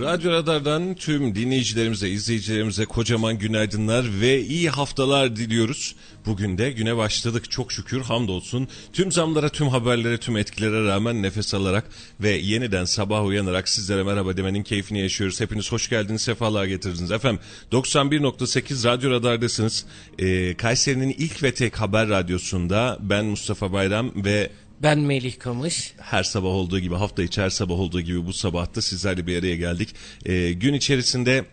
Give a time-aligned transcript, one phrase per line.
[0.00, 5.94] Radyo Radar'dan tüm dinleyicilerimize, izleyicilerimize kocaman günaydınlar ve iyi haftalar diliyoruz.
[6.26, 8.68] Bugün de güne başladık çok şükür hamdolsun.
[8.92, 11.84] Tüm zamlara, tüm haberlere, tüm etkilere rağmen nefes alarak
[12.20, 15.40] ve yeniden sabah uyanarak sizlere merhaba demenin keyfini yaşıyoruz.
[15.40, 17.10] Hepiniz hoş geldiniz, sefalar getirdiniz.
[17.10, 17.40] Efendim
[17.72, 19.84] 91.8 Radyo Radar'dasınız.
[20.18, 24.50] Ee, Kayseri'nin ilk ve tek haber radyosunda ben Mustafa Bayram ve
[24.82, 25.92] ben Melih Kamış.
[26.00, 29.56] Her sabah olduğu gibi hafta içi her sabah olduğu gibi bu sabahta sizlerle bir araya
[29.56, 29.94] geldik.
[30.26, 31.44] Ee, gün içerisinde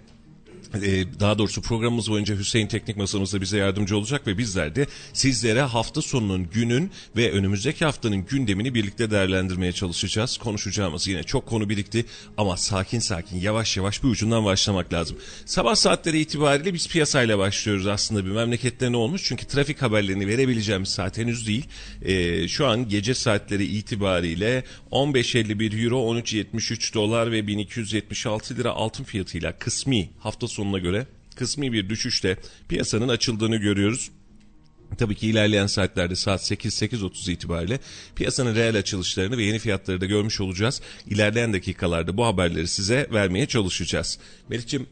[1.19, 6.01] daha doğrusu programımız boyunca Hüseyin Teknik Masamızda bize yardımcı olacak ve bizler de sizlere hafta
[6.01, 10.37] sonunun günün ve önümüzdeki haftanın gündemini birlikte değerlendirmeye çalışacağız.
[10.37, 12.05] Konuşacağımız yine çok konu birikti
[12.37, 15.17] ama sakin sakin yavaş yavaş bir ucundan başlamak lazım.
[15.45, 19.23] Sabah saatleri itibariyle biz piyasayla başlıyoruz aslında bir memlekette ne olmuş?
[19.23, 21.65] Çünkü trafik haberlerini verebileceğimiz saat henüz değil.
[22.01, 29.57] Ee, şu an gece saatleri itibariyle 15.51 euro 13.73 dolar ve 1276 lira altın fiyatıyla
[29.57, 32.37] kısmi hafta sonu sonuna göre kısmi bir düşüşte
[32.69, 34.11] piyasanın açıldığını görüyoruz.
[34.97, 37.79] Tabii ki ilerleyen saatlerde saat 8-8.30 itibariyle
[38.15, 40.81] piyasanın reel açılışlarını ve yeni fiyatları da görmüş olacağız.
[41.07, 44.19] İlerleyen dakikalarda bu haberleri size vermeye çalışacağız.
[44.49, 44.87] Melih'ciğim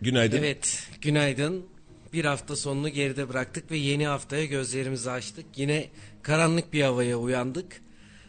[0.00, 0.36] günaydın.
[0.36, 1.64] Evet günaydın.
[2.12, 5.46] Bir hafta sonunu geride bıraktık ve yeni haftaya gözlerimizi açtık.
[5.56, 5.88] Yine
[6.22, 7.80] karanlık bir havaya uyandık.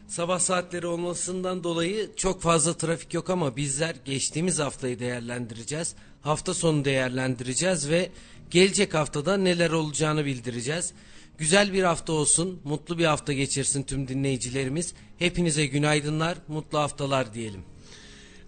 [0.07, 5.95] Sabah saatleri olmasından dolayı çok fazla trafik yok ama bizler geçtiğimiz haftayı değerlendireceğiz.
[6.25, 8.09] Hafta sonu değerlendireceğiz ve
[8.49, 10.93] gelecek haftada neler olacağını bildireceğiz.
[11.37, 14.93] Güzel bir hafta olsun, mutlu bir hafta geçirsin tüm dinleyicilerimiz.
[15.19, 17.63] Hepinize günaydınlar, mutlu haftalar diyelim.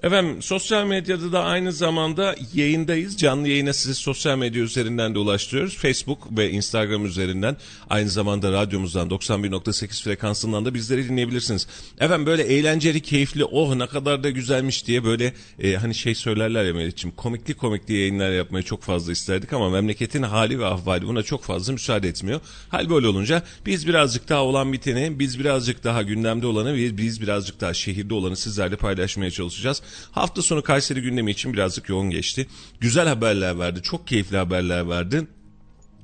[0.03, 3.17] Efendim sosyal medyada da aynı zamanda yayındayız.
[3.17, 5.77] Canlı yayına sizi sosyal medya üzerinden de ulaştırıyoruz.
[5.77, 7.57] Facebook ve Instagram üzerinden
[7.89, 11.67] aynı zamanda radyomuzdan 91.8 frekansından da bizleri dinleyebilirsiniz.
[11.99, 16.63] Efendim böyle eğlenceli, keyifli, oh ne kadar da güzelmiş diye böyle e, hani şey söylerler
[16.63, 21.23] ya Melih'ciğim komikli komikli yayınlar yapmayı çok fazla isterdik ama memleketin hali ve ahvali buna
[21.23, 22.41] çok fazla müsaade etmiyor.
[22.69, 27.21] Hal böyle olunca biz birazcık daha olan biteni, biz birazcık daha gündemde olanı ve biz
[27.21, 29.81] birazcık daha şehirde olanı sizlerle paylaşmaya çalışacağız.
[30.11, 32.47] Hafta sonu Kayseri gündemi için birazcık yoğun geçti.
[32.79, 35.27] Güzel haberler verdi, çok keyifli haberler verdi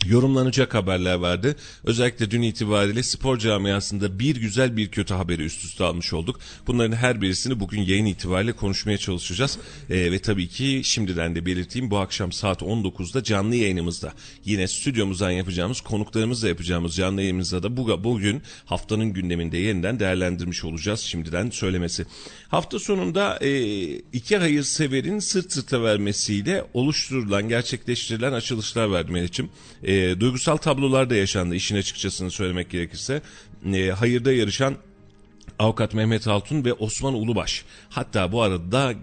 [0.06, 1.56] yorumlanacak haberler vardı.
[1.84, 6.40] Özellikle dün itibariyle spor camiasında bir güzel bir kötü haberi üst üste almış olduk.
[6.68, 9.58] Bunların her birisini bugün yayın itibariyle konuşmaya çalışacağız.
[9.90, 14.14] Ee, ve tabii ki şimdiden de belirteyim bu akşam saat 19'da canlı yayınımızda
[14.46, 21.00] yine stüdyomuzdan yapacağımız konuklarımızla yapacağımız canlı yayınımızda da bu, bugün haftanın gündeminde yeniden değerlendirmiş olacağız
[21.00, 22.06] şimdiden söylemesi.
[22.48, 23.84] Hafta sonunda e,
[24.14, 29.52] iki hayırseverin sırt sırta vermesiyle oluşturulan gerçekleştirilen açılışlar verdi Melih'ciğim.
[29.84, 33.22] E, e, duygusal tablolar da yaşandı işin açıkçasını söylemek gerekirse.
[33.74, 34.76] E, hayırda yarışan
[35.60, 37.66] Avukat Mehmet Altun ve Osman Ulubaş.
[37.90, 38.94] Hatta bu arada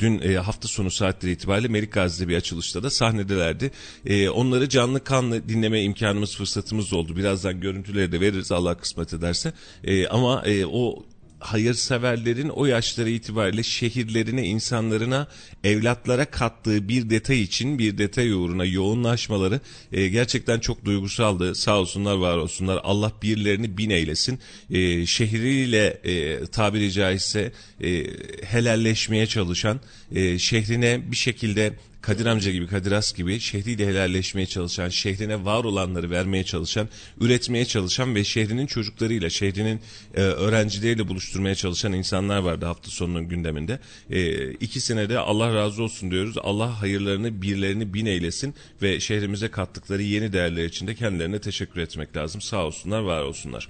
[0.00, 3.70] dün e, hafta sonu saatleri itibariyle Melik Gazi'de bir açılışta da sahnedelerdi.
[4.06, 7.16] E, onları canlı kanlı dinleme imkanımız fırsatımız oldu.
[7.16, 9.52] Birazdan görüntüleri de veririz Allah kısmet ederse.
[9.84, 11.04] E, ama o
[11.42, 15.28] hayırseverlerin o yaşları itibariyle şehirlerine, insanlarına,
[15.64, 19.60] evlatlara kattığı bir detay için bir detay uğruna yoğunlaşmaları
[19.92, 21.54] e, gerçekten çok duygusaldı.
[21.54, 22.80] Sağ olsunlar, var olsunlar.
[22.84, 24.38] Allah birlerini bin eylesin.
[24.70, 28.06] E, şehriyle e, tabiri caizse e,
[28.44, 29.80] helalleşmeye çalışan,
[30.14, 31.72] e, şehrine bir şekilde
[32.02, 36.88] Kadir amca gibi, Kadir As gibi şehriyle helalleşmeye çalışan, şehrine var olanları vermeye çalışan,
[37.20, 39.80] üretmeye çalışan ve şehrinin çocuklarıyla, şehrinin
[40.14, 43.78] e, öğrencileriyle buluşturmaya çalışan insanlar vardı hafta sonunun gündeminde.
[44.10, 46.34] E, ikisine de Allah razı olsun diyoruz.
[46.42, 52.16] Allah hayırlarını, birlerini bin eylesin ve şehrimize kattıkları yeni değerler için de kendilerine teşekkür etmek
[52.16, 52.40] lazım.
[52.40, 53.68] Sağ olsunlar, var olsunlar.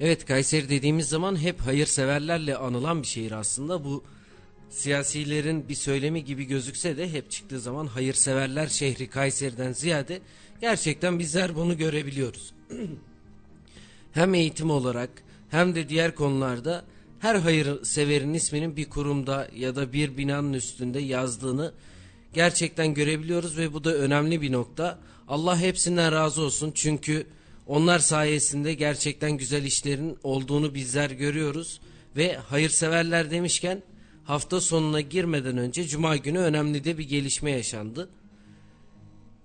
[0.00, 3.84] Evet Kayseri dediğimiz zaman hep hayırseverlerle anılan bir şehir aslında.
[3.84, 4.04] Bu
[4.70, 10.20] siyasilerin bir söylemi gibi gözükse de hep çıktığı zaman hayırseverler şehri Kayseri'den ziyade
[10.60, 12.54] gerçekten bizler bunu görebiliyoruz.
[14.12, 15.10] hem eğitim olarak
[15.50, 16.84] hem de diğer konularda
[17.18, 21.72] her hayırseverin isminin bir kurumda ya da bir binanın üstünde yazdığını
[22.32, 24.98] gerçekten görebiliyoruz ve bu da önemli bir nokta.
[25.28, 27.26] Allah hepsinden razı olsun çünkü
[27.66, 31.80] onlar sayesinde gerçekten güzel işlerin olduğunu bizler görüyoruz
[32.16, 33.82] ve hayırseverler demişken
[34.30, 38.08] hafta sonuna girmeden önce Cuma günü önemli de bir gelişme yaşandı.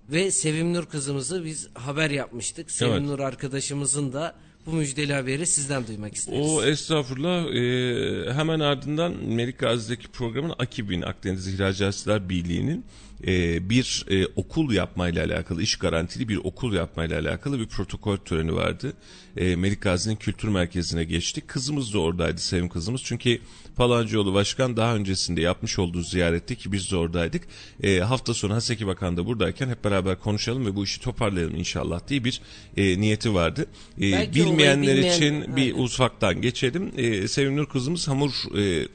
[0.08, 2.70] Ve Sevimnur kızımızı biz haber yapmıştık.
[2.70, 4.34] Sevimnur arkadaşımızın da
[4.66, 6.46] bu müjdeli haberi sizden duymak isteriz.
[6.50, 12.84] O estağfurullah e, hemen ardından Melik Gazi'deki programın AKİB'in Akdeniz İhracatçılar Birliği'nin
[13.26, 18.54] e, bir e, okul yapmayla alakalı, iş garantili bir okul yapmayla alakalı bir protokol töreni
[18.54, 18.92] vardı.
[19.36, 21.48] E, Melik Gazi'nin kültür merkezine geçtik.
[21.48, 23.02] Kızımız da oradaydı, Sevim kızımız.
[23.04, 23.38] Çünkü
[23.76, 27.42] Palancıoğlu Başkan daha öncesinde yapmış olduğu ziyarette ki biz de oradaydık.
[27.82, 32.08] E, hafta sonu Haseki Bakan da buradayken hep beraber konuşalım ve bu işi toparlayalım inşallah
[32.08, 32.40] diye bir
[32.76, 33.66] e, niyeti vardı.
[33.98, 35.16] E, bilmeyenler bilmeyen...
[35.16, 36.92] için bir ufaktan geçelim.
[36.96, 38.88] E, Sevimnur kızımız hamur e,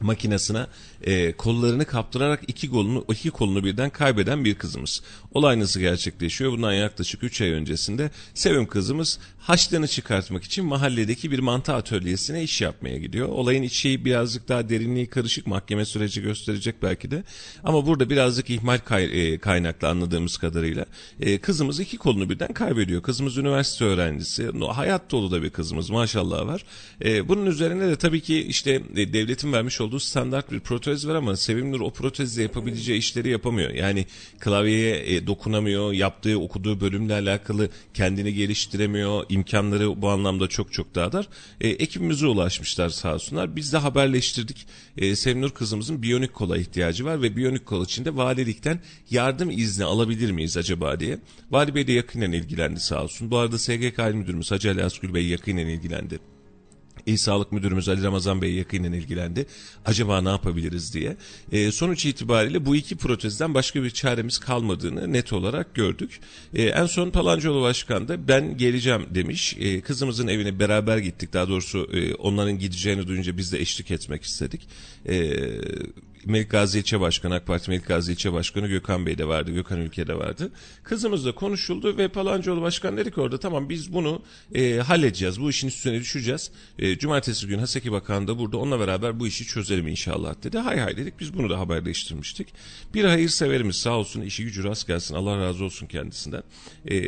[0.00, 0.66] makinesine
[1.04, 5.02] e, kollarını kaptırarak iki kolunu iki kolunu birden kaybeden bir kızımız.
[5.34, 6.52] Olay nasıl gerçekleşiyor?
[6.52, 12.60] Bundan yaklaşık 3 ay öncesinde Sevim kızımız haçlarını çıkartmak için mahalledeki bir mantı atölyesine iş
[12.60, 13.28] yapmaya gidiyor.
[13.28, 17.24] Olayın içi birazcık daha derinliği karışık mahkeme süreci gösterecek belki de.
[17.64, 20.86] Ama burada birazcık ihmal kay, e, kaynaklı anladığımız kadarıyla
[21.20, 23.02] e, kızımız iki kolunu birden kaybediyor.
[23.02, 24.50] Kızımız üniversite öğrencisi.
[24.72, 26.64] Hayat dolu da bir kızımız maşallah var.
[27.04, 30.60] E, bunun üzerine de tabii ki işte e, devletin vermiş olduğu standart bir
[30.94, 33.70] protez var ama Sevimnur o protezle yapabileceği işleri yapamıyor.
[33.70, 34.06] Yani
[34.38, 41.12] klavyeye e, dokunamıyor, yaptığı okuduğu bölümle alakalı kendini geliştiremiyor, imkanları bu anlamda çok çok daha
[41.12, 41.28] dar.
[41.60, 43.56] E, ekibimize ulaşmışlar sağ olsunlar.
[43.56, 44.66] Biz de haberleştirdik.
[44.96, 48.80] E, Sevimnur kızımızın biyonik kola ihtiyacı var ve biyonik kol için de valilikten
[49.10, 51.18] yardım izni alabilir miyiz acaba diye.
[51.50, 53.30] Vali Bey de yakinen ilgilendi sağ olsun.
[53.30, 56.33] Bu arada SGK Müdürümüz Hacı Ali Asgül Bey yakinen ilgilendi.
[57.06, 59.46] İl Sağlık Müdürümüz Ali Ramazan Bey yakinen ilgilendi.
[59.84, 61.16] Acaba ne yapabiliriz diye.
[61.52, 66.20] E, sonuç itibariyle bu iki protezden başka bir çaremiz kalmadığını net olarak gördük.
[66.54, 69.56] E, en son Palancıoğlu Başkan da ben geleceğim demiş.
[69.60, 71.32] E, kızımızın evine beraber gittik.
[71.32, 74.68] Daha doğrusu e, onların gideceğini duyunca biz de eşlik etmek istedik.
[75.08, 75.32] E,
[76.26, 79.80] Melik Gazi İlçe Başkanı, AK Parti Melik Gazi İlçe Başkanı Gökhan Bey de vardı, Gökhan
[79.80, 80.52] Ülke de vardı.
[80.82, 84.22] Kızımızla konuşuldu ve Palancıoğlu Başkan dedi ki orada tamam biz bunu
[84.54, 86.50] e, halledeceğiz, bu işin üstüne düşeceğiz.
[86.78, 90.58] E, Cumartesi günü Haseki Bakan da burada onunla beraber bu işi çözelim inşallah dedi.
[90.58, 92.48] Hay hay dedik biz bunu da haberleştirmiştik.
[92.94, 96.42] Bir hayırseverimiz sağ olsun işi gücü rast gelsin Allah razı olsun kendisinden.
[96.90, 97.00] E,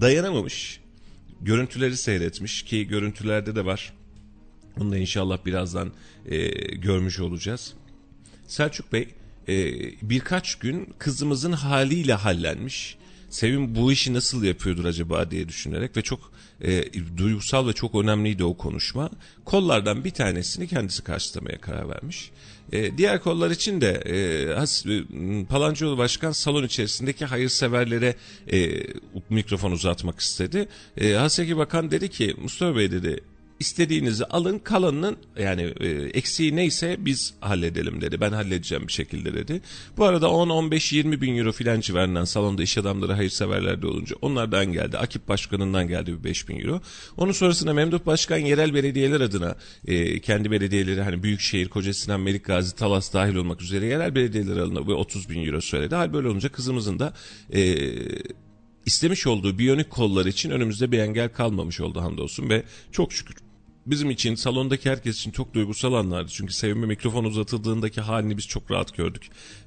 [0.00, 0.80] dayanamamış
[1.40, 3.92] görüntüleri seyretmiş ki görüntülerde de var
[4.78, 5.92] bunu da inşallah birazdan
[6.28, 7.74] e, görmüş olacağız.
[8.46, 9.08] Selçuk Bey
[9.48, 9.54] e,
[10.02, 12.98] birkaç gün kızımızın haliyle hallenmiş.
[13.30, 16.32] Sevim bu işi nasıl yapıyordur acaba diye düşünerek ve çok
[16.62, 16.84] e,
[17.16, 19.10] duygusal ve çok önemliydi o konuşma.
[19.44, 22.30] Kollardan bir tanesini kendisi karşılamaya karar vermiş.
[22.72, 25.04] E, diğer kollar için de e, Has, e,
[25.48, 28.14] Palancıoğlu Başkan salon içerisindeki hayırseverlere
[28.52, 28.86] e,
[29.30, 30.68] mikrofon uzatmak istedi.
[30.96, 33.20] E, Haseki Bakan dedi ki Mustafa Bey dedi
[33.60, 38.20] istediğinizi alın kalanının yani e, eksiği neyse biz halledelim dedi.
[38.20, 39.60] Ben halledeceğim bir şekilde dedi.
[39.96, 44.72] Bu arada 10 15 20 bin euro filan civarından salonda iş adamları hayırseverlerde olunca onlardan
[44.72, 44.98] geldi.
[44.98, 46.80] Akip Başkanı'ndan geldi bir 5 bin euro.
[47.16, 49.56] Onun sonrasında Memduh Başkan yerel belediyeler adına
[49.86, 54.86] e, kendi belediyeleri hani Büyükşehir, Kocasinan, Melik Gazi, Talas dahil olmak üzere yerel belediyeler adına
[54.86, 55.94] bu 30 bin euro söyledi.
[55.94, 57.12] Hal böyle olunca kızımızın da
[57.52, 57.76] e,
[58.86, 62.62] istemiş olduğu biyonik kollar için önümüzde bir engel kalmamış oldu hamdolsun ve
[62.92, 63.47] çok şükür
[63.90, 66.28] bizim için salondaki herkes için çok duygusal anlardı.
[66.32, 69.22] Çünkü Sevim'e mikrofon uzatıldığındaki halini biz çok rahat gördük.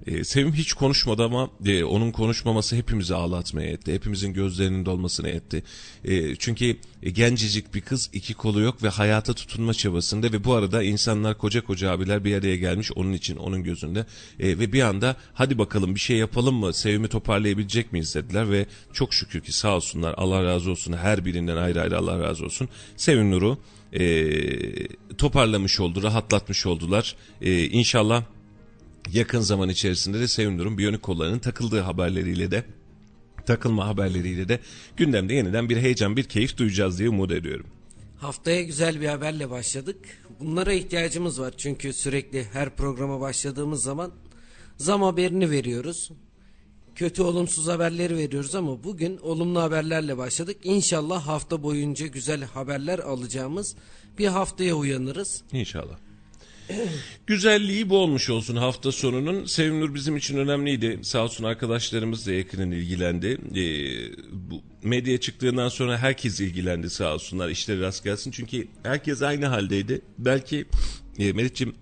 [0.08, 3.94] Ee, Sevim hiç konuşmadı ama e, onun konuşmaması hepimizi ağlatmaya etti.
[3.94, 5.64] Hepimizin gözlerinin dolmasına etti.
[6.06, 10.54] E, çünkü e, gencecik bir kız iki kolu yok ve hayata tutunma çabasında ve bu
[10.54, 14.06] arada insanlar koca koca abiler bir araya gelmiş onun için onun gözünde.
[14.40, 18.66] E, ve bir anda hadi bakalım bir şey yapalım mı Sevim'i toparlayabilecek miyiz dediler ve
[18.94, 22.70] çok şükür ki sağ olsunlar Allah razı olsun her birinden ayrı ayrı Allah razı olsun.
[22.98, 23.58] Sevim Nur'u
[23.94, 27.16] e, toparlamış oldu, rahatlatmış oldular.
[27.42, 28.24] E, inşallah
[29.14, 32.64] yakın zaman içerisinde de Sevim Nur'un biyonik kollarının takıldığı haberleriyle de
[33.46, 34.60] takılma haberleriyle de
[34.98, 37.66] gündemde yeniden bir heyecan, bir keyif duyacağız diye umut ediyorum.
[38.18, 39.98] Haftaya güzel bir haberle başladık.
[40.40, 44.12] Bunlara ihtiyacımız var çünkü sürekli her programa başladığımız zaman
[44.78, 46.12] zam haberini veriyoruz
[46.96, 50.58] kötü olumsuz haberleri veriyoruz ama bugün olumlu haberlerle başladık.
[50.64, 53.76] İnşallah hafta boyunca güzel haberler alacağımız
[54.18, 55.44] bir haftaya uyanırız.
[55.54, 55.98] İnşallah.
[57.28, 59.46] Güzelliği bu olmuş olsun hafta sonunun.
[59.46, 61.00] Sevimnur bizim için önemliydi.
[61.04, 63.38] Sağ olsun arkadaşlarımız da yakından ilgilendi.
[63.56, 67.50] Ee, bu medyaya çıktığından sonra herkes ilgilendi sağ olsunlar.
[67.50, 68.32] İşleri rast gelsin.
[68.32, 70.02] Çünkü herkes aynı haldeydi.
[70.18, 70.66] Belki
[71.20, 71.76] e, Meriç'ciğim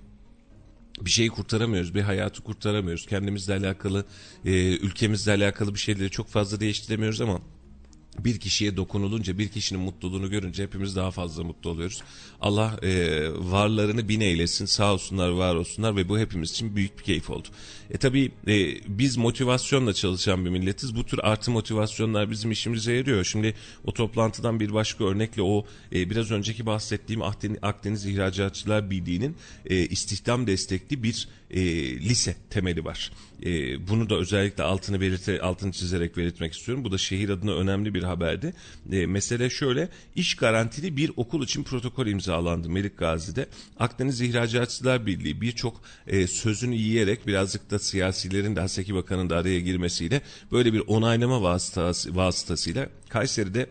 [1.05, 3.05] bir şeyi kurtaramıyoruz, bir hayatı kurtaramıyoruz.
[3.05, 4.05] Kendimizle alakalı,
[4.45, 7.41] e, ülkemizle alakalı bir şeyleri çok fazla değiştiremiyoruz ama
[8.19, 12.03] bir kişiye dokunulunca, bir kişinin mutluluğunu görünce hepimiz daha fazla mutlu oluyoruz.
[12.41, 17.03] Allah e, varlarını bin eylesin, sağ olsunlar, var olsunlar ve bu hepimiz için büyük bir
[17.03, 17.47] keyif oldu.
[17.91, 20.95] E tabii e, biz motivasyonla çalışan bir milletiz.
[20.95, 23.23] Bu tür artı motivasyonlar bizim işimize yarıyor.
[23.23, 23.53] Şimdi
[23.85, 29.75] o toplantıdan bir başka örnekle o e, biraz önceki bahsettiğim Akdeniz, Akdeniz İhracatçılar Birliği'nin e,
[29.75, 31.61] istihdam destekli bir e,
[31.99, 33.11] lise temeli var.
[33.45, 36.83] E, bunu da özellikle altını belirte, altını çizerek belirtmek istiyorum.
[36.83, 38.53] Bu da şehir adına önemli bir haberdi.
[38.91, 42.28] E, mesele şöyle iş garantili bir okul için protokol imzalandı
[42.69, 43.47] Melik Gazi'de.
[43.79, 49.59] Akdeniz İhracatçılar Birliği birçok e, sözünü yiyerek birazcık da siyasilerin de Haseki Bakan'ın da araya
[49.59, 50.21] girmesiyle
[50.51, 53.69] böyle bir onaylama vasıtası, vasıtasıyla Kayseri'de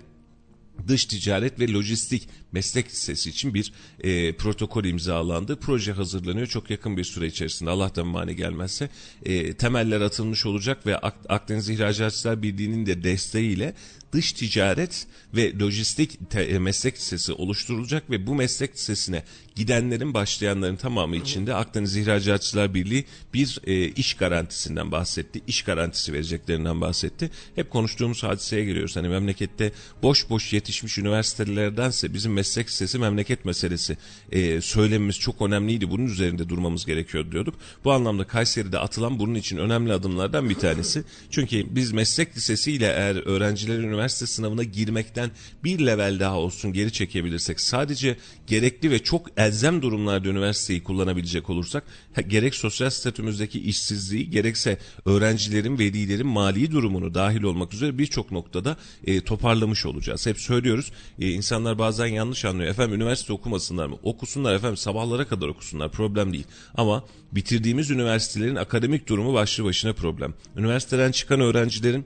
[0.89, 5.57] dış ticaret ve lojistik meslek lisesi için bir e, protokol imzalandı.
[5.57, 6.47] Proje hazırlanıyor.
[6.47, 8.91] Çok yakın bir süre içerisinde Allah'tan mani gelmezse
[9.25, 13.75] e, temeller atılmış olacak ve Ak Akdeniz İhracatçılar Birliği'nin de desteğiyle
[14.13, 19.23] dış ticaret ve lojistik te, e, meslek lisesi oluşturulacak ve bu meslek lisesine
[19.57, 23.05] gidenlerin başlayanların tamamı içinde Akdeniz İhracatçılar Birliği
[23.35, 25.41] bir e, iş garantisinden bahsetti.
[25.47, 27.31] İş garantisi vereceklerinden bahsetti.
[27.55, 28.97] Hep konuştuğumuz hadiseye geliyoruz.
[28.97, 33.97] Hani memlekette boş boş yetişmiş üniversitelerdense bizim meslek lisesi memleket meselesi
[34.33, 35.91] e, söylemimiz çok önemliydi.
[35.91, 37.55] Bunun üzerinde durmamız gerekiyor diyorduk.
[37.85, 41.05] Bu anlamda Kayseri'de atılan bunun için önemli adımlardan bir tanesi.
[41.31, 45.31] Çünkü biz meslek lisesiyle eğer öğrencilerin üniversite sınavına girmekten
[45.65, 51.85] bir level daha olsun geri çekebilirsek sadece gerekli ve çok elzem durumlarda üniversiteyi kullanabilecek olursak
[52.29, 59.21] gerek sosyal statümüzdeki işsizliği gerekse öğrencilerin velilerin mali durumunu dahil olmak üzere birçok noktada e,
[59.21, 60.27] toparlamış olacağız.
[60.27, 62.71] Hep söylüyoruz e, insanlar bazen yanlış anlıyor.
[62.71, 63.97] Efendim üniversite okumasınlar mı?
[64.03, 66.47] Okusunlar efendim sabahlara kadar okusunlar problem değil.
[66.75, 70.35] Ama bitirdiğimiz üniversitelerin akademik durumu başlı başına problem.
[70.57, 72.05] Üniversiteden çıkan öğrencilerin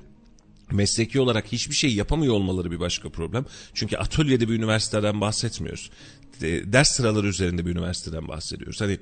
[0.70, 3.44] mesleki olarak hiçbir şey yapamıyor olmaları bir başka problem.
[3.74, 5.90] Çünkü atölyede bir üniversiteden bahsetmiyoruz.
[6.42, 8.80] Ders sıraları üzerinde bir üniversiteden bahsediyoruz.
[8.80, 8.98] Hani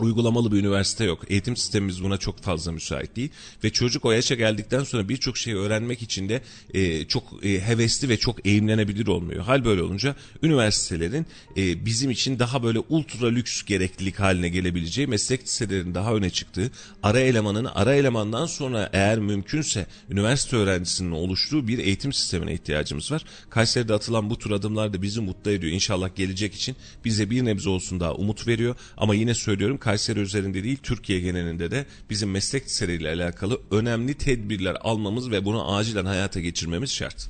[0.00, 1.24] uygulamalı bir üniversite yok.
[1.28, 3.30] Eğitim sistemimiz buna çok fazla müsait değil.
[3.64, 6.42] Ve çocuk o yaşa geldikten sonra birçok şeyi öğrenmek için de
[6.74, 9.44] e, çok e, hevesli ve çok eğimlenebilir olmuyor.
[9.44, 11.26] Hal böyle olunca üniversitelerin
[11.56, 16.70] e, bizim için daha böyle ultra lüks gereklilik haline gelebileceği meslek liselerin daha öne çıktığı
[17.02, 23.24] ara elemanın ara elemandan sonra eğer mümkünse üniversite öğrencisinin oluştuğu bir eğitim sistemine ihtiyacımız var.
[23.50, 25.72] Kayseri'de atılan bu tür adımlar da bizi mutlu ediyor.
[25.72, 28.76] İnşallah gelecek için bize bir nebze olsun daha umut veriyor.
[28.96, 34.76] Ama yine söylüyorum Kayseri üzerinde değil Türkiye genelinde de bizim meslek liseleriyle alakalı önemli tedbirler
[34.80, 37.28] almamız ve bunu acilen hayata geçirmemiz şart.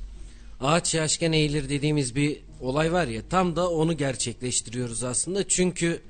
[0.61, 5.47] Ağaç yaşken eğilir dediğimiz bir olay var ya tam da onu gerçekleştiriyoruz aslında.
[5.47, 6.01] Çünkü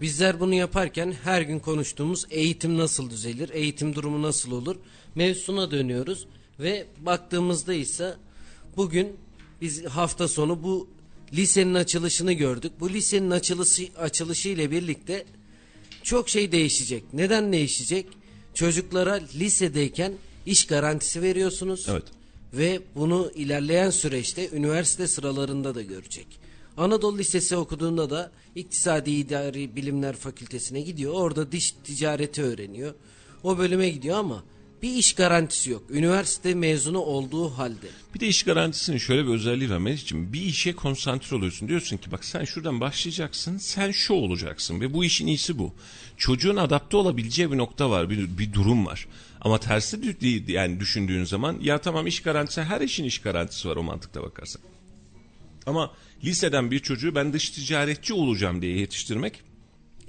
[0.00, 4.76] bizler bunu yaparken her gün konuştuğumuz eğitim nasıl düzelir, eğitim durumu nasıl olur
[5.14, 6.26] mevzusuna dönüyoruz.
[6.60, 8.14] Ve baktığımızda ise
[8.76, 9.16] bugün
[9.60, 10.88] biz hafta sonu bu
[11.32, 12.72] lisenin açılışını gördük.
[12.80, 15.24] Bu lisenin açılışı, açılışı ile birlikte
[16.02, 17.04] çok şey değişecek.
[17.12, 18.06] Neden değişecek?
[18.54, 20.12] Çocuklara lisedeyken
[20.46, 21.86] iş garantisi veriyorsunuz.
[21.90, 22.04] Evet.
[22.54, 26.26] Ve bunu ilerleyen süreçte üniversite sıralarında da görecek.
[26.76, 31.12] Anadolu Lisesi okuduğunda da İktisadi İdari Bilimler Fakültesine gidiyor.
[31.12, 32.94] Orada diş ticareti öğreniyor.
[33.42, 34.44] O bölüme gidiyor ama
[34.82, 35.82] bir iş garantisi yok.
[35.90, 37.86] Üniversite mezunu olduğu halde.
[38.14, 40.32] Bir de iş garantisinin şöyle bir özelliği var Melih'ciğim.
[40.32, 41.68] Bir işe konsantre oluyorsun.
[41.68, 43.58] Diyorsun ki bak sen şuradan başlayacaksın.
[43.58, 45.74] Sen şu olacaksın ve bu işin iyisi bu.
[46.16, 48.10] Çocuğun adapte olabileceği bir nokta var.
[48.10, 49.06] Bir, bir durum var.
[49.40, 53.76] Ama tersi değil yani düşündüğün zaman ya tamam iş garantisi her işin iş garantisi var
[53.76, 54.62] o mantıkta bakarsan.
[55.66, 55.90] Ama
[56.24, 59.42] liseden bir çocuğu ben dış ticaretçi olacağım diye yetiştirmek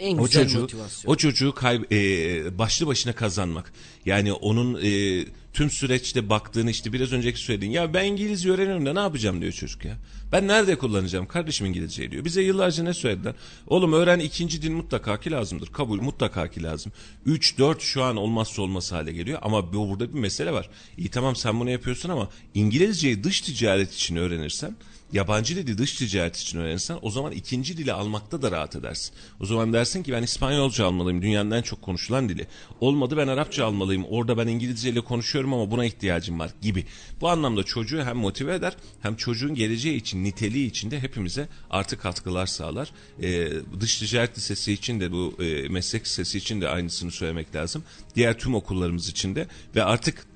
[0.01, 1.13] en o güzel çocuğu, motivasyon.
[1.13, 3.73] O çocuğu kay, e, başlı başına kazanmak.
[4.05, 8.93] Yani onun e, tüm süreçte baktığını işte biraz önceki söylediğin ya ben İngilizce öğreniyorum da
[8.93, 9.97] ne yapacağım diyor çocuk ya.
[10.31, 12.25] Ben nerede kullanacağım kardeşim İngilizceyi diyor.
[12.25, 13.33] Bize yıllarca ne söylediler?
[13.67, 15.67] Oğlum öğren ikinci dil mutlaka ki lazımdır.
[15.67, 16.91] Kabul mutlaka ki lazım.
[17.25, 20.69] 3 4 şu an olmazsa olmaz hale geliyor ama bu burada bir mesele var.
[20.97, 24.75] İyi tamam sen bunu yapıyorsun ama İngilizceyi dış ticaret için öğrenirsen
[25.13, 29.13] yabancı dili dış ticaret için öğrenirsen o zaman ikinci dili almakta da rahat edersin.
[29.39, 32.47] O zaman dersin ki ben İspanyolca almalıyım dünyanın en çok konuşulan dili.
[32.79, 36.85] Olmadı ben Arapça almalıyım orada ben İngilizce ile konuşuyorum ama buna ihtiyacım var gibi.
[37.21, 41.97] Bu anlamda çocuğu hem motive eder hem çocuğun geleceği için niteliği için de hepimize artı
[41.97, 42.91] katkılar sağlar.
[43.21, 43.49] Ee,
[43.79, 47.83] dış ticaret lisesi için de bu e, meslek lisesi için de aynısını söylemek lazım.
[48.15, 50.27] Diğer tüm okullarımız için de ve artık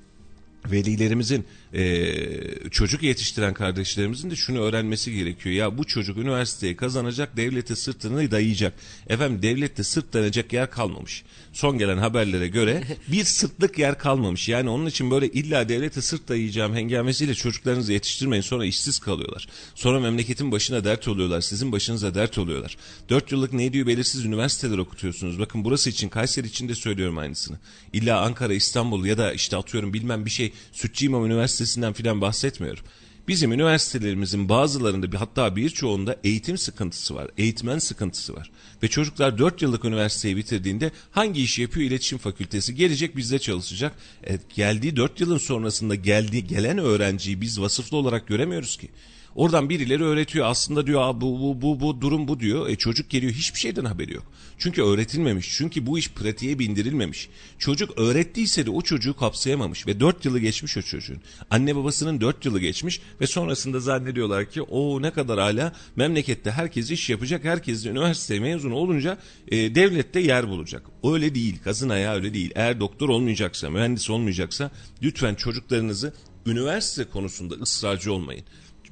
[0.70, 5.54] velilerimizin e, çocuk yetiştiren kardeşlerimizin de şunu öğrenmesi gerekiyor.
[5.54, 8.72] Ya bu çocuk üniversiteyi kazanacak, devlete sırtını dayayacak.
[9.08, 11.24] Efendim devlette sırt dayanacak yer kalmamış.
[11.52, 14.48] Son gelen haberlere göre bir sırtlık yer kalmamış.
[14.48, 18.42] Yani onun için böyle illa devlete sırt dayayacağım hengamesiyle çocuklarınızı yetiştirmeyin.
[18.42, 19.48] Sonra işsiz kalıyorlar.
[19.74, 21.40] Sonra memleketin başına dert oluyorlar.
[21.40, 22.76] Sizin başınıza dert oluyorlar.
[23.08, 25.38] Dört yıllık ne diyor belirsiz üniversiteler okutuyorsunuz.
[25.38, 27.58] Bakın burası için Kayseri için de söylüyorum aynısını.
[27.92, 31.24] İlla Ankara, İstanbul ya da işte atıyorum bilmem bir şey Sütçü İmam
[31.66, 32.84] Üniversitesi'nden filan bahsetmiyorum.
[33.28, 37.30] Bizim üniversitelerimizin bazılarında hatta birçoğunda eğitim sıkıntısı var.
[37.38, 38.50] Eğitmen sıkıntısı var.
[38.82, 41.86] Ve çocuklar 4 yıllık üniversiteyi bitirdiğinde hangi işi yapıyor?
[41.86, 42.74] İletişim fakültesi.
[42.74, 43.92] Gelecek bizde çalışacak.
[44.26, 48.88] E, geldiği 4 yılın sonrasında geldiği gelen öğrenciyi biz vasıflı olarak göremiyoruz ki.
[49.36, 50.46] Oradan birileri öğretiyor.
[50.46, 52.68] Aslında diyor bu, bu, bu, bu durum bu diyor.
[52.68, 54.24] E çocuk geliyor hiçbir şeyden haberi yok.
[54.58, 55.50] Çünkü öğretilmemiş.
[55.56, 57.28] Çünkü bu iş pratiğe bindirilmemiş.
[57.58, 61.20] Çocuk öğrettiyse de o çocuğu kapsayamamış ve dört yılı geçmiş o çocuğun.
[61.50, 66.90] Anne babasının dört yılı geçmiş ve sonrasında zannediyorlar ki o ne kadar hala memlekette herkes
[66.90, 67.44] iş yapacak.
[67.44, 70.82] Herkes üniversite mezunu olunca e, devlette yer bulacak.
[71.04, 71.58] Öyle değil.
[71.64, 72.50] Kazın ayağı öyle değil.
[72.54, 74.70] Eğer doktor olmayacaksa, mühendis olmayacaksa
[75.02, 76.12] lütfen çocuklarınızı
[76.46, 78.44] üniversite konusunda ısrarcı olmayın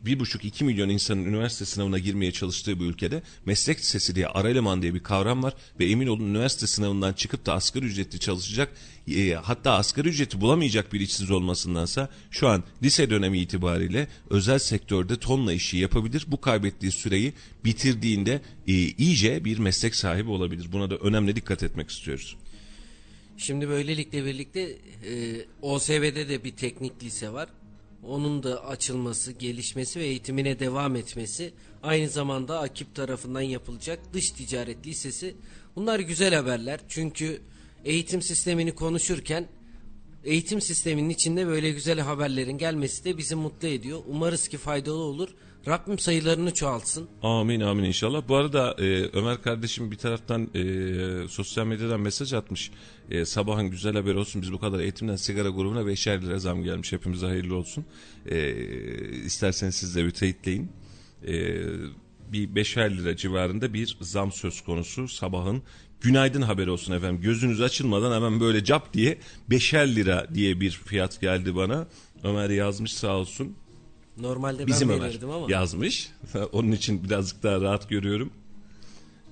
[0.06, 4.48] bir buçuk iki milyon insanın üniversite sınavına girmeye çalıştığı bir ülkede meslek lisesi diye ara
[4.50, 8.72] eleman diye bir kavram var ve emin olun üniversite sınavından çıkıp da asgari ücretli çalışacak
[9.08, 15.16] e, hatta asgari ücreti bulamayacak bir işsiz olmasındansa şu an lise dönemi itibariyle özel sektörde
[15.16, 16.24] tonla işi yapabilir.
[16.28, 17.32] Bu kaybettiği süreyi
[17.64, 20.72] bitirdiğinde e, iyice bir meslek sahibi olabilir.
[20.72, 22.36] Buna da önemli dikkat etmek istiyoruz.
[23.36, 27.48] Şimdi böylelikle birlikte e, OSV'de de bir teknik lise var
[28.08, 34.86] onun da açılması, gelişmesi ve eğitimine devam etmesi aynı zamanda Akip tarafından yapılacak dış ticaret
[34.86, 35.36] lisesi
[35.76, 36.80] bunlar güzel haberler.
[36.88, 37.40] Çünkü
[37.84, 39.48] eğitim sistemini konuşurken
[40.24, 44.00] eğitim sisteminin içinde böyle güzel haberlerin gelmesi de bizi mutlu ediyor.
[44.08, 45.28] Umarız ki faydalı olur.
[45.68, 47.08] Rabbim sayılarını çoğaltsın.
[47.22, 48.28] Amin amin inşallah.
[48.28, 52.70] Bu arada e, Ömer kardeşim bir taraftan e, sosyal medyadan mesaj atmış.
[53.10, 56.92] E, sabahın güzel haber olsun biz bu kadar eğitimden sigara grubuna beşer lira zam gelmiş.
[56.92, 57.84] Hepimize hayırlı olsun.
[58.26, 58.54] E,
[59.24, 60.72] isterseniz siz de bir teyitleyin.
[61.26, 61.62] E,
[62.32, 65.62] bir beşer lira civarında bir zam söz konusu sabahın.
[66.00, 67.22] Günaydın haberi olsun efendim.
[67.22, 69.18] Gözünüz açılmadan hemen böyle cap diye
[69.50, 71.86] beşer lira diye bir fiyat geldi bana.
[72.22, 73.56] Ömer yazmış sağ olsun.
[74.18, 75.46] Normalde Bizim ben verirdim ama.
[75.52, 76.08] yazmış.
[76.52, 78.30] Onun için birazcık daha rahat görüyorum.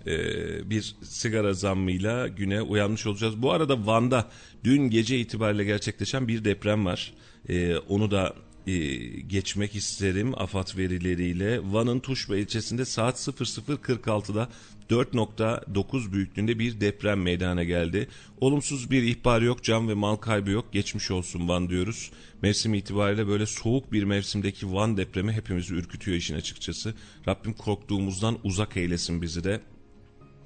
[0.06, 3.42] Ee, bir sigara zammıyla güne uyanmış olacağız.
[3.42, 4.28] Bu arada Van'da
[4.64, 7.14] dün gece itibariyle gerçekleşen bir deprem var.
[7.48, 8.34] Ee, onu da
[8.66, 11.60] e, geçmek isterim AFAD verileriyle.
[11.72, 14.48] Van'ın Tuşba ilçesinde saat 00.46'da
[14.90, 18.08] 4.9 büyüklüğünde bir deprem meydana geldi.
[18.40, 20.72] Olumsuz bir ihbar yok, can ve mal kaybı yok.
[20.72, 22.10] Geçmiş olsun Van diyoruz.
[22.42, 26.94] Mevsim itibariyle böyle soğuk bir mevsimdeki Van depremi hepimizi ürkütüyor işin açıkçası.
[27.28, 29.60] Rabbim korktuğumuzdan uzak eylesin bizi de.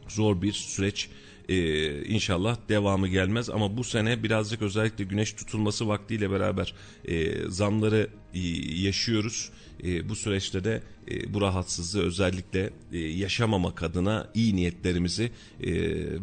[0.09, 1.09] Zor bir süreç
[1.49, 8.11] ee, inşallah devamı gelmez ama bu sene birazcık özellikle güneş tutulması vaktiyle beraber e, zamları
[8.83, 9.51] yaşıyoruz.
[9.85, 15.73] E, bu süreçte de e, bu rahatsızlığı özellikle e, yaşamamak adına iyi niyetlerimizi e,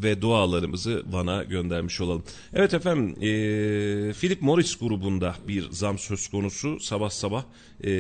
[0.03, 2.23] ve dualarımızı Van'a göndermiş olalım.
[2.53, 7.43] Evet efendim e, Philip Morris grubunda bir zam söz konusu sabah sabah
[7.83, 7.91] e,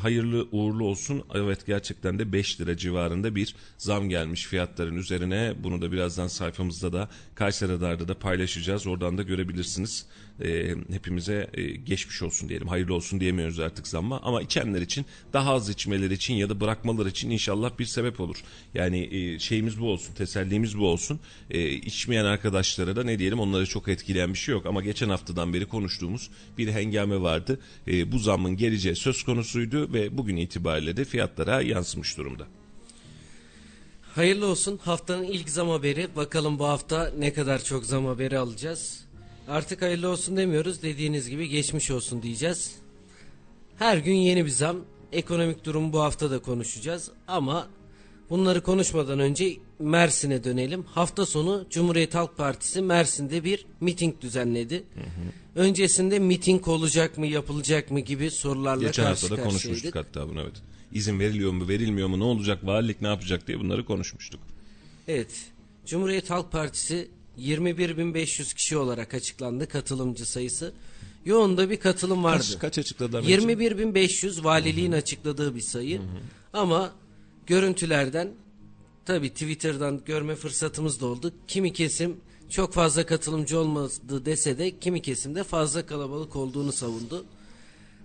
[0.00, 1.22] hayırlı uğurlu olsun.
[1.34, 5.54] Evet gerçekten de 5 lira civarında bir zam gelmiş fiyatların üzerine.
[5.62, 8.86] Bunu da birazdan sayfamızda da Kayseri Radar'da da paylaşacağız.
[8.86, 10.06] Oradan da görebilirsiniz
[10.40, 12.68] e, hepimize e, geçmiş olsun diyelim.
[12.68, 17.08] Hayırlı olsun diyemiyoruz artık zamma ama içenler için daha az içmeleri için ya da bırakmaları
[17.08, 18.36] için inşallah bir sebep olur.
[18.74, 21.20] Yani e, şeyimiz bu olsun, tesellimiz bu olsun.
[21.50, 25.54] E, içmeyen arkadaşlara da ne diyelim onları çok etkileyen bir şey yok ama geçen haftadan
[25.54, 27.60] beri konuştuğumuz bir hengame vardı.
[27.88, 32.46] E, bu zammın geleceği söz konusuydu ve bugün itibariyle de fiyatlara yansımış durumda.
[34.14, 34.80] Hayırlı olsun.
[34.84, 36.16] Haftanın ilk zam haberi.
[36.16, 39.03] Bakalım bu hafta ne kadar çok zam haberi alacağız.
[39.48, 40.82] Artık hayırlı olsun demiyoruz.
[40.82, 42.74] Dediğiniz gibi geçmiş olsun diyeceğiz.
[43.78, 44.76] Her gün yeni bir zam.
[45.12, 47.10] Ekonomik durum bu hafta da konuşacağız.
[47.28, 47.68] Ama
[48.30, 50.82] bunları konuşmadan önce Mersin'e dönelim.
[50.82, 54.74] Hafta sonu Cumhuriyet Halk Partisi Mersin'de bir miting düzenledi.
[54.94, 55.62] Hı hı.
[55.64, 60.40] Öncesinde miting olacak mı, yapılacak mı gibi sorularla Geçen karşı hafta da konuşmuştuk hatta bunu
[60.40, 60.62] evet.
[60.92, 64.40] İzin veriliyor mu, verilmiyor mu, ne olacak, valilik ne yapacak diye bunları konuşmuştuk.
[65.08, 65.30] Evet.
[65.86, 70.72] Cumhuriyet Halk Partisi 21.500 kişi olarak açıklandı katılımcı sayısı.
[71.24, 72.38] Yoğun da bir katılım vardı.
[72.38, 73.22] Kaç, kaç açıkladılar?
[73.22, 74.98] 21.500 valiliğin Hı-hı.
[74.98, 75.98] açıkladığı bir sayı.
[75.98, 76.06] Hı-hı.
[76.52, 76.92] Ama
[77.46, 78.28] görüntülerden
[79.04, 81.32] tabi Twitter'dan görme fırsatımız da oldu.
[81.48, 82.16] Kimi kesim
[82.50, 87.24] çok fazla katılımcı olmadı dese de kimi kesimde fazla kalabalık olduğunu savundu.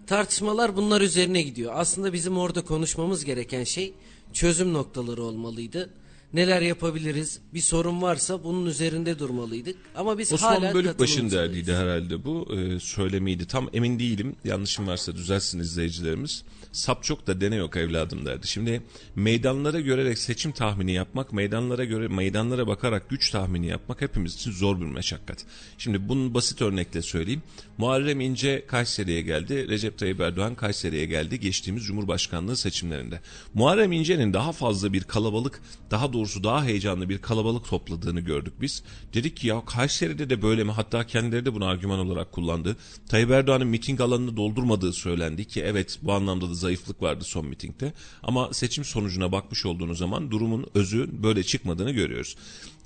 [0.07, 1.73] Tartışmalar bunlar üzerine gidiyor.
[1.75, 3.93] Aslında bizim orada konuşmamız gereken şey
[4.33, 5.89] çözüm noktaları olmalıydı.
[6.33, 7.39] Neler yapabiliriz?
[7.53, 9.75] Bir sorun varsa bunun üzerinde durmalıydık.
[9.95, 13.47] Ama biz Osman hala katılımcı derdiydi herhalde bu e, söylemiydi.
[13.47, 14.35] Tam emin değilim.
[14.43, 16.43] Yanlışım varsa düzelsin izleyicilerimiz.
[16.71, 18.47] Sap çok da dene yok evladım derdi.
[18.47, 18.81] Şimdi
[19.15, 24.79] meydanlara görerek seçim tahmini yapmak, meydanlara göre meydanlara bakarak güç tahmini yapmak hepimiz için zor
[24.79, 25.45] bir meşakkat.
[25.77, 27.43] Şimdi bunun basit örnekle söyleyeyim.
[27.77, 29.67] Muharrem İnce Kayseri'ye geldi.
[29.69, 33.21] Recep Tayyip Erdoğan Kayseri'ye geldi geçtiğimiz Cumhurbaşkanlığı seçimlerinde.
[33.53, 38.83] Muharrem İnce'nin daha fazla bir kalabalık, daha doğrusu daha heyecanlı bir kalabalık topladığını gördük biz.
[39.13, 40.71] Dedik ki ya Kayseri'de de böyle mi?
[40.71, 42.75] Hatta kendileri de bunu argüman olarak kullandı.
[43.09, 47.93] Tayyip Erdoğan'ın miting alanını doldurmadığı söylendi ki evet bu anlamda da zayıflık vardı son mitingde.
[48.23, 52.35] Ama seçim sonucuna bakmış olduğunuz zaman durumun özü böyle çıkmadığını görüyoruz.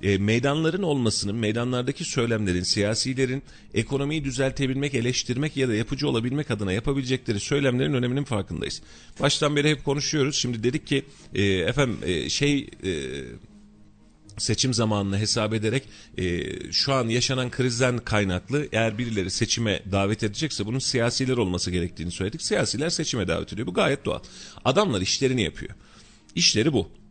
[0.03, 7.39] E, meydanların olmasının, meydanlardaki söylemlerin, siyasilerin ekonomiyi düzeltebilmek, eleştirmek ya da yapıcı olabilmek adına yapabilecekleri
[7.39, 8.81] söylemlerin öneminin farkındayız.
[9.19, 10.35] Baştan beri hep konuşuyoruz.
[10.35, 11.05] Şimdi dedik ki
[11.35, 12.69] e, efendim e, şey...
[12.83, 12.91] E,
[14.37, 15.83] seçim zamanını hesap ederek
[16.17, 22.11] e, şu an yaşanan krizden kaynaklı eğer birileri seçime davet edecekse bunun siyasiler olması gerektiğini
[22.11, 22.41] söyledik.
[22.41, 23.67] Siyasiler seçime davet ediyor.
[23.67, 24.19] Bu gayet doğal.
[24.65, 25.71] Adamlar işlerini yapıyor.
[26.35, 27.02] İşleri bu.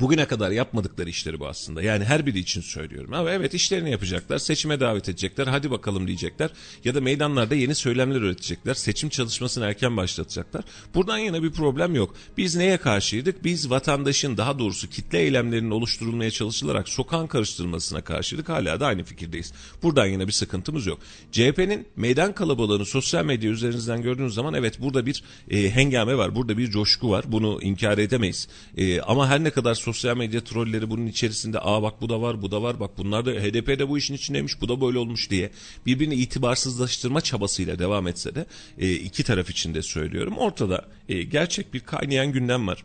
[0.00, 1.82] Bugüne kadar yapmadıkları işleri bu aslında.
[1.82, 3.14] Yani her biri için söylüyorum.
[3.14, 4.38] Ama evet işlerini yapacaklar.
[4.38, 5.46] Seçime davet edecekler.
[5.46, 6.50] Hadi bakalım diyecekler.
[6.84, 8.74] Ya da meydanlarda yeni söylemler üretecekler.
[8.74, 10.64] Seçim çalışmasını erken başlatacaklar.
[10.94, 12.14] Buradan yana bir problem yok.
[12.36, 13.44] Biz neye karşıydık?
[13.44, 18.48] Biz vatandaşın daha doğrusu kitle eylemlerinin oluşturulmaya çalışılarak sokağın karıştırılmasına karşıydık.
[18.48, 19.52] Hala da aynı fikirdeyiz.
[19.82, 20.98] Buradan yine bir sıkıntımız yok.
[21.32, 26.34] CHP'nin meydan kalabalığını sosyal medya üzerinizden gördüğünüz zaman evet burada bir e, hengame var.
[26.34, 27.24] Burada bir coşku var.
[27.28, 28.48] Bunu inkar edemeyiz.
[28.76, 32.42] E, ama her ne kadar sosyal medya trolleri bunun içerisinde aa bak bu da var
[32.42, 35.30] bu da var bak bunlar da HDP de bu işin içindeymiş bu da böyle olmuş
[35.30, 35.50] diye
[35.86, 38.46] birbirini itibarsızlaştırma çabasıyla devam etse de
[38.78, 42.84] e, iki taraf için de söylüyorum ortada e, gerçek bir kaynayan gündem var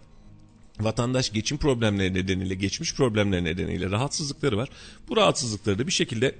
[0.80, 4.70] vatandaş geçim problemleri nedeniyle, geçmiş problemleri nedeniyle rahatsızlıkları var.
[5.10, 6.36] Bu rahatsızlıkları da bir şekilde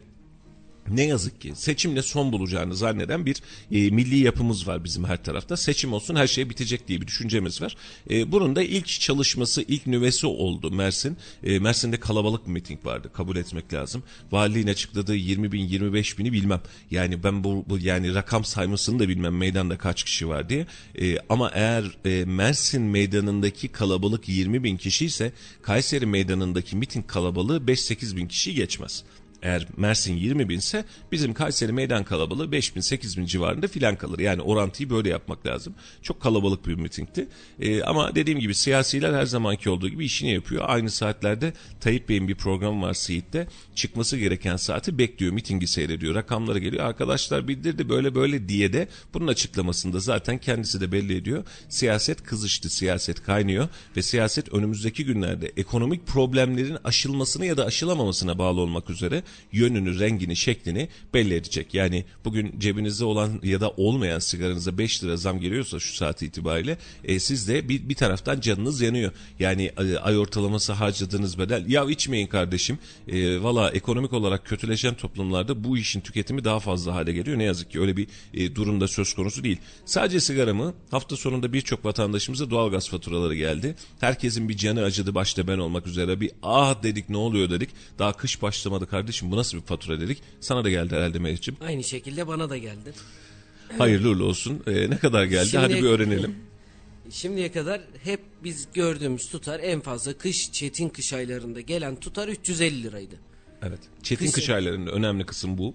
[0.90, 5.58] ne yazık ki seçimle son bulacağını zanneden bir e, milli yapımız var bizim her tarafta.
[5.58, 7.76] Seçim olsun her şey bitecek diye bir düşüncemiz var.
[8.10, 11.18] E, bunun da ilk çalışması, ilk nüvesi oldu Mersin.
[11.44, 14.04] E, Mersin'de kalabalık bir miting vardı kabul etmek lazım.
[14.32, 16.62] Valiliğin açıkladığı 20 bin 25 bini bilmem.
[16.92, 20.68] Yani ben bu, bu yani rakam saymasını da bilmem meydanda kaç kişi var diye.
[21.02, 27.58] E, ama eğer e, Mersin meydanındaki kalabalık 20 bin kişi ise Kayseri meydanındaki miting kalabalığı
[27.58, 29.04] 5-8 bin kişi geçmez.
[29.44, 34.20] Eğer Mersin 20 binse bizim Kayseri meydan kalabalığı 5 bin 8 bin civarında filan kalır.
[34.20, 35.74] Yani orantıyı böyle yapmak lazım.
[36.02, 37.28] Çok kalabalık bir mitingti.
[37.60, 40.64] Ee, ama dediğim gibi siyasiler her zamanki olduğu gibi işini yapıyor.
[40.68, 43.48] Aynı saatlerde Tayyip Bey'in bir programı var Siirt'te.
[43.76, 45.34] Çıkması gereken saati bekliyor.
[45.34, 46.16] Mitingi seyrediyor.
[46.16, 46.86] Rakamları geliyor.
[46.86, 51.46] Arkadaşlar bildirdi böyle böyle diye de bunun açıklamasında zaten kendisi de belli ediyor.
[51.70, 52.70] Siyaset kızıştı.
[52.70, 53.68] Siyaset kaynıyor.
[53.98, 60.36] Ve siyaset önümüzdeki günlerde ekonomik problemlerin aşılmasını ya da aşılamamasına bağlı olmak üzere yönünü, rengini,
[60.36, 61.74] şeklini belli edecek.
[61.74, 66.78] Yani bugün cebinizde olan ya da olmayan sigaranıza 5 lira zam geliyorsa şu saat itibariyle
[67.04, 69.12] e, siz de bir, bir taraftan canınız yanıyor.
[69.40, 71.66] Yani e, ay ortalaması harcadığınız bedel.
[71.68, 72.80] Ya içmeyin kardeşim.
[73.08, 77.38] E, Valla ekonomik olarak kötüleşen toplumlarda bu işin tüketimi daha fazla hale geliyor.
[77.38, 79.58] Ne yazık ki öyle bir e, durumda söz konusu değil.
[79.86, 80.74] Sadece sigara mı?
[80.92, 83.76] Hafta sonunda birçok vatandaşımıza doğalgaz faturaları geldi.
[84.00, 86.22] Herkesin bir canı acıdı başta ben olmak üzere.
[86.22, 87.70] Bir ah dedik ne oluyor dedik.
[88.00, 90.24] Daha kış başlamadı kardeşim kardeşim bu nasıl bir fatura dedik.
[90.40, 91.58] Sana da geldi herhalde Melih'ciğim.
[91.62, 92.94] Aynı şekilde bana da geldi.
[93.78, 94.64] Hayırlı uğurlu olsun.
[94.68, 96.36] Ee, ne kadar geldi Şimdi, hadi bir öğrenelim.
[97.12, 102.84] Şimdiye kadar hep biz gördüğümüz tutar en fazla kış çetin kış aylarında gelen tutar 350
[102.84, 103.16] liraydı.
[103.62, 103.80] Evet.
[104.04, 105.74] Çetin kış, kış aylarında önemli kısım bu.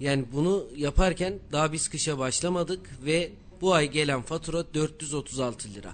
[0.00, 5.92] Yani bunu yaparken daha biz kışa başlamadık ve bu ay gelen fatura 436 lira.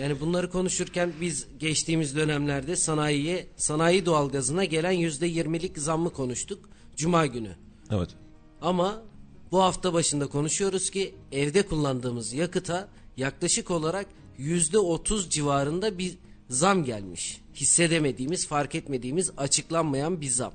[0.00, 6.68] Yani bunları konuşurken biz geçtiğimiz dönemlerde sanayiye, sanayi doğalgazına gelen yüzde yirmilik zammı konuştuk.
[6.96, 7.56] Cuma günü.
[7.90, 8.10] Evet.
[8.60, 9.02] Ama
[9.52, 14.06] bu hafta başında konuşuyoruz ki evde kullandığımız yakıta yaklaşık olarak
[14.38, 17.40] yüzde otuz civarında bir zam gelmiş.
[17.54, 20.52] Hissedemediğimiz, fark etmediğimiz, açıklanmayan bir zam.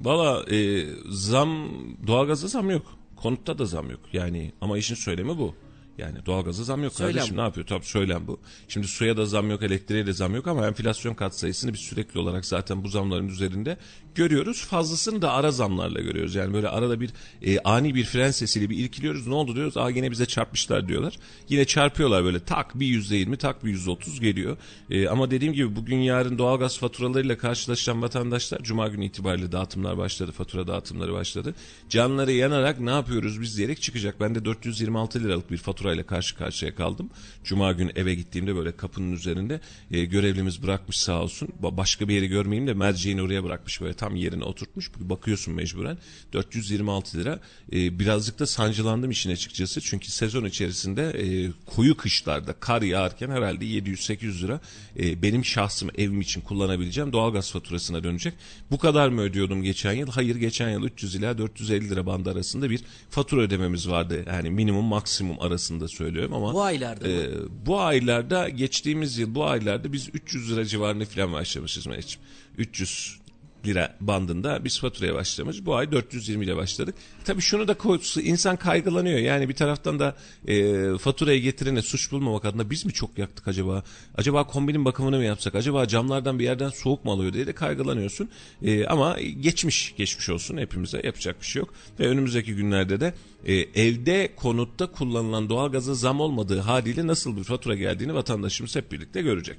[0.00, 1.70] Valla e, zam,
[2.06, 2.86] doğalgaza zam yok.
[3.16, 4.00] Konutta da zam yok.
[4.12, 5.54] Yani ama işin söylemi bu.
[5.98, 7.40] Yani doğalgaza zam yok söylem kardeşim bu.
[7.40, 7.66] ne yapıyor?
[7.66, 8.40] Tabii söylem bu.
[8.68, 12.46] Şimdi suya da zam yok, elektriğe de zam yok ama enflasyon katsayısını biz sürekli olarak
[12.46, 13.76] zaten bu zamların üzerinde
[14.14, 14.64] görüyoruz.
[14.64, 16.34] Fazlasını da ara zamlarla görüyoruz.
[16.34, 17.10] Yani böyle arada bir
[17.42, 19.26] e, ani bir fren sesiyle bir irkiliyoruz.
[19.26, 19.76] Ne oldu diyoruz?
[19.76, 21.18] Aa yine bize çarpmışlar diyorlar.
[21.48, 24.56] Yine çarpıyorlar böyle tak bir yüzde yirmi tak bir yüzde otuz geliyor.
[24.90, 30.32] E, ama dediğim gibi bugün yarın doğalgaz faturalarıyla karşılaşan vatandaşlar Cuma günü itibariyle dağıtımlar başladı.
[30.32, 31.54] Fatura dağıtımları başladı.
[31.88, 34.20] Canları yanarak ne yapıyoruz biz diyerek çıkacak.
[34.20, 37.10] Ben de 426 liralık bir fatura faturayla karşı karşıya kaldım.
[37.44, 41.48] Cuma gün eve gittiğimde böyle kapının üzerinde e, görevlimiz bırakmış sağ olsun.
[41.60, 44.90] Başka bir yeri görmeyeyim de merceğini oraya bırakmış böyle tam yerine oturtmuş.
[44.96, 45.98] Bakıyorsun mecburen
[46.32, 47.40] 426 lira.
[47.72, 49.80] E, birazcık da sancılandım işin açıkçası.
[49.80, 54.60] Çünkü sezon içerisinde e, koyu kışlarda kar yağarken herhalde 700-800 lira
[54.98, 58.34] e, benim şahsım evim için kullanabileceğim doğalgaz faturasına dönecek.
[58.70, 60.08] Bu kadar mı ödüyordum geçen yıl?
[60.08, 64.24] Hayır geçen yıl 300 ila 450 lira bandı arasında bir fatura ödememiz vardı.
[64.26, 67.30] Yani minimum maksimum arasında söylüyorum ama bu aylarda e,
[67.66, 72.26] bu aylarda geçtiğimiz yıl bu aylarda biz 300 lira civarında falan başlamışız Mehmetciğim.
[72.58, 73.23] 300
[73.66, 75.66] lira bandında biz faturaya başlamış.
[75.66, 76.94] Bu ay 420 ile başladık.
[77.24, 77.76] Tabii şunu da
[78.22, 79.18] insan kaygılanıyor.
[79.18, 80.16] Yani bir taraftan da
[80.48, 83.82] e, faturayı getirene suç bulmamak adına biz mi çok yaktık acaba?
[84.14, 85.54] Acaba kombinin bakımını mı yapsak?
[85.54, 88.28] Acaba camlardan bir yerden soğuk mu alıyor diye de kaygılanıyorsun.
[88.62, 91.74] E, ama geçmiş geçmiş olsun hepimize yapacak bir şey yok.
[92.00, 97.74] Ve önümüzdeki günlerde de e, evde konutta kullanılan doğalgaza zam olmadığı haliyle nasıl bir fatura
[97.74, 99.56] geldiğini vatandaşımız hep birlikte görecek.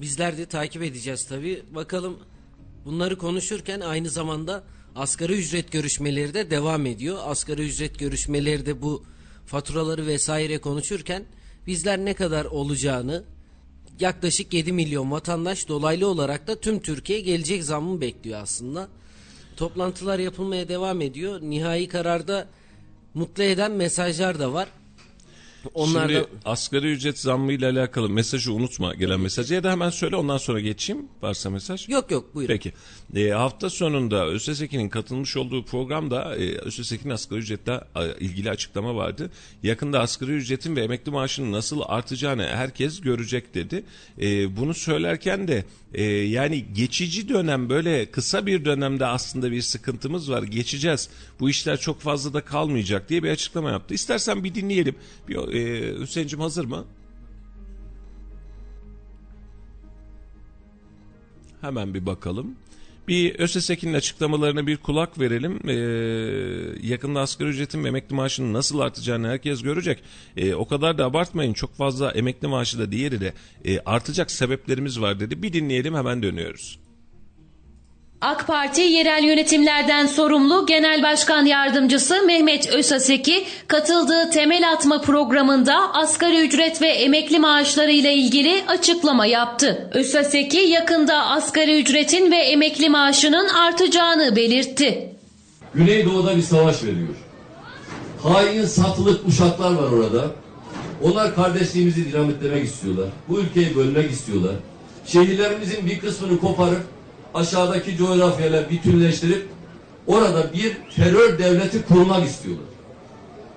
[0.00, 1.62] Bizler de takip edeceğiz tabi.
[1.74, 2.18] Bakalım
[2.84, 4.64] bunları konuşurken aynı zamanda
[4.96, 7.18] asgari ücret görüşmeleri de devam ediyor.
[7.24, 9.04] Asgari ücret görüşmeleri de bu
[9.46, 11.24] faturaları vesaire konuşurken
[11.66, 13.24] bizler ne kadar olacağını
[14.00, 18.88] yaklaşık 7 milyon vatandaş dolaylı olarak da tüm Türkiye gelecek zammı bekliyor aslında.
[19.56, 21.40] Toplantılar yapılmaya devam ediyor.
[21.42, 22.48] Nihai kararda
[23.14, 24.68] mutlu eden mesajlar da var.
[25.74, 30.16] Onlar Şimdi asgari ücret zammı ile alakalı mesajı unutma gelen mesajı ya da hemen söyle
[30.16, 31.88] ondan sonra geçeyim varsa mesaj.
[31.88, 32.54] Yok yok buyurun.
[32.54, 32.72] Peki.
[33.16, 37.80] E, hafta sonunda ÖSSEK'in katılmış olduğu programda e, ÖSSEK'in asgari ücretle
[38.20, 39.30] ilgili açıklama vardı.
[39.62, 43.84] Yakında asgari ücretin ve emekli maaşının nasıl artacağını herkes görecek dedi.
[44.20, 50.30] E, bunu söylerken de e, yani geçici dönem böyle kısa bir dönemde aslında bir sıkıntımız
[50.30, 50.42] var.
[50.42, 51.08] Geçeceğiz.
[51.40, 53.94] Bu işler çok fazla da kalmayacak diye bir açıklama yaptı.
[53.94, 54.94] İstersen bir dinleyelim.
[55.28, 56.84] Bir, e, Hüseyin'cim hazır mı?
[61.60, 62.56] Hemen bir bakalım.
[63.08, 65.60] Bir ÖSSEK'in açıklamalarına bir kulak verelim.
[65.68, 70.02] Ee, yakında asgari ücretin ve emekli maaşının nasıl artacağını herkes görecek.
[70.36, 71.52] Ee, o kadar da abartmayın.
[71.52, 73.32] Çok fazla emekli maaşı da diğeri de
[73.64, 75.42] e, artacak sebeplerimiz var dedi.
[75.42, 76.78] Bir dinleyelim hemen dönüyoruz.
[78.20, 86.46] AK Parti yerel yönetimlerden sorumlu Genel Başkan Yardımcısı Mehmet Ösaseki katıldığı temel atma programında asgari
[86.46, 89.90] ücret ve emekli maaşları ile ilgili açıklama yaptı.
[89.94, 95.10] Ösaseki yakında asgari ücretin ve emekli maaşının artacağını belirtti.
[95.74, 97.14] Güneydoğu'da bir savaş veriyor.
[98.22, 100.24] Hain satılık uşaklar var orada.
[101.02, 103.08] Onlar kardeşliğimizi dinamitlemek istiyorlar.
[103.28, 104.54] Bu ülkeyi bölmek istiyorlar.
[105.06, 106.95] Şehirlerimizin bir kısmını koparıp
[107.36, 109.48] aşağıdaki coğrafyayla bütünleştirip
[110.06, 112.66] orada bir terör devleti kurmak istiyorlar.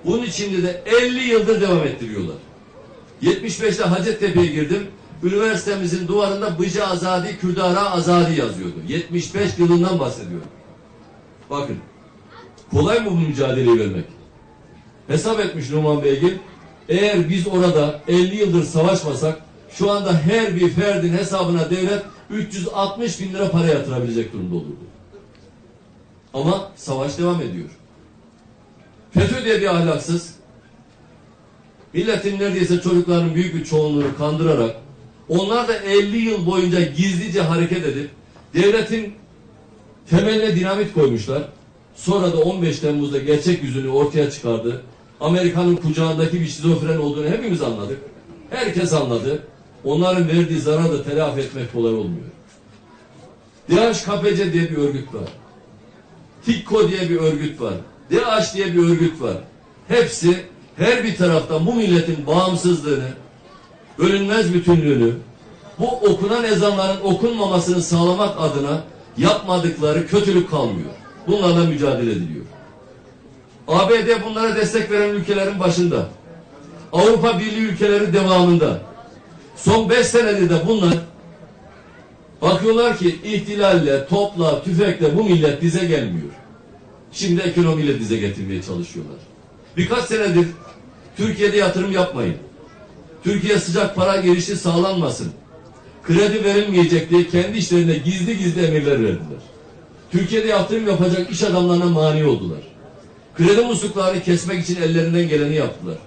[0.04, 2.36] Bunun içinde de 50 yıldır devam ettiriyorlar.
[3.22, 4.86] 75'te Hacettepe'ye girdim.
[5.22, 8.76] Üniversitemizin duvarında Bıcı Azadi, Kürdara Azadi yazıyordu.
[8.88, 10.48] 75 yılından bahsediyorum.
[11.50, 11.76] Bakın.
[12.70, 14.04] Kolay mı bu mücadeleyi vermek?
[15.08, 16.32] Hesap etmiş Numan Beygil.
[16.88, 23.32] Eğer biz orada 50 yıldır savaşmasak şu anda her bir ferdin hesabına devlet 360 bin
[23.32, 24.76] lira para yatırabilecek durumda olurdu.
[26.34, 27.68] Ama savaş devam ediyor.
[29.10, 30.34] FETÖ diye bir ahlaksız,
[31.94, 34.76] milletin neredeyse çocukların büyük bir çoğunluğunu kandırarak,
[35.28, 38.10] onlar da 50 yıl boyunca gizlice hareket edip,
[38.54, 39.14] devletin
[40.10, 41.42] temeline dinamit koymuşlar.
[41.96, 44.82] Sonra da 15 Temmuz'da gerçek yüzünü ortaya çıkardı.
[45.20, 47.98] Amerika'nın kucağındaki bir şizofren olduğunu hepimiz anladık.
[48.50, 49.42] Herkes anladı
[49.84, 52.26] onların verdiği zararı da telafi etmek kolay olmuyor.
[53.70, 55.28] DHKPC diye bir örgüt var.
[56.44, 57.74] TİKKO diye bir örgüt var.
[58.10, 59.36] DH diye bir örgüt var.
[59.88, 60.44] Hepsi
[60.76, 63.08] her bir taraftan bu milletin bağımsızlığını,
[63.98, 65.14] bölünmez bütünlüğünü,
[65.78, 68.84] bu okunan ezanların okunmamasını sağlamak adına
[69.16, 70.90] yapmadıkları kötülük kalmıyor.
[71.26, 72.44] Bunlarla mücadele ediliyor.
[73.68, 76.08] ABD bunlara destek veren ülkelerin başında.
[76.92, 78.89] Avrupa Birliği ülkeleri devamında.
[79.64, 80.94] Son beş senedir de bunlar
[82.42, 86.30] bakıyorlar ki ihtilalle, topla, tüfekle bu millet dize gelmiyor.
[87.12, 89.16] Şimdi ekonomiyle dize getirmeye çalışıyorlar.
[89.76, 90.46] Birkaç senedir
[91.16, 92.36] Türkiye'de yatırım yapmayın.
[93.24, 95.32] Türkiye sıcak para girişi sağlanmasın.
[96.06, 99.40] Kredi verilmeyecek diye kendi işlerinde gizli gizli emirler verdiler.
[100.10, 102.60] Türkiye'de yatırım yapacak iş adamlarına mani oldular.
[103.36, 105.98] Kredi musluklarını kesmek için ellerinden geleni yaptılar.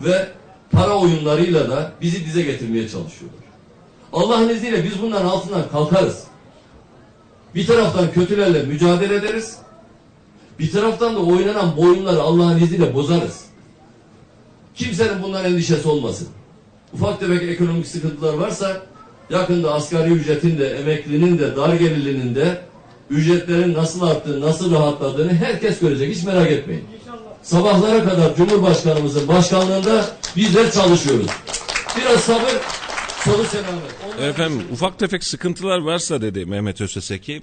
[0.00, 0.28] Ve
[0.72, 3.42] para oyunlarıyla da bizi dize getirmeye çalışıyorlar.
[4.12, 6.24] Allah'ın izniyle biz bunların altından kalkarız.
[7.54, 9.56] Bir taraftan kötülerle mücadele ederiz.
[10.58, 13.44] Bir taraftan da oynanan boyunları Allah'ın izniyle bozarız.
[14.74, 16.28] Kimsenin bundan endişesi olmasın.
[16.94, 18.82] Ufak tefek ekonomik sıkıntılar varsa
[19.30, 22.60] yakında asgari ücretin de emeklinin de dar gelirlinin de
[23.10, 26.14] ücretlerin nasıl arttığını, nasıl rahatladığını herkes görecek.
[26.14, 26.84] Hiç merak etmeyin.
[27.42, 31.26] Sabahlara kadar Cumhurbaşkanımızın başkanlığında bizler çalışıyoruz.
[31.96, 32.52] Biraz sabır,
[33.24, 34.20] sonu selamet.
[34.20, 37.42] Efendim ufak tefek sıkıntılar varsa dedi Mehmet Özeseki.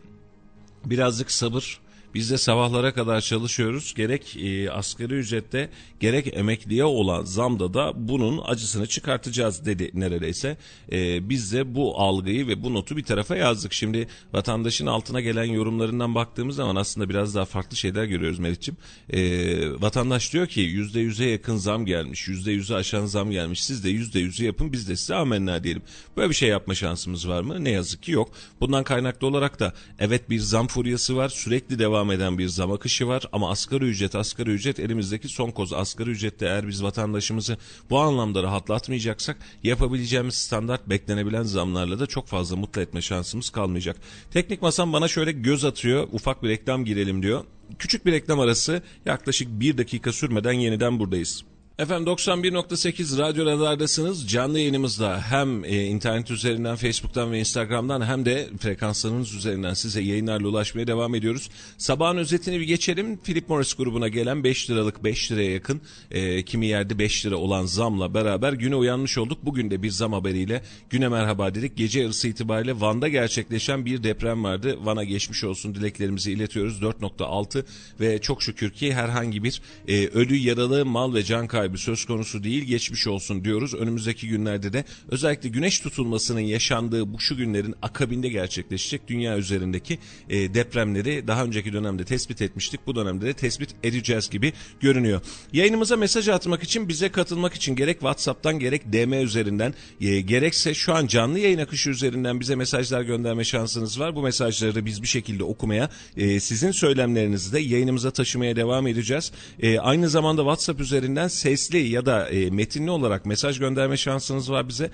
[0.85, 1.79] Birazcık sabır.
[2.13, 3.93] Biz de sabahlara kadar çalışıyoruz.
[3.93, 5.69] Gerek e, asgari ücrette
[5.99, 10.57] gerek emekliye olan zamda da bunun acısını çıkartacağız dedi neredeyse.
[10.91, 13.73] E, biz de bu algıyı ve bu notu bir tarafa yazdık.
[13.73, 18.77] Şimdi vatandaşın altına gelen yorumlarından baktığımız zaman aslında biraz daha farklı şeyler görüyoruz Meriç'ciğim.
[19.09, 22.27] E, vatandaş diyor ki %100'e yakın zam gelmiş.
[22.27, 23.63] %100'ü aşan zam gelmiş.
[23.63, 25.81] Siz de %100'ü yapın biz de size amenna diyelim.
[26.17, 27.63] Böyle bir şey yapma şansımız var mı?
[27.63, 28.31] Ne yazık ki yok.
[28.61, 31.29] Bundan kaynaklı olarak da evet bir zam furyası var.
[31.29, 35.73] Sürekli devam eden bir zam akışı var ama asgari ücret asgari ücret elimizdeki son koz
[35.73, 37.57] asgari ücrette eğer biz vatandaşımızı
[37.89, 43.97] bu anlamda rahatlatmayacaksak yapabileceğimiz standart beklenebilen zamlarla da çok fazla mutlu etme şansımız kalmayacak.
[44.31, 47.43] Teknik masam bana şöyle göz atıyor ufak bir reklam girelim diyor.
[47.79, 51.43] Küçük bir reklam arası yaklaşık bir dakika sürmeden yeniden buradayız.
[51.79, 54.29] Efendim 91.8 Radyo Radar'dasınız.
[54.29, 60.47] Canlı yayınımızda hem e, internet üzerinden, Facebook'tan ve Instagram'dan hem de frekanslarınız üzerinden size yayınlarla
[60.47, 61.49] ulaşmaya devam ediyoruz.
[61.77, 63.17] Sabahın özetini bir geçelim.
[63.17, 67.65] Philip Morris grubuna gelen 5 liralık 5 liraya yakın e, kimi yerde 5 lira olan
[67.65, 69.39] zamla beraber güne uyanmış olduk.
[69.43, 71.77] Bugün de bir zam haberiyle güne merhaba dedik.
[71.77, 74.77] Gece yarısı itibariyle Van'da gerçekleşen bir deprem vardı.
[74.81, 76.81] Van'a geçmiş olsun dileklerimizi iletiyoruz.
[76.81, 77.63] 4.6
[77.99, 82.43] ve çok şükür ki herhangi bir e, ölü, yaralı, mal ve can kaybı söz konusu
[82.43, 82.63] değil.
[82.63, 83.73] Geçmiş olsun diyoruz.
[83.73, 90.53] Önümüzdeki günlerde de özellikle güneş tutulmasının yaşandığı bu şu günlerin akabinde gerçekleşecek dünya üzerindeki e,
[90.53, 92.87] depremleri daha önceki dönemde tespit etmiştik.
[92.87, 95.21] Bu dönemde de tespit edeceğiz gibi görünüyor.
[95.53, 100.95] Yayınımıza mesaj atmak için bize katılmak için gerek WhatsApp'tan gerek DM üzerinden e, gerekse şu
[100.95, 104.15] an canlı yayın akışı üzerinden bize mesajlar gönderme şansınız var.
[104.15, 109.31] Bu mesajları da biz bir şekilde okumaya e, sizin söylemlerinizi de yayınımıza taşımaya devam edeceğiz.
[109.59, 114.51] E, aynı zamanda WhatsApp üzerinden ses sesli ya da e, metinli olarak mesaj gönderme şansınız
[114.51, 114.91] var bize.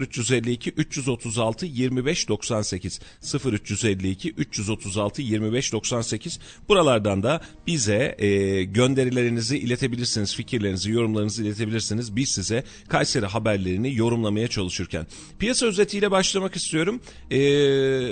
[0.00, 3.00] 0352 336 25 98
[3.44, 10.34] 0352 336 25 98 buralardan da bize e, gönderilerinizi iletebilirsiniz.
[10.34, 12.16] Fikirlerinizi yorumlarınızı iletebilirsiniz.
[12.16, 15.06] Biz size Kayseri haberlerini yorumlamaya çalışırken.
[15.38, 17.00] Piyasa özetiyle başlamak istiyorum.
[17.30, 17.38] E,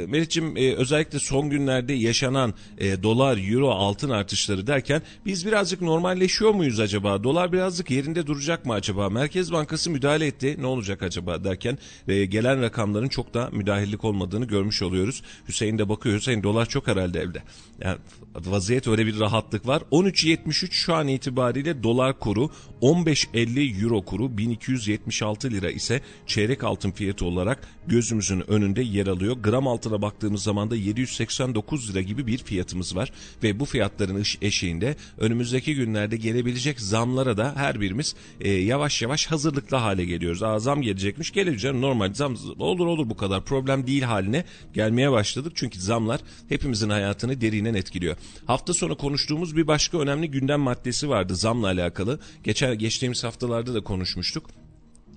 [0.08, 6.50] Meriç'im e, özellikle son günlerde yaşanan e, dolar euro altın artışları derken biz birazcık normalleşiyor
[6.50, 7.24] muyuz acaba?
[7.24, 9.10] Dolar birazcık yerinde duracak mı acaba?
[9.10, 10.56] Merkez Bankası müdahale etti.
[10.58, 11.78] Ne olacak acaba derken
[12.08, 15.22] e, gelen rakamların çok da müdahillik olmadığını görmüş oluyoruz.
[15.48, 16.16] Hüseyin de bakıyor.
[16.16, 17.42] Hüseyin dolar çok herhalde evde.
[17.80, 17.98] Yani
[18.34, 19.82] vaziyet öyle bir rahatlık var.
[19.92, 22.50] 13.73 şu an itibariyle dolar kuru
[22.82, 29.36] 15.50 euro kuru 1276 lira ise çeyrek altın fiyatı olarak gözümüzün önünde yer alıyor.
[29.36, 34.96] Gram altına baktığımız zaman da 789 lira gibi bir fiyatımız var ve bu fiyatların eşiğinde
[35.18, 40.42] önümüzdeki günlerde gelebilecek zamlara da her birimiz e, yavaş yavaş hazırlıklı hale geliyoruz.
[40.42, 45.52] Aa, zam gelecekmiş geleceğim normal zam olur olur bu kadar problem değil haline gelmeye başladık.
[45.54, 48.16] Çünkü zamlar hepimizin hayatını derinen etkiliyor.
[48.46, 52.20] Hafta sonu konuştuğumuz bir başka önemli gündem maddesi vardı zamla alakalı.
[52.44, 54.50] Geçen geçtiğimiz haftalarda da konuşmuştuk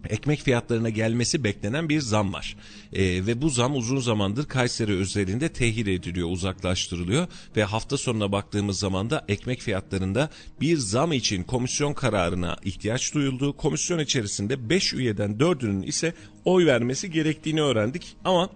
[0.09, 2.55] ekmek fiyatlarına gelmesi beklenen bir zam var.
[2.93, 8.79] E, ve bu zam uzun zamandır Kayseri özelinde tehir ediliyor, uzaklaştırılıyor ve hafta sonuna baktığımız
[8.79, 10.29] zaman da ekmek fiyatlarında
[10.61, 13.57] bir zam için komisyon kararına ihtiyaç duyuldu.
[13.57, 16.13] Komisyon içerisinde 5 üyeden 4'ünün ise
[16.45, 18.49] oy vermesi gerektiğini öğrendik ama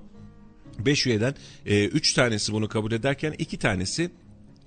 [0.79, 4.12] 5 üyeden 3 e, tanesi bunu kabul ederken 2 tanesi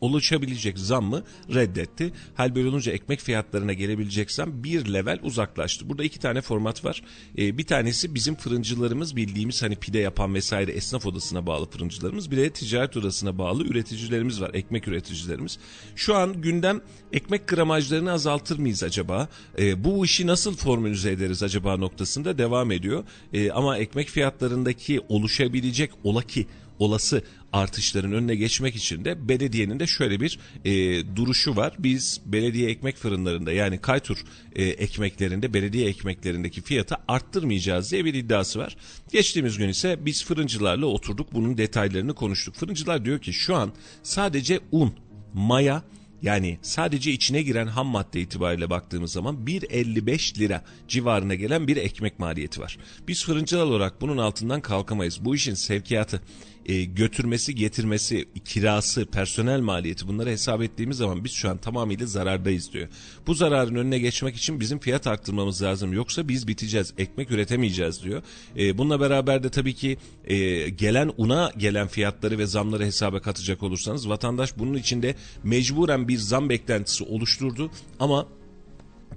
[0.01, 1.23] ulaşabilecek zammı
[1.55, 2.13] reddetti.
[2.35, 5.89] Hal böyle olunca ekmek fiyatlarına gelebilecek zam bir level uzaklaştı.
[5.89, 7.03] Burada iki tane format var.
[7.39, 12.31] Ee, bir tanesi bizim fırıncılarımız bildiğimiz hani pide yapan vesaire esnaf odasına bağlı fırıncılarımız.
[12.31, 14.51] Bir de ticaret odasına bağlı üreticilerimiz var.
[14.55, 15.59] Ekmek üreticilerimiz.
[15.97, 16.81] Şu an gündem
[17.13, 19.29] ekmek gramajlarını azaltır mıyız acaba?
[19.59, 23.05] Ee, bu işi nasıl formülize ederiz acaba noktasında devam ediyor.
[23.33, 26.47] Ee, ama ekmek fiyatlarındaki oluşabilecek ola ki
[26.79, 27.23] olası
[27.57, 30.73] artışların önüne geçmek için de belediyenin de şöyle bir e,
[31.17, 31.75] duruşu var.
[31.79, 34.17] Biz belediye ekmek fırınlarında yani Kaytur
[34.57, 38.77] e, ekmeklerinde belediye ekmeklerindeki fiyatı arttırmayacağız diye bir iddiası var.
[39.13, 42.55] Geçtiğimiz gün ise biz fırıncılarla oturduk bunun detaylarını konuştuk.
[42.55, 44.95] Fırıncılar diyor ki şu an sadece un,
[45.35, 45.83] maya
[46.23, 52.19] yani sadece içine giren ham madde itibariyle baktığımız zaman 1.55 lira civarına gelen bir ekmek
[52.19, 52.79] maliyeti var.
[53.09, 55.25] Biz fırıncılar olarak bunun altından kalkamayız.
[55.25, 56.21] Bu işin sevkiyatı
[56.67, 62.73] e, götürmesi, getirmesi, kirası, personel maliyeti bunları hesap ettiğimiz zaman biz şu an tamamıyla zarardayız
[62.73, 62.89] diyor.
[63.27, 65.93] Bu zararın önüne geçmek için bizim fiyat arttırmamız lazım.
[65.93, 68.23] Yoksa biz biteceğiz, ekmek üretemeyeceğiz diyor.
[68.57, 73.63] E, bununla beraber de tabii ki e, gelen una gelen fiyatları ve zamları hesaba katacak
[73.63, 75.15] olursanız vatandaş bunun içinde
[75.45, 78.27] mecburen bir zam beklentisi oluşturdu ama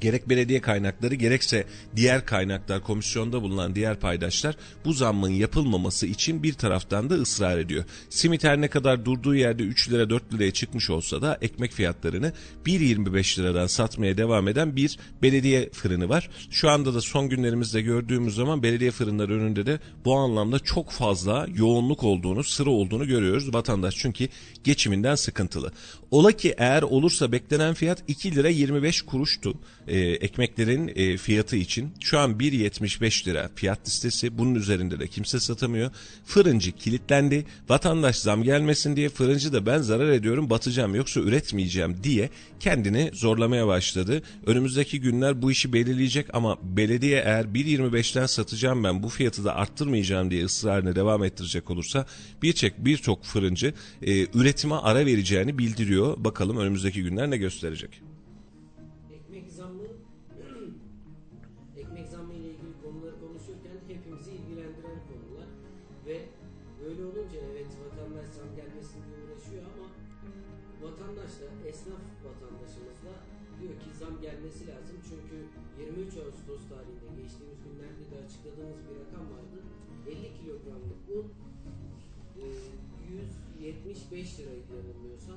[0.02, 1.66] gerek belediye kaynakları gerekse
[1.96, 7.84] diğer kaynaklar komisyonda bulunan diğer paydaşlar bu zammın yapılmaması için bir taraftan da ısrar ediyor.
[8.10, 12.34] Simit her ne kadar durduğu yerde 3 lira 4 liraya çıkmış olsa da ekmek fiyatlarını
[12.66, 16.30] 1.25 liradan satmaya devam eden bir belediye fırını var.
[16.52, 21.48] Şu anda da son günlerimizde gördüğümüz zaman belediye fırınları önünde de bu anlamda çok fazla
[21.56, 23.54] yoğunluk olduğunu, sıra olduğunu görüyoruz.
[23.54, 24.28] Vatandaş çünkü
[24.64, 25.72] geçiminden sıkıntılı.
[26.12, 29.54] Ola ki eğer olursa beklenen fiyat 2 lira 25 kuruştu
[29.90, 31.94] e, ekmeklerin e, fiyatı için.
[32.00, 34.38] Şu an 1.75 lira fiyat listesi.
[34.38, 35.92] Bunun üzerinde de kimse satamıyor.
[36.26, 37.46] Fırıncı kilitlendi.
[37.70, 42.30] Vatandaş zam gelmesin diye fırıncı da ben zarar ediyorum batacağım yoksa üretmeyeceğim diye
[42.60, 44.22] kendini zorlamaya başladı.
[44.46, 50.32] Önümüzdeki günler bu işi belirleyecek ama belediye eğer 1.25'ten satacağım ben bu fiyatı da arttırmayacağım
[50.32, 52.06] diye ısrarını devam ettirecek olursa
[52.44, 56.24] birçok birçok fırıncı e, üretime ara vereceğini bildiriyor.
[56.24, 58.09] Bakalım önümüzdeki günler ne gösterecek.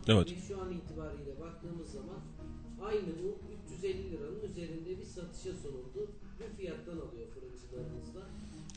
[0.09, 0.29] Evet.
[0.29, 2.21] ve şu an itibariyle baktığımız zaman
[2.85, 3.39] aynı bu
[3.77, 6.11] 350 liranın üzerinde bir satışa sunuldu.
[6.39, 8.21] Bu fiyattan alıyor fırıncılarımız da.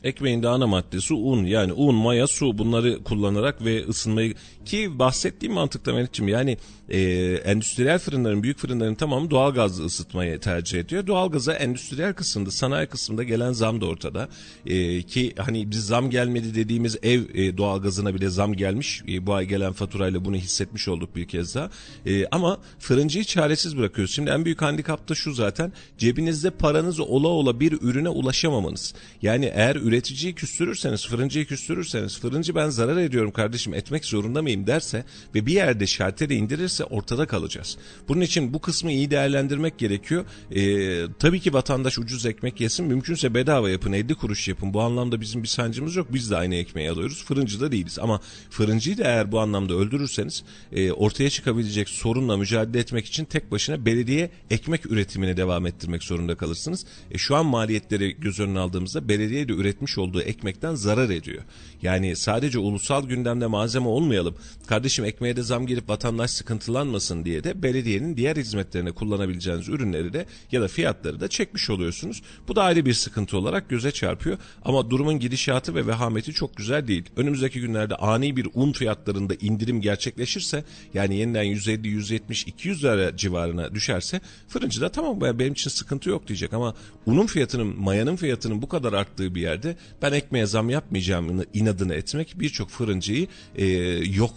[0.04, 4.34] Ekmeğin de ana maddesi un yani un, maya, su bunları kullanarak ve ısınmayı
[4.66, 6.58] ki bahsettiğim mantıkta Melih'ciğim yani
[6.88, 7.00] e,
[7.44, 11.06] endüstriyel fırınların büyük fırınların tamamı doğal gazlı ısıtmayı tercih ediyor.
[11.06, 14.28] Doğalgaza endüstriyel kısımda sanayi kısmında gelen zam da ortada
[14.66, 19.34] E, ki hani biz zam gelmedi dediğimiz ev e, doğalgazına bile zam gelmiş E, bu
[19.34, 21.70] ay gelen faturayla bunu hissetmiş olduk bir kez daha
[22.06, 24.14] E, ama fırıncıyı çaresiz bırakıyoruz.
[24.14, 28.94] Şimdi en büyük handikap da şu zaten cebinizde paranız ola ola bir ürüne ulaşamamanız.
[29.22, 35.04] Yani eğer üreticiyi küstürürseniz, fırıncıyı küstürürseniz, fırıncı ben zarar ediyorum kardeşim etmek zorunda mıyım derse
[35.34, 37.78] ve bir yerde şalteri indirirse ortada kalacağız.
[38.08, 40.24] Bunun için bu kısmı iyi değerlendirmek gerekiyor.
[40.50, 44.74] Ee, tabii ki vatandaş ucuz ekmek yesin, mümkünse bedava yapın, 50 kuruş yapın.
[44.74, 46.08] Bu anlamda bizim bir sancımız yok.
[46.12, 47.24] Biz de aynı ekmeği alıyoruz.
[47.24, 47.98] Fırıncı da değiliz.
[47.98, 53.50] Ama fırıncıyı da eğer bu anlamda öldürürseniz e, ortaya çıkabilecek sorunla mücadele etmek için tek
[53.50, 56.86] başına belediye ekmek üretimine devam ettirmek zorunda kalırsınız.
[57.10, 61.42] E, şu an maliyetleri göz önüne aldığımızda belediye de üretmiş olduğu ekmekten zarar ediyor.
[61.82, 64.36] Yani sadece ulusal gündemde malzeme olmayalım.
[64.66, 70.26] Kardeşim ekmeğe de zam gelip vatandaş sıkıntılanmasın diye de belediyenin diğer hizmetlerine kullanabileceğiniz ürünleri de
[70.52, 72.22] ya da fiyatları da çekmiş oluyorsunuz.
[72.48, 74.38] Bu da ayrı bir sıkıntı olarak göze çarpıyor.
[74.64, 77.04] Ama durumun gidişatı ve vehameti çok güzel değil.
[77.16, 83.74] Önümüzdeki günlerde ani bir un fiyatlarında indirim gerçekleşirse yani yeniden 150, 170, 200 lira civarına
[83.74, 86.74] düşerse fırıncı da tamam be- benim için sıkıntı yok diyecek ama
[87.06, 92.40] unun fiyatının, mayanın fiyatının bu kadar arttığı bir yerde ben ekmeğe zam yapmayacağımı inadını etmek
[92.40, 93.26] birçok fırıncıyı
[93.56, 93.66] e,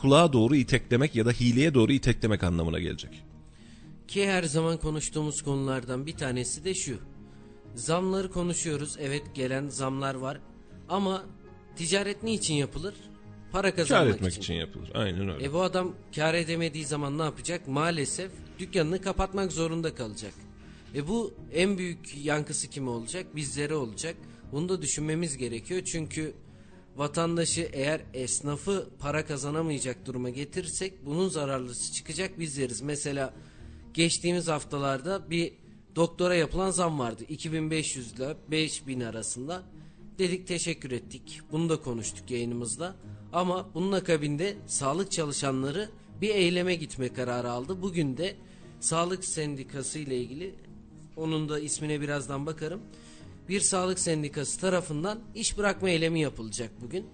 [0.03, 3.23] yokluğa doğru iteklemek ya da hileye doğru iteklemek anlamına gelecek.
[4.07, 6.97] Ki her zaman konuştuğumuz konulardan bir tanesi de şu.
[7.75, 8.97] Zamları konuşuyoruz.
[8.99, 10.39] Evet gelen zamlar var.
[10.89, 11.23] Ama
[11.75, 12.93] ticaret niçin yapılır?
[13.51, 14.41] Para kazanmak etmek için.
[14.41, 14.91] için yapılır.
[14.93, 15.45] Aynen öyle.
[15.45, 17.67] E bu adam kar edemediği zaman ne yapacak?
[17.67, 20.33] Maalesef dükkanını kapatmak zorunda kalacak.
[20.95, 23.35] E bu en büyük yankısı kime olacak?
[23.35, 24.15] Bizlere olacak.
[24.51, 25.81] Bunu da düşünmemiz gerekiyor.
[25.83, 26.33] Çünkü
[26.99, 32.81] vatandaşı eğer esnafı para kazanamayacak duruma getirirsek bunun zararlısı çıkacak bizleriz.
[32.81, 33.33] Mesela
[33.93, 35.53] geçtiğimiz haftalarda bir
[35.95, 37.23] doktora yapılan zam vardı.
[37.29, 39.63] 2500 ile 5000 arasında.
[40.17, 41.41] Dedik teşekkür ettik.
[41.51, 42.95] Bunu da konuştuk yayınımızda.
[43.33, 45.89] Ama bunun akabinde sağlık çalışanları
[46.21, 47.81] bir eyleme gitme kararı aldı.
[47.81, 48.35] Bugün de
[48.79, 50.55] sağlık sendikası ile ilgili
[51.15, 52.81] onun da ismine birazdan bakarım.
[53.49, 57.05] Bir sağlık sendikası tarafından iş bırakma eylemi yapılacak bugün.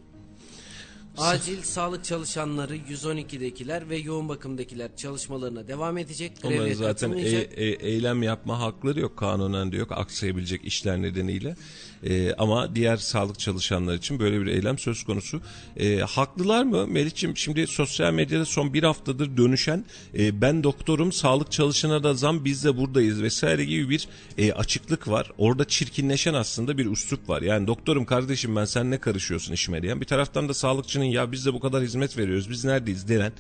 [1.18, 6.32] Acil sağlık çalışanları 112'dekiler ve yoğun bakımdakiler çalışmalarına devam edecek.
[6.44, 11.56] Onların zaten e- e- eylem yapma hakları yok kanunen de yok aksayabilecek işler nedeniyle.
[12.04, 15.42] E, ama diğer sağlık çalışanlar için böyle bir eylem söz konusu.
[15.78, 17.38] E, haklılar mı Melih'ciğim?
[17.38, 19.86] Şimdi sosyal medyada son bir haftadır dönüşen
[20.18, 25.08] e, ben doktorum sağlık çalışana da zam biz de buradayız vesaire gibi bir e, açıklık
[25.08, 25.32] var.
[25.38, 27.42] Orada çirkinleşen aslında bir üslup var.
[27.42, 31.46] Yani doktorum kardeşim ben sen ne karışıyorsun işime diyen bir taraftan da sağlıkçının ya biz
[31.46, 33.32] de bu kadar hizmet veriyoruz biz neredeyiz denen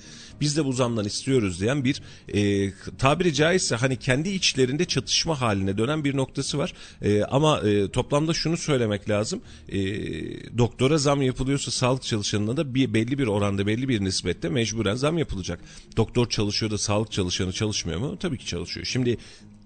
[0.41, 2.01] biz de bu zamdan istiyoruz diyen bir
[2.33, 6.73] e, tabiri caizse hani kendi içlerinde çatışma haline dönen bir noktası var.
[7.01, 9.41] E, ama e, toplamda şunu söylemek lazım.
[9.69, 9.77] E,
[10.57, 15.17] doktora zam yapılıyorsa sağlık çalışanına da bir belli bir oranda belli bir nispette mecburen zam
[15.17, 15.59] yapılacak.
[15.97, 18.17] Doktor çalışıyor da sağlık çalışanı çalışmıyor mu?
[18.19, 18.85] Tabii ki çalışıyor.
[18.85, 19.17] Şimdi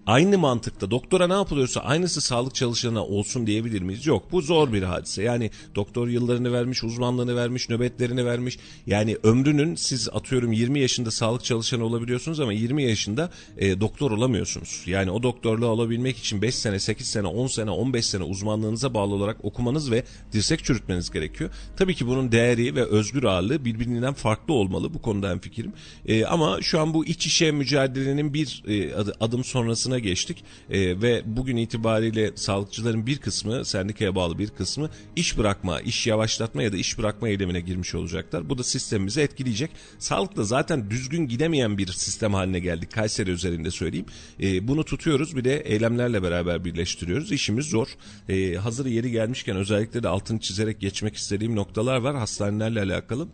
[0.10, 4.06] Aynı mantıkta doktora ne yapılıyorsa aynısı sağlık çalışanına olsun diyebilir miyiz?
[4.06, 4.32] Yok.
[4.32, 5.24] Bu zor bir hadise.
[5.24, 8.60] Yani doktor yıllarını vermiş, uzmanlığını vermiş, nöbetlerini vermiş.
[8.88, 14.84] Yani ömrünün siz atıyorum 20 yaşında sağlık çalışanı olabiliyorsunuz ama 20 yaşında e, doktor olamıyorsunuz.
[14.86, 19.16] Yani o doktorluğu alabilmek için 5 sene, 8 sene, 10 sene, 15 sene uzmanlığınıza bağlı
[19.16, 20.04] olarak okumanız ve
[20.34, 21.50] dirsek çürütmeniz gerekiyor.
[21.78, 24.94] Tabii ki bunun değeri ve özgür ağırlığı birbirinden farklı olmalı.
[24.94, 25.74] Bu konuda en fikrim.
[26.06, 31.22] E, ama şu an bu iç içe mücadelenin bir e, adım sonrasına geçtik e, ve
[31.26, 36.78] bugün itibariyle sağlıkçıların bir kısmı sendikaya bağlı bir kısmı iş bırakma, iş yavaşlatma ya da
[36.78, 38.50] iş bırakma eylemine girmiş olacaklar.
[38.50, 39.72] Bu da sistemimizi etkileyecek.
[40.00, 42.92] Sağlıkta zaten düzgün gidemeyen bir sistem haline geldik.
[42.92, 44.06] Kayseri üzerinde söyleyeyim.
[44.42, 47.32] E, bunu tutuyoruz bir de eylemlerle beraber birleştiriyoruz.
[47.32, 47.88] İşimiz zor.
[48.30, 53.28] E, hazır yeri gelmişken özellikle de altını çizerek geçmek istediğim noktalar var hastanelerle alakalı.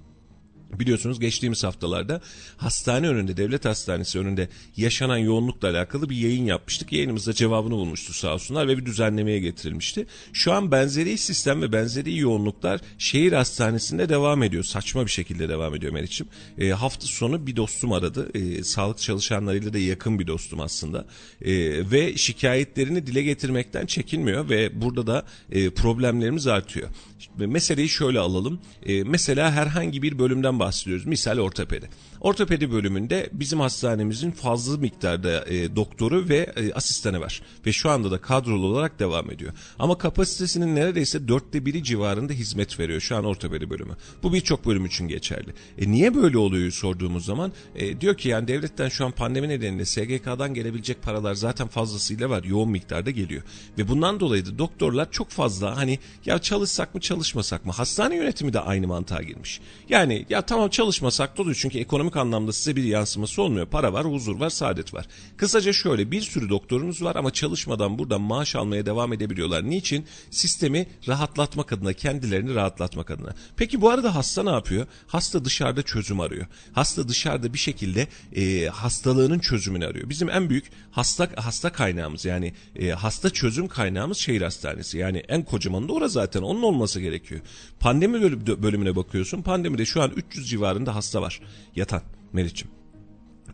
[0.73, 2.21] Biliyorsunuz geçtiğimiz haftalarda
[2.57, 6.91] hastane önünde, devlet hastanesi önünde yaşanan yoğunlukla alakalı bir yayın yapmıştık.
[6.91, 10.07] Yayınımızda cevabını bulmuştu sağ olsunlar ve bir düzenlemeye getirilmişti.
[10.33, 14.63] Şu an benzeri sistem ve benzeri yoğunluklar şehir hastanesinde devam ediyor.
[14.63, 16.27] Saçma bir şekilde devam ediyor Meriç'im.
[16.57, 18.29] E, hafta sonu bir dostum aradı.
[18.33, 21.05] E, sağlık çalışanlarıyla da yakın bir dostum aslında.
[21.41, 21.51] E,
[21.91, 26.89] ve şikayetlerini dile getirmekten çekinmiyor ve burada da e, problemlerimiz artıyor.
[27.37, 28.59] Meseleyi şöyle alalım.
[28.85, 31.05] E, mesela herhangi bir bölümden bahsediyoruz.
[31.05, 31.89] Misal ortopedi.
[32.25, 37.41] Ortopedi bölümünde bizim hastanemizin fazla miktarda e, doktoru ve e, asistanı var.
[37.65, 39.53] Ve şu anda da kadrolu olarak devam ediyor.
[39.79, 43.97] Ama kapasitesinin neredeyse dörtte biri civarında hizmet veriyor şu an ortopedi bölümü.
[44.23, 45.53] Bu birçok bölüm için geçerli.
[45.77, 49.85] E, niye böyle oluyor sorduğumuz zaman e, diyor ki yani devletten şu an pandemi nedeniyle
[49.85, 52.43] SGK'dan gelebilecek paralar zaten fazlasıyla var.
[52.43, 53.43] Yoğun miktarda geliyor.
[53.77, 57.71] Ve bundan dolayı da doktorlar çok fazla hani ya çalışsak mı çalışmasak mı?
[57.71, 59.61] Hastane yönetimi de aynı mantığa girmiş.
[59.89, 63.65] Yani ya tamam çalışmasak da oluyor çünkü ekonomik anlamda size bir yansıması olmuyor.
[63.65, 65.07] Para var, huzur var, saadet var.
[65.37, 69.69] Kısaca şöyle bir sürü doktorunuz var ama çalışmadan buradan maaş almaya devam edebiliyorlar.
[69.69, 70.05] Niçin?
[70.31, 73.35] Sistemi rahatlatmak adına, kendilerini rahatlatmak adına.
[73.57, 74.87] Peki bu arada hasta ne yapıyor?
[75.07, 76.45] Hasta dışarıda çözüm arıyor.
[76.73, 80.09] Hasta dışarıda bir şekilde e, hastalığının çözümünü arıyor.
[80.09, 84.97] Bizim en büyük hasta hasta kaynağımız yani e, hasta çözüm kaynağımız şehir hastanesi.
[84.97, 87.41] Yani en kocaman da orası zaten onun olması gerekiyor.
[87.79, 89.41] Pandemi bölümüne bakıyorsun.
[89.41, 91.41] Pandemide şu an 300 civarında hasta var
[91.75, 92.01] yatan
[92.35, 92.69] Meriç'im.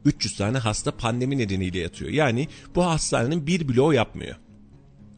[0.05, 2.11] 300 tane hasta pandemi nedeniyle yatıyor.
[2.11, 4.35] Yani bu hastanenin bir bloğu yapmıyor.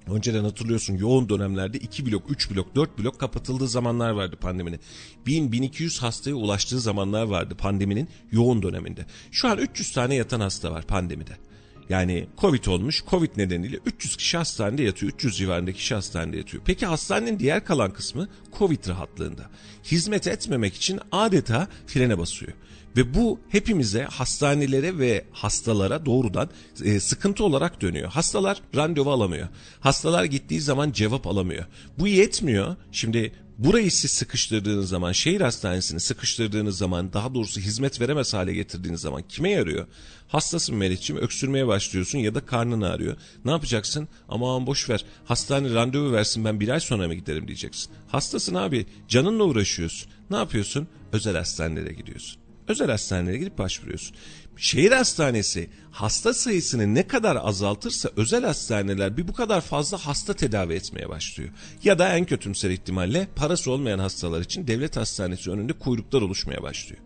[0.08, 4.80] Önceden hatırlıyorsun yoğun dönemlerde 2 blok, 3 blok, 4 blok kapatıldığı zamanlar vardı pandeminin.
[5.28, 9.06] 1000-1200 hastaya ulaştığı zamanlar vardı pandeminin yoğun döneminde.
[9.32, 11.38] Şu an 300 tane yatan hasta var pandemide.
[11.90, 13.04] Yani Covid olmuş.
[13.10, 15.12] Covid nedeniyle 300 kişi hastanede yatıyor.
[15.14, 16.64] 300 civarında kişi hastanede yatıyor.
[16.66, 19.50] Peki hastanenin diğer kalan kısmı Covid rahatlığında.
[19.84, 22.54] Hizmet etmemek için adeta frene basıyor.
[22.98, 26.50] Ve bu hepimize hastanelere ve hastalara doğrudan
[26.84, 28.10] e, sıkıntı olarak dönüyor.
[28.10, 29.48] Hastalar randevu alamıyor.
[29.80, 31.66] Hastalar gittiği zaman cevap alamıyor.
[32.00, 32.76] Bu yetmiyor.
[32.92, 39.02] Şimdi burayı siz sıkıştırdığınız zaman, şehir hastanesini sıkıştırdığınız zaman, daha doğrusu hizmet veremez hale getirdiğiniz
[39.02, 39.88] zaman kime yarıyor?
[40.28, 43.18] Hastasın Meriç'ciğim öksürmeye başlıyorsun ya da karnın ağrıyor.
[43.46, 44.08] Ne yapacaksın?
[44.30, 45.06] Aman boş ver.
[45.26, 47.92] Hastane randevu versin ben bir ay sonra mı giderim diyeceksin.
[48.08, 50.12] Hastasın abi canınla uğraşıyorsun.
[50.30, 50.88] Ne yapıyorsun?
[51.12, 52.43] Özel hastanelere gidiyorsun.
[52.68, 54.16] Özel hastanelere gidip başvuruyorsun.
[54.58, 60.74] Şehir hastanesi hasta sayısını ne kadar azaltırsa özel hastaneler bir bu kadar fazla hasta tedavi
[60.74, 61.50] etmeye başlıyor.
[61.84, 67.02] Ya da en kötümser ihtimalle parası olmayan hastalar için devlet hastanesi önünde kuyruklar oluşmaya başlıyor.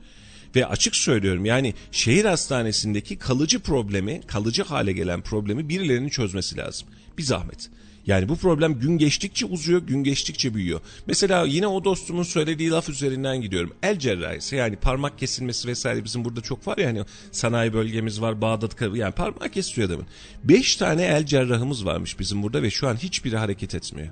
[0.56, 6.88] Ve açık söylüyorum yani şehir hastanesindeki kalıcı problemi, kalıcı hale gelen problemi birilerinin çözmesi lazım.
[7.18, 7.70] Bir zahmet.
[8.08, 10.82] Yani bu problem gün geçtikçe uzuyor, gün geçtikçe büyüyor.
[11.08, 13.74] Mesela yine o dostumun söylediği laf üzerinden gidiyorum.
[13.84, 17.02] El cerrahisi yani parmak kesilmesi vesaire bizim burada çok var ya hani
[17.32, 20.08] sanayi bölgemiz var, Bağdat yani parmak kesiyor adamın.
[20.44, 24.10] Beş tane el cerrahımız varmış bizim burada ve şu an hiçbiri hareket etmiyor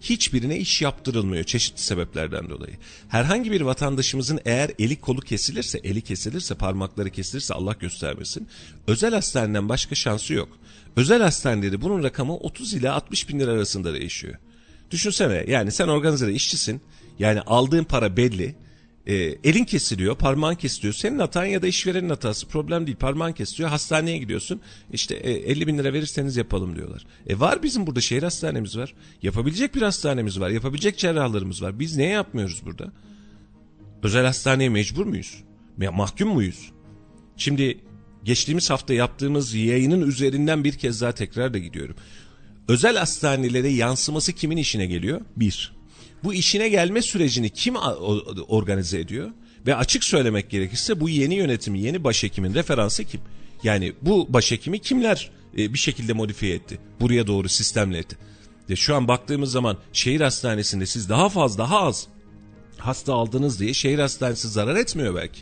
[0.00, 2.74] hiçbirine iş yaptırılmıyor çeşitli sebeplerden dolayı.
[3.08, 8.48] Herhangi bir vatandaşımızın eğer eli kolu kesilirse, eli kesilirse, parmakları kesilirse Allah göstermesin.
[8.86, 10.48] Özel hastaneden başka şansı yok.
[10.96, 14.34] Özel hastanede bunun rakamı 30 ile 60 bin lira arasında değişiyor.
[14.90, 16.80] Düşünsene yani sen organizede işçisin.
[17.18, 18.54] Yani aldığın para belli.
[19.06, 20.94] E, elin kesiliyor, parmağın kesiliyor.
[20.94, 22.96] Senin hatan ya da işverenin hatası problem değil.
[22.96, 24.60] Parmağın kesiliyor, hastaneye gidiyorsun.
[24.92, 27.06] İşte e, 50 bin lira verirseniz yapalım diyorlar.
[27.26, 28.94] E var bizim burada şehir hastanemiz var.
[29.22, 30.50] Yapabilecek bir hastanemiz var.
[30.50, 31.78] Yapabilecek cerrahlarımız var.
[31.78, 32.92] Biz ne yapmıyoruz burada?
[34.02, 35.44] Özel hastaneye mecbur muyuz?
[35.92, 36.72] Mahkum muyuz?
[37.36, 37.78] Şimdi
[38.24, 41.96] geçtiğimiz hafta yaptığımız yayının üzerinden bir kez daha tekrar da gidiyorum.
[42.68, 45.20] Özel hastanelere yansıması kimin işine geliyor?
[45.36, 45.74] Bir.
[46.24, 47.74] Bu işine gelme sürecini kim
[48.48, 49.30] organize ediyor?
[49.66, 53.20] Ve açık söylemek gerekirse bu yeni yönetimi, yeni başhekimin referansı kim?
[53.62, 56.78] Yani bu başhekimi kimler e, bir şekilde modifiye etti?
[57.00, 58.16] Buraya doğru sistemle etti.
[58.68, 62.06] De şu an baktığımız zaman şehir hastanesinde siz daha fazla, daha az
[62.78, 65.40] hasta aldınız diye şehir hastanesi zarar etmiyor belki.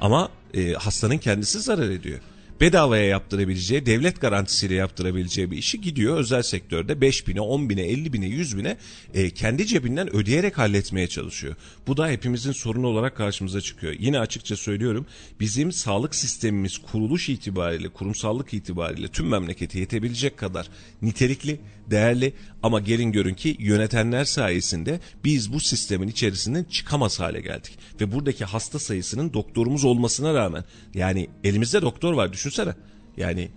[0.00, 2.20] Ama e, hastanın kendisi zarar ediyor
[2.64, 8.12] bedavaya yaptırabileceği, devlet garantisiyle yaptırabileceği bir işi gidiyor özel sektörde 5 bine, 10 bine, 50
[8.12, 8.76] bine, 100 bine
[9.14, 11.56] e, kendi cebinden ödeyerek halletmeye çalışıyor.
[11.86, 13.94] Bu da hepimizin sorunu olarak karşımıza çıkıyor.
[13.98, 15.06] Yine açıkça söylüyorum
[15.40, 20.66] bizim sağlık sistemimiz kuruluş itibariyle, kurumsallık itibariyle tüm memleketi yetebilecek kadar
[21.02, 21.60] nitelikli,
[21.90, 22.32] değerli
[22.62, 27.78] ama gelin görün ki yönetenler sayesinde biz bu sistemin içerisinden çıkamaz hale geldik.
[28.00, 30.64] Ve buradaki hasta sayısının doktorumuz olmasına rağmen
[30.94, 32.74] yani elimizde doktor var düşünsene.
[33.16, 33.50] Yani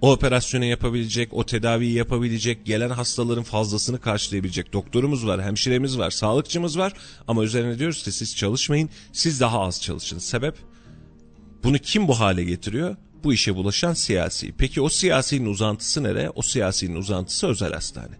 [0.00, 6.78] o operasyonu yapabilecek, o tedaviyi yapabilecek, gelen hastaların fazlasını karşılayabilecek doktorumuz var, hemşiremiz var, sağlıkçımız
[6.78, 6.92] var.
[7.28, 10.18] Ama üzerine diyoruz ki siz çalışmayın, siz daha az çalışın.
[10.18, 10.54] Sebep?
[11.64, 12.96] Bunu kim bu hale getiriyor?
[13.24, 14.52] Bu işe bulaşan siyasi.
[14.58, 16.30] Peki o siyasinin uzantısı nere?
[16.34, 18.14] O siyasinin uzantısı özel hastane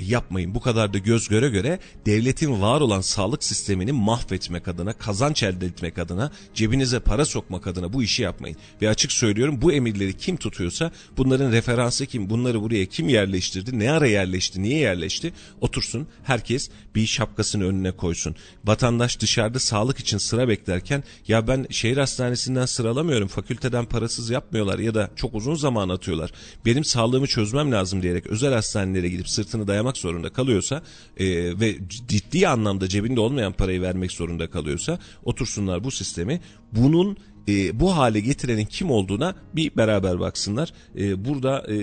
[0.00, 0.54] yapmayın.
[0.54, 5.66] Bu kadar da göz göre göre devletin var olan sağlık sistemini mahvetmek adına, kazanç elde
[5.66, 8.56] etmek adına, cebinize para sokmak adına bu işi yapmayın.
[8.82, 13.90] Ve açık söylüyorum bu emirleri kim tutuyorsa bunların referansı kim, bunları buraya kim yerleştirdi, ne
[13.90, 18.36] ara yerleşti, niye yerleşti otursun herkes bir şapkasını önüne koysun.
[18.64, 24.94] Vatandaş dışarıda sağlık için sıra beklerken ya ben şehir hastanesinden sıralamıyorum, fakülteden parasız yapmıyorlar ya
[24.94, 26.32] da çok uzun zaman atıyorlar.
[26.66, 30.82] Benim sağlığımı çözmem lazım diyerek özel hastanelere gidip sırtını dayamak harcamak zorunda kalıyorsa
[31.16, 31.26] e,
[31.60, 31.76] ve
[32.08, 36.40] ciddi anlamda cebinde olmayan parayı vermek zorunda kalıyorsa otursunlar bu sistemi
[36.72, 37.16] bunun
[37.48, 40.72] e, bu hale getirenin kim olduğuna bir beraber baksınlar.
[40.96, 41.76] E, burada e,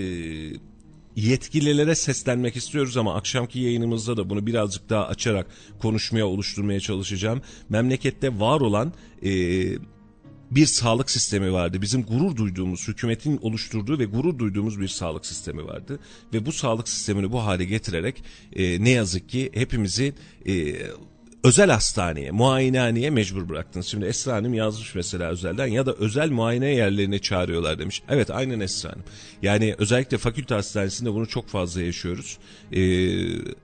[1.16, 5.46] yetkililere seslenmek istiyoruz ama akşamki yayınımızda da bunu birazcık daha açarak
[5.78, 7.42] konuşmaya oluşturmaya çalışacağım.
[7.68, 8.92] Memlekette var olan
[9.22, 9.30] e,
[10.54, 11.82] bir sağlık sistemi vardı.
[11.82, 15.98] Bizim gurur duyduğumuz, hükümetin oluşturduğu ve gurur duyduğumuz bir sağlık sistemi vardı.
[16.32, 18.24] Ve bu sağlık sistemini bu hale getirerek
[18.56, 20.14] e, ne yazık ki hepimizi
[20.46, 20.76] e,
[21.44, 23.86] özel hastaneye, muayenehaneye mecbur bıraktınız.
[23.86, 28.02] Şimdi Esra Hanım yazmış mesela özelden ya da özel muayene yerlerine çağırıyorlar demiş.
[28.08, 29.04] Evet aynen Esra Hanım.
[29.42, 32.38] Yani özellikle fakülte hastanesinde bunu çok fazla yaşıyoruz.
[32.72, 32.82] Ee,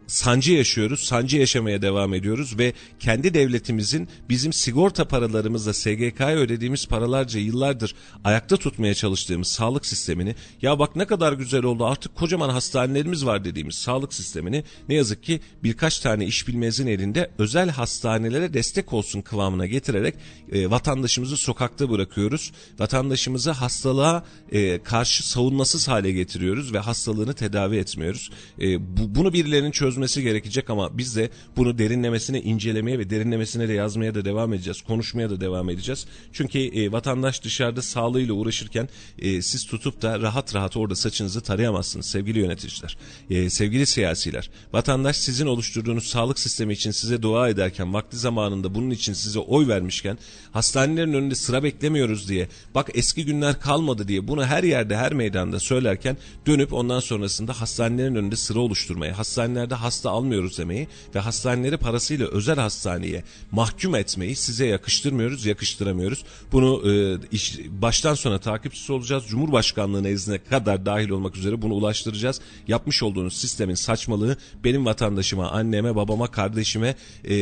[0.06, 7.40] sancı yaşıyoruz, sancı yaşamaya devam ediyoruz ve kendi devletimizin bizim sigorta paralarımızla SGK'ya ödediğimiz paralarca
[7.40, 13.26] yıllardır ayakta tutmaya çalıştığımız sağlık sistemini ya bak ne kadar güzel oldu artık kocaman hastanelerimiz
[13.26, 18.54] var dediğimiz sağlık sistemini ne yazık ki birkaç tane iş bilmezin elinde özel özel hastanelere
[18.54, 20.14] destek olsun kıvamına getirerek
[20.52, 22.52] e, vatandaşımızı sokakta bırakıyoruz.
[22.78, 28.30] Vatandaşımızı hastalığa e, karşı savunmasız hale getiriyoruz ve hastalığını tedavi etmiyoruz.
[28.60, 33.72] E, bu, bunu birilerinin çözmesi gerekecek ama biz de bunu derinlemesine incelemeye ve derinlemesine de
[33.72, 34.82] yazmaya da devam edeceğiz.
[34.82, 36.06] Konuşmaya da devam edeceğiz.
[36.32, 38.88] Çünkü e, vatandaş dışarıda sağlığıyla uğraşırken
[39.18, 42.96] e, siz tutup da rahat rahat orada saçınızı tarayamazsınız sevgili yöneticiler.
[43.30, 44.50] E, sevgili siyasiler.
[44.72, 49.38] Vatandaş sizin oluşturduğunuz sağlık sistemi için size dua eder ederken vakti zamanında bunun için size
[49.38, 50.18] oy vermişken
[50.52, 55.60] hastanelerin önünde sıra beklemiyoruz diye bak eski günler kalmadı diye bunu her yerde her meydanda
[55.60, 62.26] söylerken dönüp ondan sonrasında hastanelerin önünde sıra oluşturmayı hastanelerde hasta almıyoruz demeyi ve hastaneleri parasıyla
[62.26, 66.24] özel hastaneye mahkum etmeyi size yakıştırmıyoruz yakıştıramıyoruz.
[66.52, 69.24] Bunu e, iş, baştan sona takipçisi olacağız.
[69.26, 72.40] Cumhurbaşkanlığı nezdine kadar dahil olmak üzere bunu ulaştıracağız.
[72.68, 76.94] Yapmış olduğunuz sistemin saçmalığı benim vatandaşıma, anneme, babama, kardeşime,
[77.24, 77.34] e,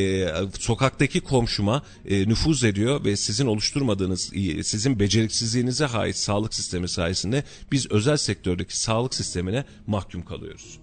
[0.58, 4.32] sokaktaki komşuma e, nüfuz ediyor ve sizin oluşturmadığınız,
[4.62, 10.78] sizin beceriksizliğinize ait sağlık sistemi sayesinde biz özel sektördeki sağlık sistemine mahkum kalıyoruz.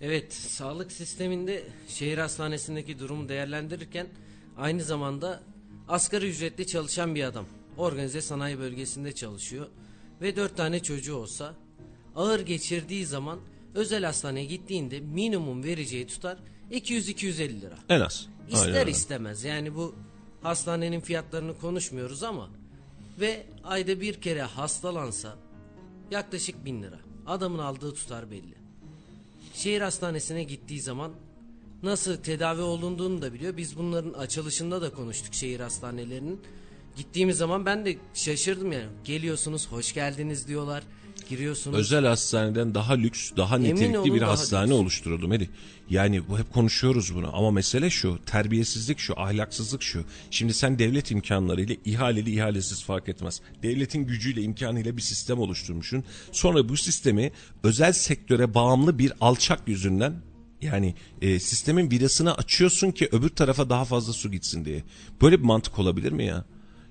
[0.00, 4.06] Evet, sağlık sisteminde şehir hastanesindeki durumu değerlendirirken
[4.56, 5.42] aynı zamanda
[5.88, 7.46] asgari ücretli çalışan bir adam.
[7.76, 9.66] Organize sanayi bölgesinde çalışıyor
[10.20, 11.54] ve dört tane çocuğu olsa
[12.16, 13.40] ağır geçirdiği zaman
[13.74, 16.38] özel hastaneye gittiğinde minimum vereceği tutar
[16.70, 17.78] 200-250 lira.
[17.88, 18.28] En az.
[18.50, 18.86] İster Aynen.
[18.86, 19.94] istemez yani bu
[20.42, 22.50] hastanenin fiyatlarını konuşmuyoruz ama
[23.20, 25.36] ve ayda bir kere hastalansa
[26.10, 26.98] yaklaşık bin lira.
[27.26, 28.54] Adamın aldığı tutar belli.
[29.54, 31.12] Şehir hastanesine gittiği zaman
[31.82, 33.56] nasıl tedavi olunduğunu da biliyor.
[33.56, 36.40] Biz bunların açılışında da konuştuk şehir hastanelerinin.
[36.96, 38.88] Gittiğimiz zaman ben de şaşırdım yani.
[39.04, 40.84] Geliyorsunuz hoş geldiniz diyorlar.
[41.30, 41.78] Giriyorsunuz.
[41.78, 44.80] Özel hastaneden daha lüks, daha Emin nitelikli olun bir daha hastane lüks.
[44.80, 45.48] oluşturuldu Melih.
[45.90, 50.04] Yani bu hep konuşuyoruz bunu ama mesele şu, terbiyesizlik şu, ahlaksızlık şu.
[50.30, 53.40] Şimdi sen devlet imkanlarıyla ihaleli ihalesiz fark etmez.
[53.62, 56.04] Devletin gücüyle imkanıyla bir sistem oluşturmuşsun.
[56.32, 60.14] Sonra bu sistemi özel sektöre bağımlı bir alçak yüzünden
[60.62, 64.84] yani e, sistemin vidasını açıyorsun ki öbür tarafa daha fazla su gitsin diye.
[65.22, 66.44] Böyle bir mantık olabilir mi ya?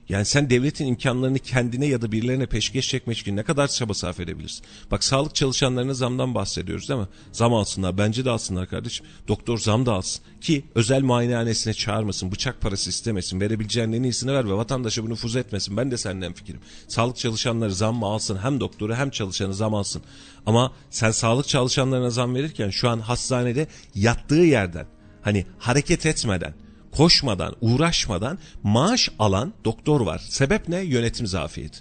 [0.10, 4.20] Yani sen devletin imkanlarını kendine ya da birilerine peşkeş çekmek için ne kadar çaba sarf
[4.20, 4.66] edebilirsin?
[4.92, 7.08] Bak sağlık çalışanlarına zamdan bahsediyoruz değil mi?
[7.32, 7.98] Zam alsınlar.
[7.98, 9.06] Bence de alsınlar kardeşim.
[9.28, 10.24] Doktor zam da alsın.
[10.42, 12.32] Ki özel muayenehanesine çağırmasın.
[12.32, 13.42] Bıçak parası istemesin.
[13.42, 15.78] Verebileceğinin en iyisini ver ve vatandaşa bunu nüfuz etmesin.
[15.78, 16.60] Ben de senden fikrim.
[16.88, 18.38] Sağlık çalışanları zam mı alsın?
[18.38, 20.02] Hem doktoru hem çalışanı zam alsın.
[20.46, 24.88] Ama sen sağlık çalışanlarına zam verirken şu an hastanede yattığı yerden
[25.22, 26.54] hani hareket etmeden
[26.92, 30.22] koşmadan, uğraşmadan maaş alan doktor var.
[30.30, 30.80] Sebep ne?
[30.80, 31.80] Yönetim zafiyeti.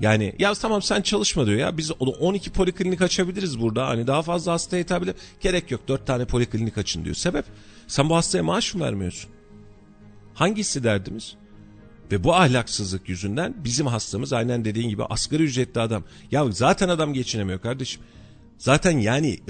[0.00, 4.52] Yani ya tamam sen çalışma diyor ya biz 12 poliklinik açabiliriz burada hani daha fazla
[4.52, 7.16] hastaya hitap edip gerek yok 4 tane poliklinik açın diyor.
[7.16, 7.44] Sebep
[7.86, 9.30] sen bu hastaya maaş mı vermiyorsun?
[10.34, 11.34] Hangisi derdimiz?
[12.12, 16.04] Ve bu ahlaksızlık yüzünden bizim hastamız aynen dediğin gibi asgari ücretli adam.
[16.30, 18.02] Ya zaten adam geçinemiyor kardeşim.
[18.58, 19.40] Zaten yani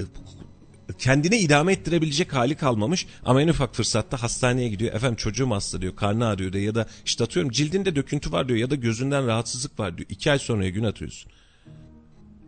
[1.01, 4.93] kendine idame ettirebilecek hali kalmamış ama en ufak fırsatta hastaneye gidiyor.
[4.93, 8.59] Efendim çocuğum hasta diyor, karnı ağrıyor diyor ya da işte atıyorum cildinde döküntü var diyor
[8.59, 10.09] ya da gözünden rahatsızlık var diyor.
[10.09, 11.31] İki ay sonraya gün atıyorsun.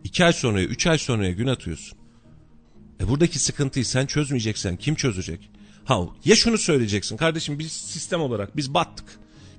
[0.04, 1.98] İki ay sonraya, üç ay sonraya gün atıyorsun.
[3.00, 5.50] E buradaki sıkıntıyı sen çözmeyeceksen kim çözecek?
[5.84, 9.06] Ha ya şunu söyleyeceksin kardeşim biz sistem olarak biz battık.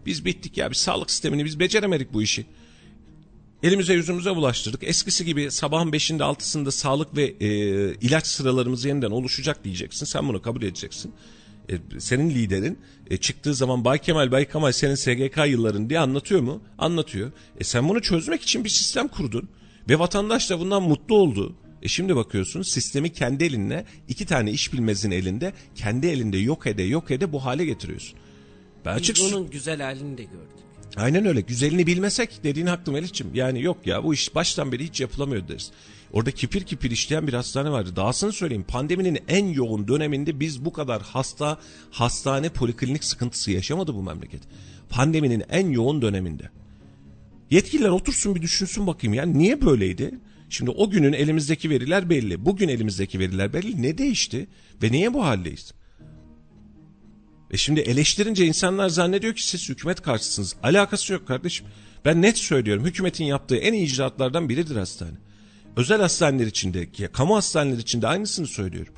[0.05, 2.45] Biz bittik ya biz sağlık sistemini biz beceremedik bu işi.
[3.63, 4.83] Elimize yüzümüze bulaştırdık.
[4.83, 7.47] Eskisi gibi sabahın beşinde altısında sağlık ve e,
[7.93, 10.05] ilaç sıralarımız yeniden oluşacak diyeceksin.
[10.05, 11.13] Sen bunu kabul edeceksin.
[11.69, 12.79] E, senin liderin
[13.09, 16.61] e, çıktığı zaman Bay Kemal Bay Kemal senin SGK yılların diye anlatıyor mu?
[16.77, 17.31] Anlatıyor.
[17.59, 19.49] E sen bunu çözmek için bir sistem kurdun.
[19.89, 21.55] Ve vatandaş da bundan mutlu oldu.
[21.81, 26.83] E şimdi bakıyorsun sistemi kendi elinle iki tane iş bilmezin elinde kendi elinde yok ede
[26.83, 28.19] yok ede bu hale getiriyorsun.
[28.85, 30.64] Ben Biz açık bunun güzel halini de gördük.
[30.97, 31.41] Aynen öyle.
[31.41, 33.35] Güzelini bilmesek dediğin haklı Melih'ciğim.
[33.35, 35.71] Yani yok ya bu iş baştan beri hiç yapılamıyor deriz.
[36.13, 37.95] Orada kipir kipir işleyen bir hastane vardı.
[37.95, 41.59] Dahasını söyleyeyim pandeminin en yoğun döneminde biz bu kadar hasta
[41.91, 44.41] hastane poliklinik sıkıntısı yaşamadı bu memleket.
[44.89, 46.49] Pandeminin en yoğun döneminde.
[47.51, 50.19] Yetkililer otursun bir düşünsün bakayım ya niye böyleydi?
[50.49, 52.45] Şimdi o günün elimizdeki veriler belli.
[52.45, 53.81] Bugün elimizdeki veriler belli.
[53.81, 54.47] Ne değişti?
[54.83, 55.73] Ve niye bu haldeyiz?
[57.51, 60.55] E şimdi eleştirince insanlar zannediyor ki siz hükümet karşısınız.
[60.63, 61.67] Alakası yok kardeşim.
[62.05, 65.17] Ben net söylüyorum hükümetin yaptığı en iyi icraatlardan biridir hastane.
[65.77, 68.93] Özel hastaneler içinde, kamu hastaneler içinde aynısını söylüyorum.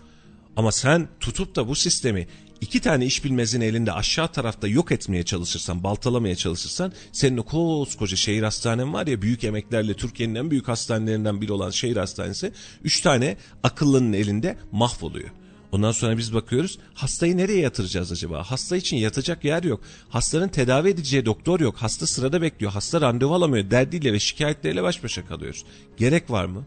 [0.55, 2.27] Ama sen tutup da bu sistemi
[2.61, 8.17] iki tane iş bilmezin elinde aşağı tarafta yok etmeye çalışırsan, baltalamaya çalışırsan senin o koskoca
[8.17, 12.51] şehir hastanen var ya büyük emeklerle Türkiye'nin en büyük hastanelerinden biri olan şehir hastanesi
[12.83, 15.29] üç tane akıllının elinde mahvoluyor.
[15.71, 18.43] Ondan sonra biz bakıyoruz hastayı nereye yatıracağız acaba?
[18.43, 19.81] Hasta için yatacak yer yok.
[20.09, 21.75] Hastanın tedavi edeceği doktor yok.
[21.77, 22.71] Hasta sırada bekliyor.
[22.71, 23.71] Hasta randevu alamıyor.
[23.71, 25.65] Derdiyle ve şikayetleriyle baş başa kalıyoruz.
[25.97, 26.65] Gerek var mı?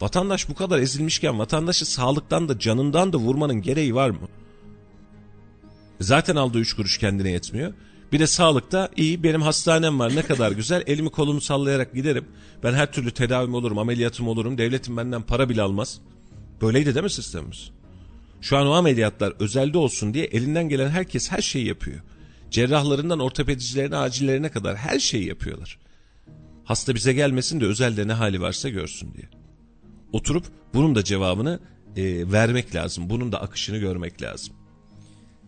[0.00, 4.28] Vatandaş bu kadar ezilmişken vatandaşı sağlıktan da canından da vurmanın gereği var mı?
[6.00, 7.72] Zaten aldığı üç kuruş kendine yetmiyor.
[8.12, 12.24] Bir de sağlıkta iyi benim hastanem var ne kadar güzel elimi kolumu sallayarak giderim.
[12.62, 16.00] Ben her türlü tedavim olurum ameliyatım olurum devletim benden para bile almaz.
[16.62, 17.70] Böyleydi değil mi sistemimiz?
[18.42, 22.00] Şu an o ameliyatlar özelde olsun diye elinden gelen herkes her şeyi yapıyor.
[22.50, 25.78] Cerrahlarından ortopedicilerine, acillerine kadar her şeyi yapıyorlar.
[26.64, 29.28] Hasta bize gelmesin de özelde ne hali varsa görsün diye.
[30.12, 31.60] Oturup bunun da cevabını
[31.96, 33.10] e, vermek lazım.
[33.10, 34.54] Bunun da akışını görmek lazım.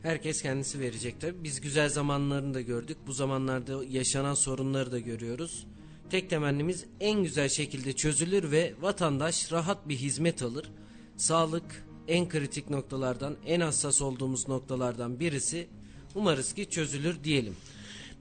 [0.03, 1.45] Herkes kendisi verecek tabii.
[1.45, 2.97] Biz güzel zamanlarını da gördük.
[3.07, 5.67] Bu zamanlarda yaşanan sorunları da görüyoruz.
[6.11, 10.71] Tek temennimiz en güzel şekilde çözülür ve vatandaş rahat bir hizmet alır.
[11.17, 15.67] Sağlık en kritik noktalardan, en hassas olduğumuz noktalardan birisi.
[16.15, 17.55] Umarız ki çözülür diyelim.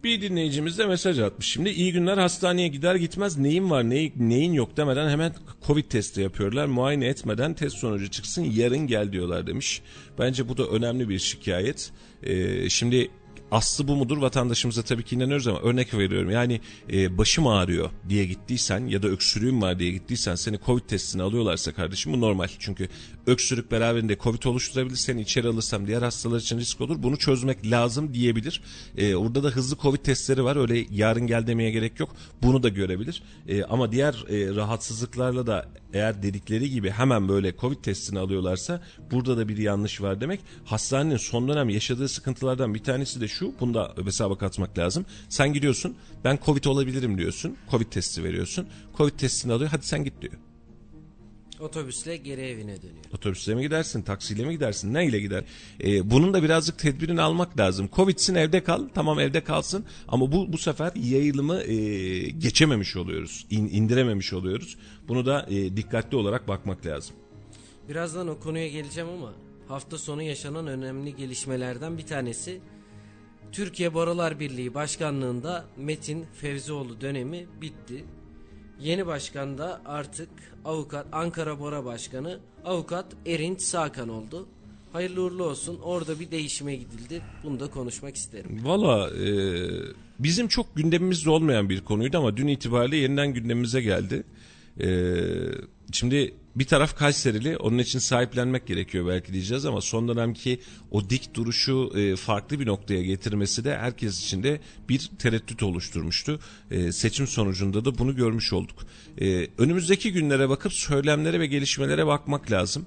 [0.03, 1.47] Bir dinleyicimiz de mesaj atmış.
[1.47, 5.33] Şimdi iyi günler hastaneye gider gitmez neyin var neyin, neyin yok demeden hemen
[5.67, 6.65] Covid testi yapıyorlar.
[6.65, 9.81] Muayene etmeden test sonucu çıksın yarın gel diyorlar demiş.
[10.19, 11.91] Bence bu da önemli bir şikayet.
[12.23, 13.09] Ee, şimdi
[13.53, 16.31] aslı bu mudur vatandaşımıza tabii ki inanıyoruz ama örnek veriyorum.
[16.31, 16.61] Yani
[16.93, 21.73] e, başım ağrıyor diye gittiysen ya da öksürüğüm var diye gittiysen seni Covid testini alıyorlarsa
[21.73, 22.47] kardeşim bu normal.
[22.59, 22.89] Çünkü
[23.27, 27.03] öksürük beraberinde Covid oluşturabilir seni içeri alırsam diğer hastalar için risk olur.
[27.03, 28.61] Bunu çözmek lazım diyebilir.
[28.97, 32.15] E, orada da hızlı Covid testleri var öyle yarın gel demeye gerek yok.
[32.41, 33.23] Bunu da görebilir.
[33.47, 39.37] E, ama diğer e, rahatsızlıklarla da eğer dedikleri gibi hemen böyle Covid testini alıyorlarsa burada
[39.37, 40.39] da bir yanlış var demek.
[40.65, 43.53] Hastanenin son dönem yaşadığı sıkıntılardan bir tanesi de şu.
[43.59, 45.05] Bunu da hesaba katmak lazım.
[45.29, 47.57] Sen gidiyorsun ben Covid olabilirim diyorsun.
[47.71, 48.67] Covid testi veriyorsun.
[48.97, 50.33] Covid testini alıyor hadi sen git diyor.
[51.63, 53.05] Otobüsle geri evine dönüyor.
[53.13, 55.43] Otobüsle mi gidersin, taksiyle mi gidersin, ne ile gider?
[55.83, 57.89] Ee, bunun da birazcık tedbirini almak lazım.
[57.95, 61.75] Covid'sin evde kal, tamam evde kalsın ama bu bu sefer yayılımı e,
[62.29, 64.77] geçememiş oluyoruz, in, indirememiş oluyoruz.
[65.07, 67.15] Bunu da e, dikkatli olarak bakmak lazım.
[67.89, 69.33] Birazdan o konuya geleceğim ama
[69.67, 72.59] hafta sonu yaşanan önemli gelişmelerden bir tanesi
[73.51, 78.05] Türkiye Barolar Birliği Başkanlığında Metin Fevzioğlu dönemi bitti.
[78.79, 80.29] Yeni başkan da artık
[80.65, 84.47] avukat Ankara Bora Başkanı avukat Erinç Sakan oldu.
[84.93, 85.79] Hayırlı uğurlu olsun.
[85.83, 87.21] Orada bir değişime gidildi.
[87.43, 88.61] Bunu da konuşmak isterim.
[88.63, 89.27] Valla e,
[90.19, 94.23] bizim çok gündemimizde olmayan bir konuydu ama dün itibariyle yeniden gündemimize geldi.
[94.79, 94.87] E,
[95.91, 100.59] şimdi bir taraf Kayserili onun için sahiplenmek gerekiyor belki diyeceğiz ama son dönemki
[100.91, 106.39] o dik duruşu e, farklı bir noktaya getirmesi de herkes için de bir tereddüt oluşturmuştu.
[106.71, 108.85] E, seçim sonucunda da bunu görmüş olduk.
[109.21, 112.85] E, önümüzdeki günlere bakıp söylemlere ve gelişmelere bakmak lazım.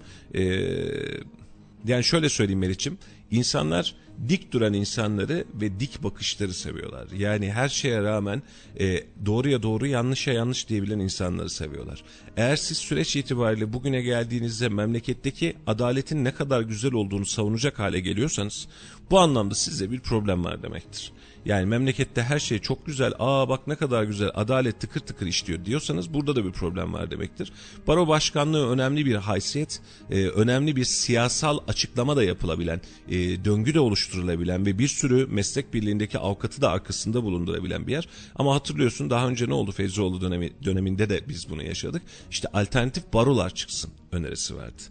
[1.85, 2.99] Yani şöyle söyleyeyim Meriç'im.
[3.31, 3.95] İnsanlar
[4.29, 7.09] dik duran insanları ve dik bakışları seviyorlar.
[7.19, 8.43] Yani her şeye rağmen
[8.81, 12.05] e, doğruya doğru yanlışa yanlış diyebilen insanları seviyorlar.
[12.37, 18.69] Eğer siz süreç itibariyle bugüne geldiğinizde memleketteki adaletin ne kadar güzel olduğunu savunacak hale geliyorsanız
[19.11, 21.13] bu anlamda sizde bir problem var demektir.
[21.47, 23.13] Yani memlekette her şey çok güzel.
[23.19, 24.31] Aa bak ne kadar güzel.
[24.35, 27.53] Adalet tıkır tıkır işliyor diyorsanız burada da bir problem var demektir.
[27.87, 29.81] Baro başkanlığı önemli bir haysiyet,
[30.11, 35.75] e, önemli bir siyasal açıklama da yapılabilen, e, döngü de oluşturulabilen ve bir sürü meslek
[35.75, 38.09] birliğindeki avukatı da arkasında bulundurabilen bir yer.
[38.37, 42.03] Ama hatırlıyorsun daha önce ne oldu Feyzoğlu dönemi, döneminde de biz bunu yaşadık.
[42.31, 44.83] İşte alternatif barolar çıksın önerisi verdi.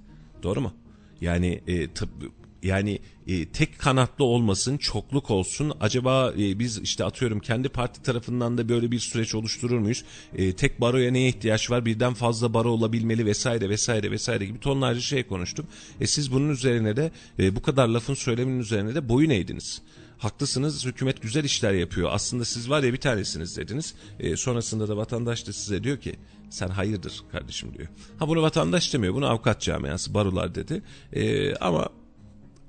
[0.43, 0.73] Doğru mu?
[1.21, 2.09] Yani e, tıp,
[2.65, 5.73] yani e, tek kanatlı olmasın, çokluk olsun.
[5.79, 10.03] Acaba e, biz işte atıyorum kendi parti tarafından da böyle bir süreç oluşturur muyuz?
[10.35, 11.85] E, tek baroya neye ihtiyaç var?
[11.85, 15.67] Birden fazla baro olabilmeli vesaire vesaire vesaire gibi tonlarca şey konuştum.
[16.01, 19.81] E, siz bunun üzerine de e, bu kadar lafın söyleminin üzerine de boyun eğdiniz
[20.17, 24.97] haklısınız hükümet güzel işler yapıyor aslında siz var ya bir tanesiniz dediniz e, sonrasında da
[24.97, 26.15] vatandaş da size diyor ki
[26.49, 27.87] sen hayırdır kardeşim diyor
[28.19, 30.81] ha bunu vatandaş demiyor bunu avukat camiası barolar dedi
[31.13, 31.89] e, ama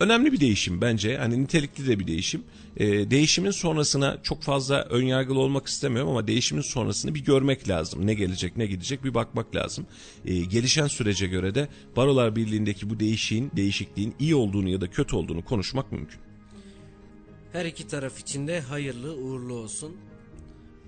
[0.01, 1.17] önemli bir değişim bence.
[1.17, 2.43] Hani nitelikli de bir değişim.
[2.77, 8.07] Ee, değişimin sonrasına çok fazla önyargılı olmak istemiyorum ama değişimin sonrasını bir görmek lazım.
[8.07, 9.87] Ne gelecek ne gidecek bir bakmak lazım.
[10.25, 15.17] Ee, gelişen sürece göre de Barolar Birliği'ndeki bu değişiğin, değişikliğin iyi olduğunu ya da kötü
[15.17, 16.21] olduğunu konuşmak mümkün.
[17.53, 19.97] Her iki taraf için de hayırlı uğurlu olsun.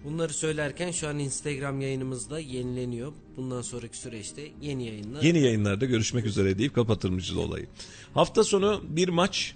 [0.05, 3.13] Bunları söylerken şu an Instagram yayınımızda yenileniyor.
[3.37, 5.23] Bundan sonraki süreçte yeni yayınlar.
[5.23, 7.67] Yeni yayınlarda görüşmek üzere deyip kapatırmışız olayı.
[8.15, 9.55] Hafta sonu bir maç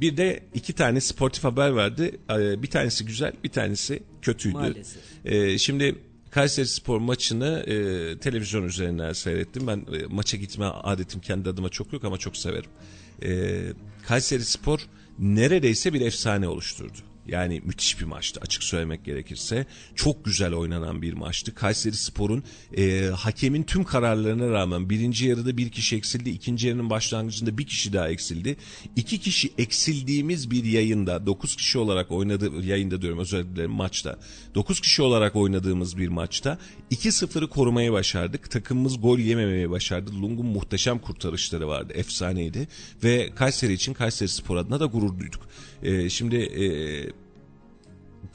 [0.00, 2.18] bir de iki tane sportif haber verdi.
[2.30, 4.56] Ee, bir tanesi güzel bir tanesi kötüydü.
[4.56, 5.02] Maalesef.
[5.24, 5.94] Ee, şimdi
[6.30, 9.66] Kayseri Spor maçını e, televizyon üzerinden seyrettim.
[9.66, 12.70] Ben e, maça gitme adetim kendi adıma çok yok ama çok severim.
[13.22, 13.60] E,
[14.06, 14.80] Kayseri Spor
[15.18, 16.98] neredeyse bir efsane oluşturdu.
[17.26, 19.66] Yani müthiş bir maçtı açık söylemek gerekirse.
[19.94, 21.54] Çok güzel oynanan bir maçtı.
[21.54, 22.44] Kayseri Spor'un
[22.76, 26.30] e, hakemin tüm kararlarına rağmen birinci yarıda bir kişi eksildi.
[26.30, 28.56] ikinci yarının başlangıcında bir kişi daha eksildi.
[28.96, 34.18] İki kişi eksildiğimiz bir yayında dokuz kişi olarak oynadı yayında diyorum özür dilerim maçta.
[34.54, 36.58] Dokuz kişi olarak oynadığımız bir maçta
[36.90, 38.50] 2-0'ı korumayı başardık.
[38.50, 40.10] Takımımız gol yememeyi başardı.
[40.22, 41.92] Lung'un muhteşem kurtarışları vardı.
[41.96, 42.68] Efsaneydi.
[43.04, 45.48] Ve Kayseri için Kayseri Spor adına da gurur duyduk.
[45.82, 46.64] E, şimdi e,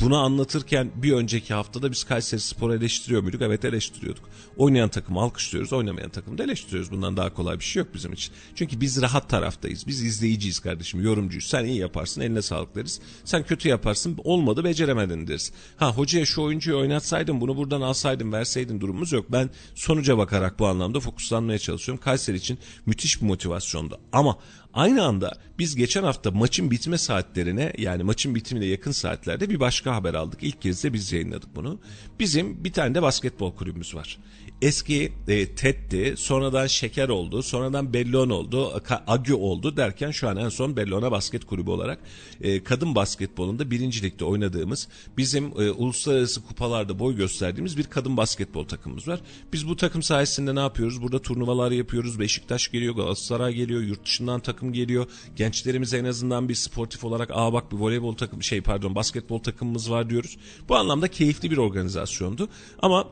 [0.01, 3.41] bunu anlatırken bir önceki haftada biz Kayseri Spor'u eleştiriyor muyduk?
[3.41, 4.29] Evet eleştiriyorduk.
[4.57, 6.91] Oynayan takımı alkışlıyoruz, oynamayan takımı da eleştiriyoruz.
[6.91, 8.33] Bundan daha kolay bir şey yok bizim için.
[8.55, 9.87] Çünkü biz rahat taraftayız.
[9.87, 11.47] Biz izleyiciyiz kardeşim, yorumcuyuz.
[11.47, 13.01] Sen iyi yaparsın, eline sağlık deriz.
[13.25, 15.51] Sen kötü yaparsın, olmadı, beceremedin deriz.
[15.77, 19.25] Ha hocaya şu oyuncuyu oynatsaydın, bunu buradan alsaydın, verseydin durumumuz yok.
[19.31, 22.03] Ben sonuca bakarak bu anlamda fokuslanmaya çalışıyorum.
[22.03, 23.99] Kayseri için müthiş bir motivasyonda.
[24.11, 24.37] Ama
[24.77, 29.95] Aynı anda biz geçen hafta maçın bitme saatlerine yani maçın bitimine yakın saatlerde bir başka
[29.95, 30.39] haber aldık.
[30.43, 31.79] İlk kez de biz yayınladık bunu.
[32.19, 34.17] Bizim bir tane de basketbol kulübümüz var.
[34.61, 40.49] Eski e, TED'di, sonradan Şeker oldu, sonradan Bellon oldu, Agü oldu derken şu an en
[40.49, 41.99] son Bellona Basket Kulübü olarak
[42.41, 44.87] e, kadın basketbolunda birinci ligde oynadığımız,
[45.17, 49.19] bizim e, uluslararası kupalarda boy gösterdiğimiz bir kadın basketbol takımımız var.
[49.53, 51.01] Biz bu takım sayesinde ne yapıyoruz?
[51.01, 52.19] Burada turnuvalar yapıyoruz.
[52.19, 55.07] Beşiktaş geliyor, Galatasaray geliyor, yurt dışından takım geliyor.
[55.35, 59.91] Gençlerimize en azından bir sportif olarak aa bak bir voleybol takım şey pardon basketbol takımımız
[59.91, 60.37] var diyoruz.
[60.69, 62.49] Bu anlamda keyifli bir organizasyondu.
[62.79, 63.07] Ama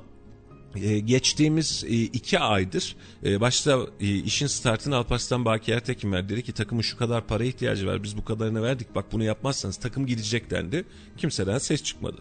[0.99, 2.95] geçtiğimiz e, iki aydır
[3.25, 6.29] e, başta e, işin startını Alparslan Baki Ertekin verdi.
[6.29, 9.77] Dedi ki takımın şu kadar para ihtiyacı var biz bu kadarını verdik bak bunu yapmazsanız
[9.77, 10.85] takım gidecek dendi.
[11.17, 12.17] Kimseden ses çıkmadı.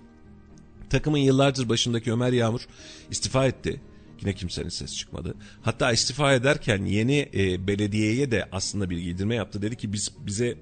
[0.90, 2.66] Takımın yıllardır başındaki Ömer Yağmur
[3.10, 3.80] istifa etti
[4.20, 5.34] yine kimsenin ses çıkmadı.
[5.62, 7.28] Hatta istifa ederken yeni
[7.66, 9.62] belediyeye de aslında bir giydirme yaptı.
[9.62, 10.56] Dedi ki biz bize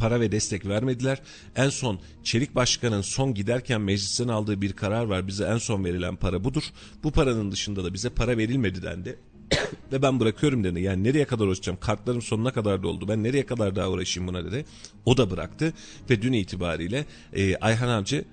[0.00, 1.22] para ve destek vermediler.
[1.56, 5.26] En son Çelik Başkan'ın son giderken meclisten aldığı bir karar var.
[5.26, 6.62] Bize en son verilen para budur.
[7.02, 9.18] Bu paranın dışında da bize para verilmedi dendi.
[9.92, 10.80] ve ben bırakıyorum dedi.
[10.80, 11.78] Yani nereye kadar uğraşacağım?
[11.80, 13.08] Kartlarım sonuna kadar doldu.
[13.08, 14.64] Ben nereye kadar daha uğraşayım buna dedi.
[15.04, 15.72] O da bıraktı
[16.10, 18.24] ve dün itibariyle e, Ayhan Avcı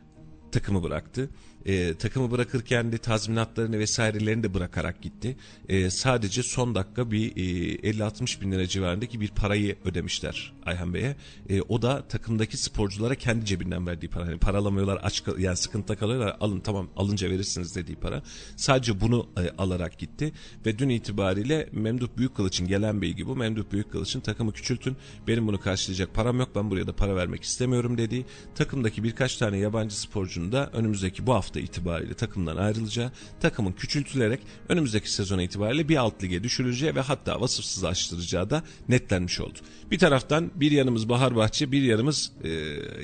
[0.51, 1.30] takımı bıraktı.
[1.66, 5.38] E, takımı bırakırken de tazminatlarını vesairelerini de bırakarak gitti.
[5.70, 11.16] E, sadece son dakika bir e, 50-60 bin lira civarındaki bir parayı ödemişler Ayhan Bey'e.
[11.49, 14.26] E, o da takımdaki sporculara kendi cebinden verdiği para.
[14.26, 16.38] Yani paralamıyorlar aç yani sıkıntıda kalıyorlar.
[16.39, 18.24] Alın tamam alınca verirsiniz dediği para.
[18.55, 20.32] Sadece bunu e, alarak gitti
[20.66, 23.36] ve dün itibariyle Memduh Büyükkılıç'ın gelen bilgi bu.
[23.36, 24.97] Memduh Büyükkılıç'ın takımı küçültün.
[25.28, 26.49] Benim bunu karşılayacak param yok.
[26.55, 28.26] Ben buraya da para vermek istemiyorum dediği.
[28.55, 34.39] Takımdaki birkaç tane yabancı sporcunun da önümüzdeki bu hafta itibariyle takımdan ayrılacağı, takımın küçültülerek
[34.70, 39.60] önümüzdeki sezon itibariyle bir alt lige düşürüleceği ve hatta vasıfsızlaştıracağı da netlenmiş oldu.
[39.91, 42.49] Bir taraftan bir yanımız Bahar Bahçe, bir yanımız e,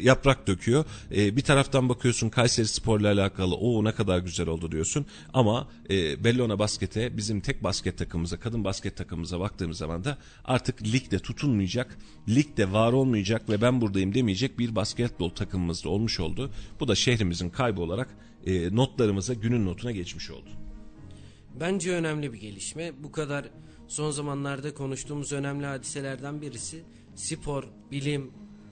[0.01, 0.85] yaprak döküyor.
[1.15, 5.05] E, bir taraftan bakıyorsun Kayseri Spor'la alakalı o ne kadar güzel oldu diyorsun.
[5.33, 10.83] Ama e, Bellona Basket'e bizim tek basket takımımıza, kadın basket takımımıza baktığımız zaman da artık
[10.83, 11.97] ligde tutulmayacak,
[12.29, 16.51] ligde var olmayacak ve ben buradayım demeyecek bir basketbol takımımız da olmuş oldu.
[16.79, 18.07] Bu da şehrimizin kaybı olarak
[18.45, 20.49] e, notlarımıza günün notuna geçmiş oldu.
[21.59, 23.03] Bence önemli bir gelişme.
[23.03, 23.45] Bu kadar
[23.87, 26.83] son zamanlarda konuştuğumuz önemli hadiselerden birisi
[27.15, 28.31] spor, bilim.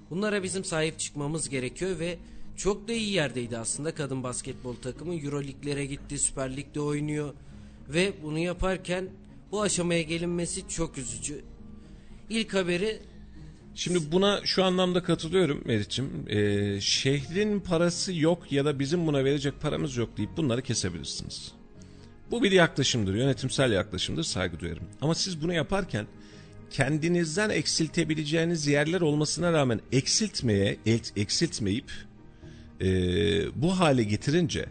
[0.10, 2.18] Bunlara bizim sahip çıkmamız gerekiyor ve
[2.56, 5.16] çok da iyi yerdeydi aslında kadın basketbol takımı.
[5.16, 7.34] Euroliglere gitti, Süper Lig'de oynuyor
[7.90, 9.10] ve bunu yaparken
[9.52, 11.42] bu aşamaya gelinmesi çok üzücü.
[12.30, 13.00] İlk haberi
[13.76, 16.10] Şimdi buna şu anlamda katılıyorum Meriç'im.
[16.30, 21.52] Ee, şehrin parası yok ya da bizim buna verecek paramız yok deyip bunları kesebilirsiniz.
[22.32, 24.84] Bu bir yaklaşımdır, yönetimsel yaklaşımdır, saygı duyarım.
[25.02, 26.08] Ama siz bunu yaparken
[26.70, 30.78] kendinizden eksiltebileceğiniz yerler olmasına rağmen eksiltmeye,
[31.16, 31.92] eksiltmeyip
[32.82, 32.86] e,
[33.62, 34.66] bu hale getirince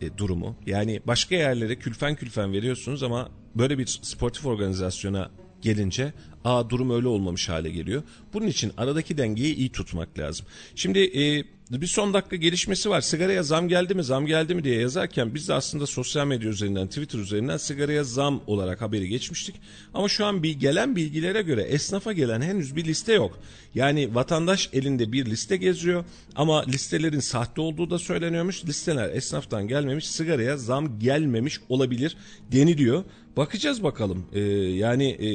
[0.00, 6.12] e, durumu yani başka yerlere külfen külfen veriyorsunuz ama böyle bir sportif organizasyona gelince
[6.44, 8.02] aa durum öyle olmamış hale geliyor.
[8.32, 10.46] Bunun için aradaki dengeyi iyi tutmak lazım.
[10.74, 13.00] Şimdi e, bir son dakika gelişmesi var.
[13.00, 16.86] Sigaraya zam geldi mi zam geldi mi diye yazarken biz de aslında sosyal medya üzerinden
[16.86, 19.54] Twitter üzerinden sigaraya zam olarak haberi geçmiştik.
[19.94, 23.38] Ama şu an bir gelen bilgilere göre esnafa gelen henüz bir liste yok.
[23.74, 26.04] Yani vatandaş elinde bir liste geziyor
[26.36, 28.64] ama listelerin sahte olduğu da söyleniyormuş.
[28.64, 32.16] Listeler esnaftan gelmemiş sigaraya zam gelmemiş olabilir
[32.52, 33.04] deniliyor.
[33.36, 34.26] Bakacağız bakalım.
[34.32, 35.28] Ee, yani e,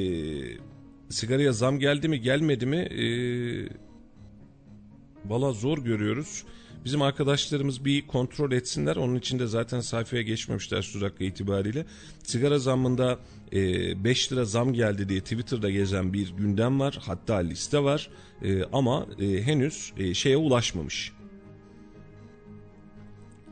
[1.14, 3.06] sigaraya zam geldi mi gelmedi mi e,
[5.26, 6.44] valla zor görüyoruz.
[6.86, 8.96] Bizim arkadaşlarımız bir kontrol etsinler.
[8.96, 11.86] Onun için de zaten sayfaya geçmemişler şu dakika itibariyle.
[12.24, 13.20] Sigara zammında
[13.52, 17.00] 5 lira zam geldi diye Twitter'da gezen bir gündem var.
[17.02, 18.10] Hatta liste var.
[18.44, 21.12] E, ama e, henüz e, şeye ulaşmamış.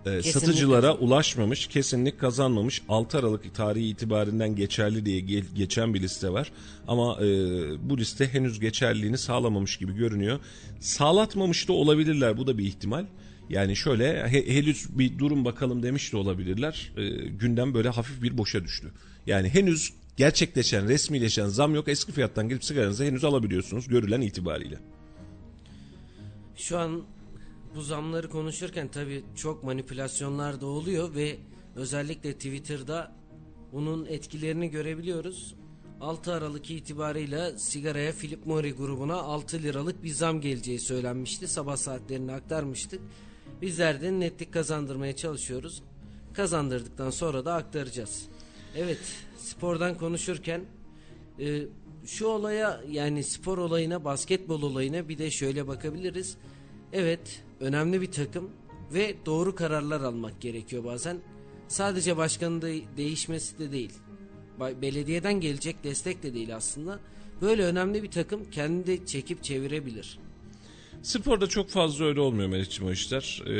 [0.05, 2.81] E, satıcılara ulaşmamış, kesinlik kazanmamış.
[2.89, 6.51] 6 Aralık tarihi itibarinden geçerli diye ge- geçen bir liste var.
[6.87, 7.25] Ama e,
[7.89, 10.39] bu liste henüz geçerliliğini sağlamamış gibi görünüyor.
[10.79, 12.37] Sağlatmamış da olabilirler.
[12.37, 13.05] Bu da bir ihtimal.
[13.49, 16.91] Yani şöyle he- henüz bir durum bakalım demiş de olabilirler.
[16.97, 18.91] E, gündem böyle hafif bir boşa düştü.
[19.27, 21.87] Yani henüz gerçekleşen, resmileşen zam yok.
[21.87, 24.77] Eski fiyattan girip sigaranızı henüz alabiliyorsunuz görülen itibariyle.
[26.55, 27.01] Şu an
[27.75, 31.37] bu zamları konuşurken tabii çok manipülasyonlar da oluyor ve
[31.75, 33.15] özellikle Twitter'da
[33.71, 35.55] bunun etkilerini görebiliyoruz.
[36.01, 41.47] 6 Aralık itibarıyla sigaraya Philip Morris grubuna 6 liralık bir zam geleceği söylenmişti.
[41.47, 43.01] Sabah saatlerini aktarmıştık.
[43.61, 45.83] Bizler de netlik kazandırmaya çalışıyoruz.
[46.33, 48.25] Kazandırdıktan sonra da aktaracağız.
[48.75, 48.99] Evet,
[49.37, 50.61] spordan konuşurken
[51.39, 51.61] e,
[52.05, 56.37] şu olaya yani spor olayına, basketbol olayına bir de şöyle bakabiliriz.
[56.93, 58.49] Evet, önemli bir takım
[58.93, 61.17] ve doğru kararlar almak gerekiyor bazen.
[61.67, 63.93] Sadece başkanın da değişmesi de değil.
[64.81, 66.99] Belediyeden gelecek destek de değil aslında.
[67.41, 70.19] Böyle önemli bir takım kendi çekip çevirebilir.
[71.01, 73.43] Sporda çok fazla öyle olmuyor Melih'ciğim o işler.
[73.45, 73.53] Ee,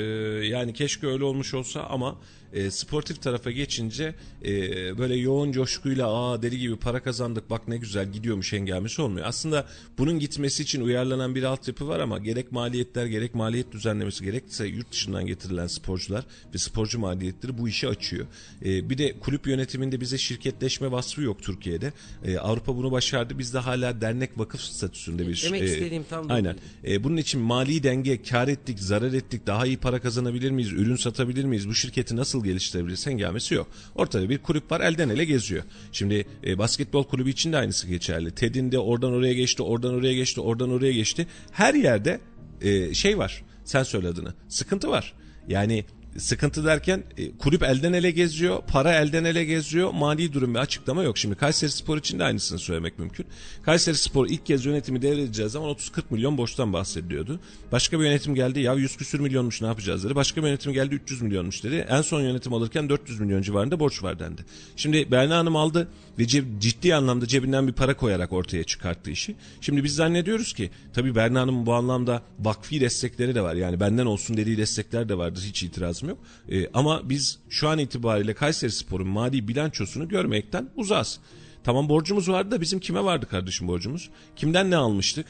[0.45, 2.17] yani keşke öyle olmuş olsa ama
[2.53, 4.51] e, sportif tarafa geçince e,
[4.97, 8.61] böyle yoğun coşkuyla aa deli gibi para kazandık bak ne güzel gidiyormuş şey
[8.99, 9.25] olmuyor.
[9.25, 9.65] Aslında
[9.97, 14.91] bunun gitmesi için uyarlanan bir altyapı var ama gerek maliyetler gerek maliyet düzenlemesi gerekse yurt
[14.91, 18.27] dışından getirilen sporcular ve sporcu maliyetleri bu işi açıyor.
[18.65, 21.93] E, bir de kulüp yönetiminde bize şirketleşme vasfı yok Türkiye'de.
[22.25, 23.39] E, Avrupa bunu başardı.
[23.39, 26.55] Bizde hala dernek vakıf statüsünde bir Demek e, istediğim tam da Aynen.
[26.87, 30.95] E, bunun için mali denge, kar ettik, zarar ettik, daha iyi para kazanabilir miyiz, ürün
[30.95, 33.67] satabilir miyiz, bu şirketi nasıl geliştirebiliriz hengamesi yok.
[33.95, 35.63] Ortada bir kulüp var elden ele geziyor.
[35.91, 38.31] Şimdi e, basketbol kulübü için de aynısı geçerli.
[38.31, 41.27] Ted'in de oradan oraya geçti, oradan oraya geçti, oradan oraya geçti.
[41.51, 42.19] Her yerde
[42.61, 43.43] e, şey var.
[43.65, 44.11] Sen söyle.
[44.49, 45.13] Sıkıntı var.
[45.47, 45.85] Yani
[46.17, 51.03] sıkıntı derken e, kulüp elden ele geziyor, para elden ele geziyor, mali durum ve açıklama
[51.03, 51.17] yok.
[51.17, 53.25] Şimdi Kayseri Spor için de aynısını söylemek mümkün.
[53.63, 57.39] Kayseri Spor ilk kez yönetimi devredeceği zaman 30-40 milyon borçtan bahsediliyordu.
[57.71, 60.15] Başka bir yönetim geldi ya 100 küsür milyonmuş ne yapacağız dedi.
[60.15, 61.85] Başka bir yönetim geldi 300 milyonmuş dedi.
[61.89, 64.45] En son yönetim alırken 400 milyon civarında borç var dendi.
[64.75, 65.87] Şimdi Berna Hanım aldı
[66.19, 66.27] ve
[66.59, 69.35] ciddi anlamda cebinden bir para koyarak ortaya çıkarttı işi.
[69.61, 73.55] Şimdi biz zannediyoruz ki tabii Berna Hanım'ın bu anlamda vakfi destekleri de var.
[73.55, 75.63] Yani benden olsun dediği destekler de vardır hiç
[76.01, 76.19] itirazım yok.
[76.49, 81.19] E, ama biz şu an itibariyle Kayseri Spor'un mali bilançosunu görmekten uzağız.
[81.63, 84.09] Tamam borcumuz vardı da bizim kime vardı kardeşim borcumuz?
[84.35, 85.25] Kimden ne almıştık?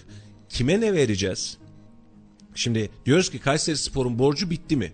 [0.50, 1.58] Kime ne vereceğiz?
[2.56, 4.94] Şimdi diyoruz ki Kayseri Spor'un borcu bitti mi?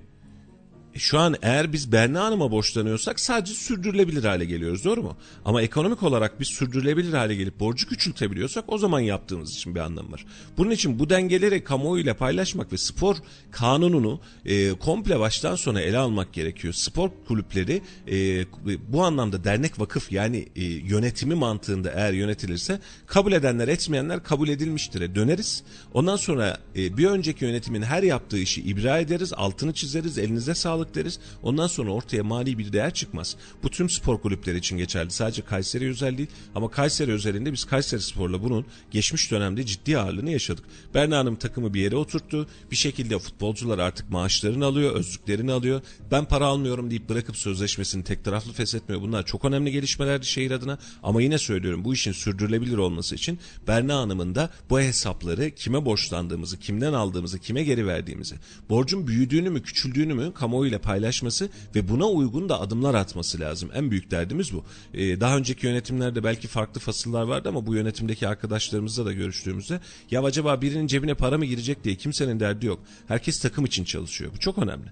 [0.97, 5.17] Şu an eğer biz Berna Hanım'a borçlanıyorsak sadece sürdürülebilir hale geliyoruz doğru mu?
[5.45, 10.11] Ama ekonomik olarak biz sürdürülebilir hale gelip borcu küçültebiliyorsak o zaman yaptığımız için bir anlamı
[10.11, 10.25] var.
[10.57, 13.15] Bunun için bu dengeleri kamuoyuyla paylaşmak ve spor
[13.51, 16.73] kanununu e, komple baştan sona ele almak gerekiyor.
[16.73, 17.81] Spor kulüpleri
[18.11, 18.45] e,
[18.87, 25.15] bu anlamda dernek vakıf yani e, yönetimi mantığında eğer yönetilirse kabul edenler etmeyenler kabul edilmiştir.
[25.15, 25.63] Döneriz.
[25.93, 30.86] Ondan sonra e, bir önceki yönetimin her yaptığı işi ibra ederiz, altını çizeriz, elinize sağlık
[30.87, 31.19] sağlık deriz.
[31.43, 33.35] Ondan sonra ortaya mali bir değer çıkmaz.
[33.63, 35.11] Bu tüm spor kulüpleri için geçerli.
[35.11, 40.31] Sadece Kayseri özel değil ama Kayseri özelinde biz Kayseri Spor'la bunun geçmiş dönemde ciddi ağırlığını
[40.31, 40.63] yaşadık.
[40.93, 42.47] Berna Hanım takımı bir yere oturttu.
[42.71, 45.81] Bir şekilde futbolcular artık maaşlarını alıyor, özlüklerini alıyor.
[46.11, 49.01] Ben para almıyorum deyip bırakıp sözleşmesini tek taraflı feshetmiyor.
[49.01, 50.77] Bunlar çok önemli gelişmelerdi şehir adına.
[51.03, 56.59] Ama yine söylüyorum bu işin sürdürülebilir olması için Berna Hanım'ın da bu hesapları kime borçlandığımızı,
[56.59, 58.35] kimden aldığımızı, kime geri verdiğimizi,
[58.69, 63.69] borcun büyüdüğünü mü, küçüldüğünü mü kamuoyu ile paylaşması ve buna uygun da adımlar atması lazım.
[63.73, 64.63] En büyük derdimiz bu.
[64.93, 69.79] Ee, daha önceki yönetimlerde belki farklı fasıllar vardı ama bu yönetimdeki arkadaşlarımızla da görüştüğümüzde
[70.11, 72.79] ya acaba birinin cebine para mı girecek diye kimsenin derdi yok.
[73.07, 74.31] Herkes takım için çalışıyor.
[74.35, 74.87] Bu çok önemli.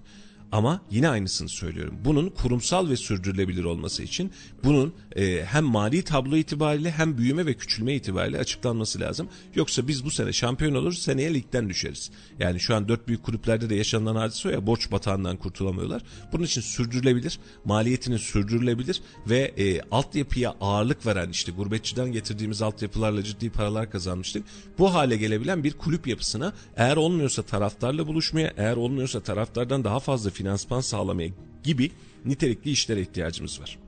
[0.52, 1.94] Ama yine aynısını söylüyorum.
[2.04, 4.30] Bunun kurumsal ve sürdürülebilir olması için
[4.64, 9.28] bunun e, hem mali tablo itibariyle hem büyüme ve küçülme itibariyle açıklanması lazım.
[9.54, 12.10] Yoksa biz bu sene şampiyon oluruz seneye ligden düşeriz.
[12.38, 16.02] Yani şu an dört büyük kulüplerde de yaşanılan hadise o ya borç batağından kurtulamıyorlar.
[16.32, 23.50] Bunun için sürdürülebilir, maliyetinin sürdürülebilir ve e, altyapıya ağırlık veren işte gurbetçiden getirdiğimiz altyapılarla ciddi
[23.50, 24.44] paralar kazanmıştık.
[24.78, 30.30] Bu hale gelebilen bir kulüp yapısına eğer olmuyorsa taraftarla buluşmaya, eğer olmuyorsa taraftardan daha fazla
[30.36, 31.30] finansman sağlamaya
[31.62, 31.90] gibi
[32.24, 33.78] nitelikli işlere ihtiyacımız var.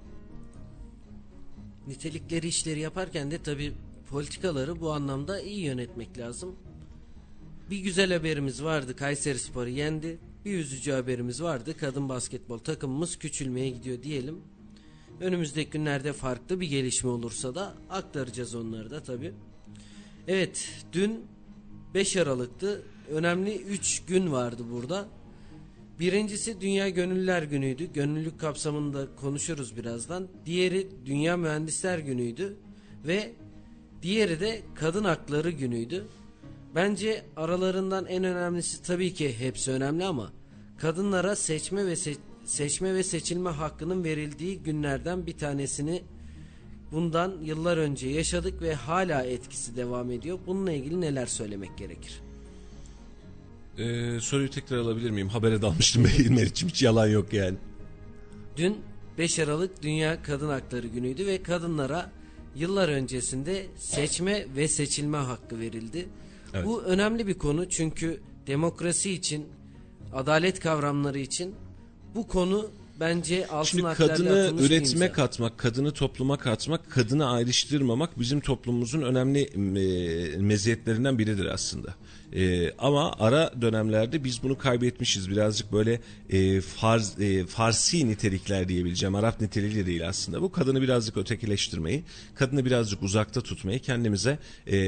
[1.86, 3.72] Nitelikleri işleri yaparken de tabi
[4.10, 6.56] politikaları bu anlamda iyi yönetmek lazım.
[7.70, 10.18] Bir güzel haberimiz vardı Kayseri Spor'u yendi.
[10.44, 14.38] Bir üzücü haberimiz vardı kadın basketbol takımımız küçülmeye gidiyor diyelim.
[15.20, 19.32] Önümüzdeki günlerde farklı bir gelişme olursa da aktaracağız onları da tabi.
[20.28, 21.24] Evet dün
[21.94, 22.82] 5 Aralık'tı.
[23.10, 25.08] Önemli 3 gün vardı burada.
[26.00, 27.92] Birincisi Dünya Gönüllüler Günü'ydü.
[27.92, 30.28] Gönüllülük kapsamında konuşuruz birazdan.
[30.46, 32.56] Diğeri Dünya Mühendisler Günü'ydü.
[33.06, 33.32] Ve
[34.02, 36.06] diğeri de Kadın Hakları Günü'ydü.
[36.74, 40.32] Bence aralarından en önemlisi tabii ki hepsi önemli ama
[40.78, 46.02] kadınlara seçme ve se seçme ve seçilme hakkının verildiği günlerden bir tanesini
[46.92, 50.38] bundan yıllar önce yaşadık ve hala etkisi devam ediyor.
[50.46, 52.27] Bununla ilgili neler söylemek gerekir?
[53.78, 55.28] Ee, soruyu tekrar alabilir miyim?
[55.28, 57.56] Habere dalmıştım Meriç'im hiç yalan yok yani.
[58.56, 58.76] Dün
[59.18, 62.10] 5 Aralık Dünya Kadın Hakları Günü'ydü ve kadınlara
[62.56, 66.08] yıllar öncesinde seçme ve seçilme hakkı verildi.
[66.54, 66.66] Evet.
[66.66, 69.46] Bu önemli bir konu çünkü demokrasi için,
[70.12, 71.54] adalet kavramları için
[72.14, 72.70] bu konu
[73.00, 80.36] bence altın Şimdi kadını üretime katmak, kadını topluma katmak, kadını ayrıştırmamak bizim toplumumuzun önemli e,
[80.36, 81.94] meziyetlerinden biridir aslında.
[82.36, 85.30] E, ama ara dönemlerde biz bunu kaybetmişiz.
[85.30, 86.00] Birazcık böyle
[86.30, 89.14] e, farz, e, farsi nitelikler diyebileceğim.
[89.14, 90.42] Arap niteliği değil aslında.
[90.42, 92.02] Bu kadını birazcık ötekileştirmeyi,
[92.34, 94.78] kadını birazcık uzakta tutmayı kendimize e,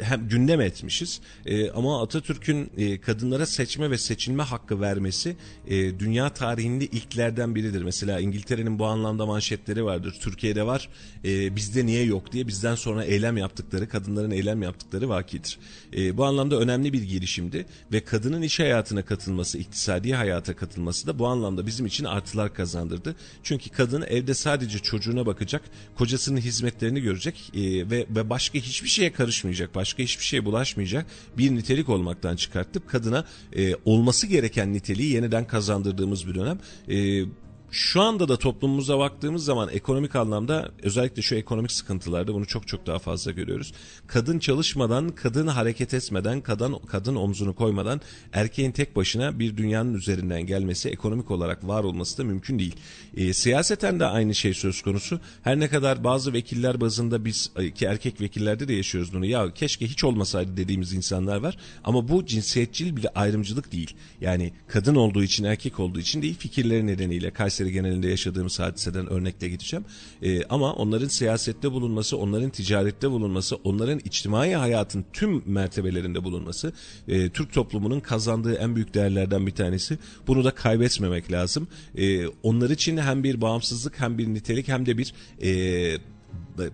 [0.00, 1.20] hem gündem etmişiz.
[1.46, 7.82] E, ama Atatürk'ün e, kadınlara seçme ve seçilme hakkı vermesi e, dünya tarihinde ilklerden biridir.
[7.82, 10.16] Mesela İngiltere'nin bu anlamda manşetleri vardır.
[10.20, 10.88] Türkiye'de var.
[11.24, 15.58] E, bizde niye yok diye bizden sonra eylem yaptıkları, kadınların eylem yaptıkları vakidir.
[15.96, 21.18] E, bu anlamda önemli bir girişimdi ve kadının iş hayatına katılması, iktisadi hayata katılması da
[21.18, 23.16] bu anlamda bizim için artılar kazandırdı.
[23.42, 25.62] Çünkü kadın evde sadece çocuğuna bakacak,
[25.94, 31.06] kocasının hizmetlerini görecek e, ve, ve başka hiçbir şeye karışmayacak, başka hiçbir şeye bulaşmayacak
[31.38, 32.88] bir nitelik olmaktan çıkarttık.
[32.88, 33.24] Kadına
[33.56, 36.58] e, olması gereken niteliği yeniden kazandırdığımız bir dönem.
[36.88, 37.24] E,
[37.70, 42.86] şu anda da toplumumuza baktığımız zaman ekonomik anlamda özellikle şu ekonomik sıkıntılarda bunu çok çok
[42.86, 43.72] daha fazla görüyoruz.
[44.06, 48.00] Kadın çalışmadan, kadın hareket etmeden, kadın kadın omzunu koymadan
[48.32, 52.76] erkeğin tek başına bir dünyanın üzerinden gelmesi, ekonomik olarak var olması da mümkün değil.
[53.16, 55.20] E, siyaseten de aynı şey söz konusu.
[55.42, 59.26] Her ne kadar bazı vekiller bazında biz ki erkek vekillerde de yaşıyoruz bunu.
[59.26, 61.56] Ya keşke hiç olmasaydı dediğimiz insanlar var.
[61.84, 63.94] Ama bu cinsiyetçil bir ayrımcılık değil.
[64.20, 69.12] Yani kadın olduğu için, erkek olduğu için değil, fikirleri nedeniyle Kayseri Kayseri genelinde yaşadığımız hadiseden
[69.12, 69.84] örnekle gideceğim.
[70.22, 76.72] E, ama onların siyasette bulunması, onların ticarette bulunması, onların içtimai hayatın tüm mertebelerinde bulunması
[77.08, 79.98] e, Türk toplumunun kazandığı en büyük değerlerden bir tanesi.
[80.26, 81.68] Bunu da kaybetmemek lazım.
[81.98, 85.98] E, onlar için hem bir bağımsızlık hem bir nitelik hem de bir e,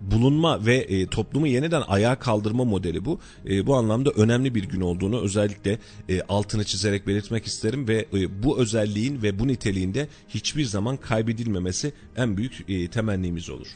[0.01, 3.19] bulunma ve e, toplumu yeniden ayağa kaldırma modeli bu.
[3.47, 8.43] E, bu anlamda önemli bir gün olduğunu özellikle e, altını çizerek belirtmek isterim ve e,
[8.43, 13.67] bu özelliğin ve bu niteliğinde hiçbir zaman kaybedilmemesi en büyük e, temennimiz olur.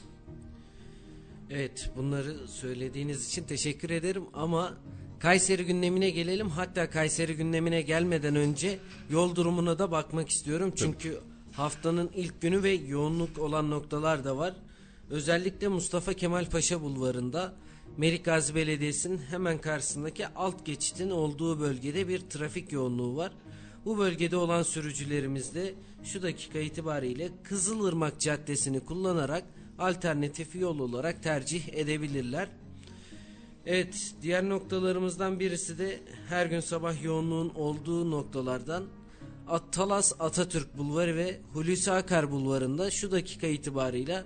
[1.50, 4.74] Evet bunları söylediğiniz için teşekkür ederim ama
[5.18, 6.48] Kayseri gündemine gelelim.
[6.50, 8.78] Hatta Kayseri gündemine gelmeden önce
[9.10, 10.72] yol durumuna da bakmak istiyorum.
[10.76, 11.52] Çünkü Tabii.
[11.52, 14.54] haftanın ilk günü ve yoğunluk olan noktalar da var.
[15.10, 17.54] Özellikle Mustafa Kemal Paşa bulvarında
[17.96, 23.32] Melik Gazi Belediyesi'nin hemen karşısındaki alt geçitin olduğu bölgede bir trafik yoğunluğu var.
[23.84, 25.74] Bu bölgede olan sürücülerimiz de
[26.04, 29.44] şu dakika itibariyle Kızılırmak Caddesi'ni kullanarak
[29.78, 32.48] alternatif yol olarak tercih edebilirler.
[33.66, 38.84] Evet diğer noktalarımızdan birisi de her gün sabah yoğunluğun olduğu noktalardan
[39.72, 44.24] Talas Atatürk Bulvarı ve Hulusi Akar Bulvarı'nda şu dakika itibarıyla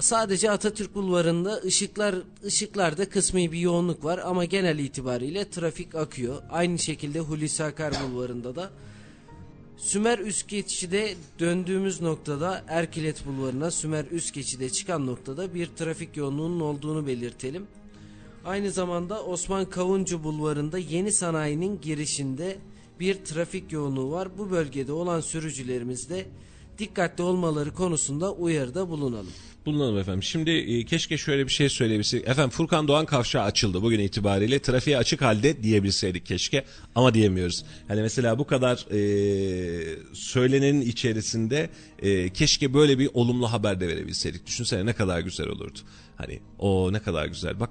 [0.00, 2.14] Sadece Atatürk Bulvarı'nda ışıklar
[2.44, 6.42] ışıklarda kısmi bir yoğunluk var ama genel itibariyle trafik akıyor.
[6.50, 8.70] Aynı şekilde Hulusi Akar Bulvarı'nda da
[9.76, 16.60] Sümer Üst Geçi'de döndüğümüz noktada Erkilet Bulvarı'na Sümer Üst Geçi'de çıkan noktada bir trafik yoğunluğunun
[16.60, 17.66] olduğunu belirtelim.
[18.44, 22.58] Aynı zamanda Osman Kavuncu Bulvarı'nda yeni sanayinin girişinde
[23.00, 24.38] bir trafik yoğunluğu var.
[24.38, 26.26] Bu bölgede olan sürücülerimiz de
[26.80, 29.32] dikkatli olmaları konusunda uyarıda bulunalım
[29.66, 30.22] bulunalım efendim.
[30.22, 32.28] Şimdi e, keşke şöyle bir şey söyleyebilsek.
[32.28, 34.58] Efendim Furkan Doğan kavşağı açıldı bugün itibariyle.
[34.58, 37.64] Trafiğe açık halde diyebilseydik keşke ama diyemiyoruz.
[37.88, 44.46] Hani mesela bu kadar e, söylenenin içerisinde e, keşke böyle bir olumlu haber de verebilseydik.
[44.46, 45.78] Düşünsene ne kadar güzel olurdu.
[46.16, 47.60] Hani o ne kadar güzel.
[47.60, 47.70] Bak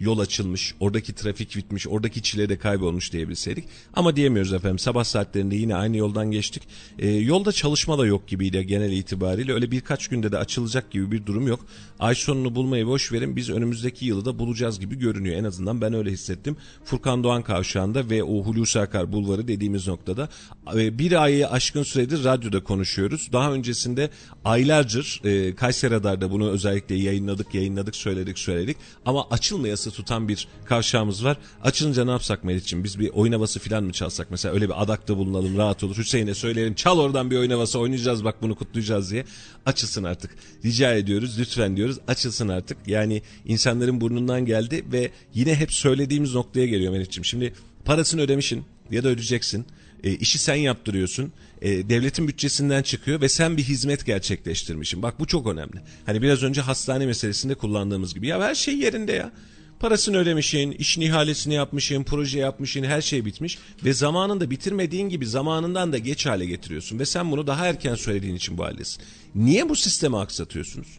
[0.00, 3.64] yol açılmış, oradaki trafik bitmiş, oradaki çile de kaybolmuş diyebilseydik.
[3.94, 4.78] Ama diyemiyoruz efendim.
[4.78, 6.62] Sabah saatlerinde yine aynı yoldan geçtik.
[6.98, 9.52] E, yolda çalışma da yok gibiydi genel itibariyle.
[9.52, 11.66] Öyle birkaç günde de açılacak gibi bir durum yok.
[11.98, 13.36] Ay sonunu bulmayı boş verin.
[13.36, 15.36] Biz önümüzdeki yılı da bulacağız gibi görünüyor.
[15.36, 16.56] En azından ben öyle hissettim.
[16.84, 20.28] Furkan Doğan Kavşağı'nda ve o Hulusi Akar Bulvarı dediğimiz noktada
[20.74, 23.28] e, bir ayı aşkın süredir radyoda konuşuyoruz.
[23.32, 24.10] Daha öncesinde
[24.44, 28.76] aylardır e, Kayseri bunu özellikle yayınladık, yayınladık, söyledik, söyledik.
[29.06, 31.36] Ama açılmayası havası tutan bir kavşağımız var.
[31.62, 32.84] Açılınca ne yapsak Melih'ciğim?
[32.84, 34.30] Biz bir oyun havası falan mı çalsak?
[34.30, 35.96] Mesela öyle bir adakta bulunalım rahat olur.
[35.96, 39.24] Hüseyin'e söyleyelim çal oradan bir oyun havası oynayacağız bak bunu kutlayacağız diye.
[39.66, 40.30] Açılsın artık.
[40.64, 42.78] Rica ediyoruz lütfen diyoruz açılsın artık.
[42.86, 47.24] Yani insanların burnundan geldi ve yine hep söylediğimiz noktaya geliyor Melih'ciğim.
[47.24, 47.52] Şimdi
[47.84, 49.66] parasını ödemişsin ya da ödeyeceksin.
[50.04, 51.32] E, işi sen yaptırıyorsun.
[51.62, 55.02] E, devletin bütçesinden çıkıyor ve sen bir hizmet gerçekleştirmişsin.
[55.02, 55.80] Bak bu çok önemli.
[56.06, 58.26] Hani biraz önce hastane meselesinde kullandığımız gibi.
[58.26, 59.32] Ya her şey yerinde ya.
[59.80, 65.92] Parasını ödemişin, işin ihalesini yapmışın, proje yapmışın, her şey bitmiş ve zamanında bitirmediğin gibi zamanından
[65.92, 69.02] da geç hale getiriyorsun ve sen bunu daha erken söylediğin için bu haldesin.
[69.34, 70.98] Niye bu sistemi aksatıyorsunuz?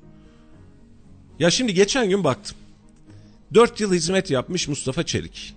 [1.40, 2.58] Ya şimdi geçen gün baktım.
[3.54, 5.56] 4 yıl hizmet yapmış Mustafa Çelik.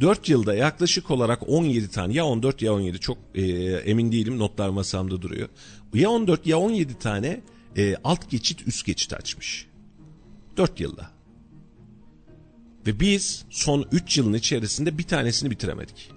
[0.00, 3.42] 4 yılda yaklaşık olarak 17 tane ya 14 ya 17 çok e,
[3.84, 5.48] emin değilim notlar masamda duruyor.
[5.94, 7.40] Ya 14 ya 17 tane
[7.76, 9.66] e, alt geçit üst geçit açmış.
[10.56, 11.13] 4 yılda.
[12.86, 16.10] Ve biz son 3 yılın içerisinde bir tanesini bitiremedik.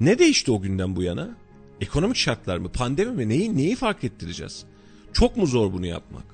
[0.00, 1.36] Ne değişti o günden bu yana?
[1.80, 4.64] Ekonomik şartlar mı, pandemi mi, neyi neyi fark ettireceğiz?
[5.12, 6.24] Çok mu zor bunu yapmak?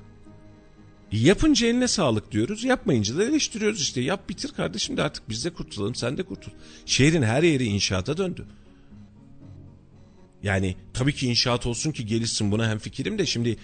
[1.13, 2.65] Yapınca eline sağlık diyoruz.
[2.65, 4.01] Yapmayınca da eleştiriyoruz işte.
[4.01, 6.53] Yap bitir kardeşim de artık biz de kurtulalım sen de kurtul.
[6.87, 8.47] Şehrin her yeri inşaata döndü.
[10.43, 13.57] Yani tabii ki inşaat olsun ki gelişsin buna hem fikirim de şimdi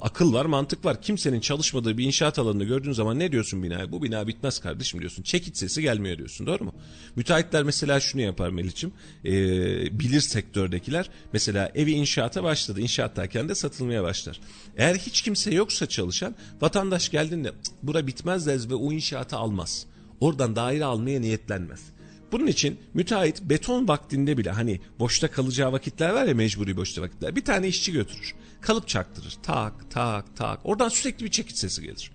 [0.00, 1.02] akıl var mantık var.
[1.02, 3.92] Kimsenin çalışmadığı bir inşaat alanını gördüğün zaman ne diyorsun binaya?
[3.92, 5.22] Bu bina bitmez kardeşim diyorsun.
[5.22, 6.74] Çekit sesi gelmiyor diyorsun doğru mu?
[7.16, 8.94] Müteahhitler mesela şunu yapar Melih'ciğim.
[9.24, 12.80] Ee, bilir sektördekiler mesela evi inşaata başladı.
[12.80, 14.40] İnşaattayken de satılmaya başlar.
[14.76, 19.86] Eğer hiç kimse yoksa çalışan vatandaş geldiğinde bura bitmez ve o inşaatı almaz.
[20.20, 21.95] Oradan daire almaya niyetlenmez.
[22.32, 27.36] Bunun için müteahhit beton vaktinde bile hani boşta kalacağı vakitler var ya mecburi boşta vakitler.
[27.36, 28.34] Bir tane işçi götürür.
[28.60, 29.36] Kalıp çaktırır.
[29.42, 30.60] Tak tak tak.
[30.64, 32.10] Oradan sürekli bir çekit sesi gelir.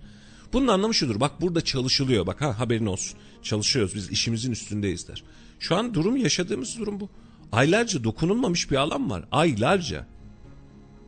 [0.52, 1.20] Bunun anlamı şudur.
[1.20, 2.26] Bak burada çalışılıyor.
[2.26, 3.18] Bak ha haberin olsun.
[3.42, 5.24] Çalışıyoruz biz işimizin üstündeyiz der.
[5.58, 7.10] Şu an durum yaşadığımız durum bu.
[7.52, 9.24] Aylarca dokunulmamış bir alan var.
[9.30, 10.06] Aylarca.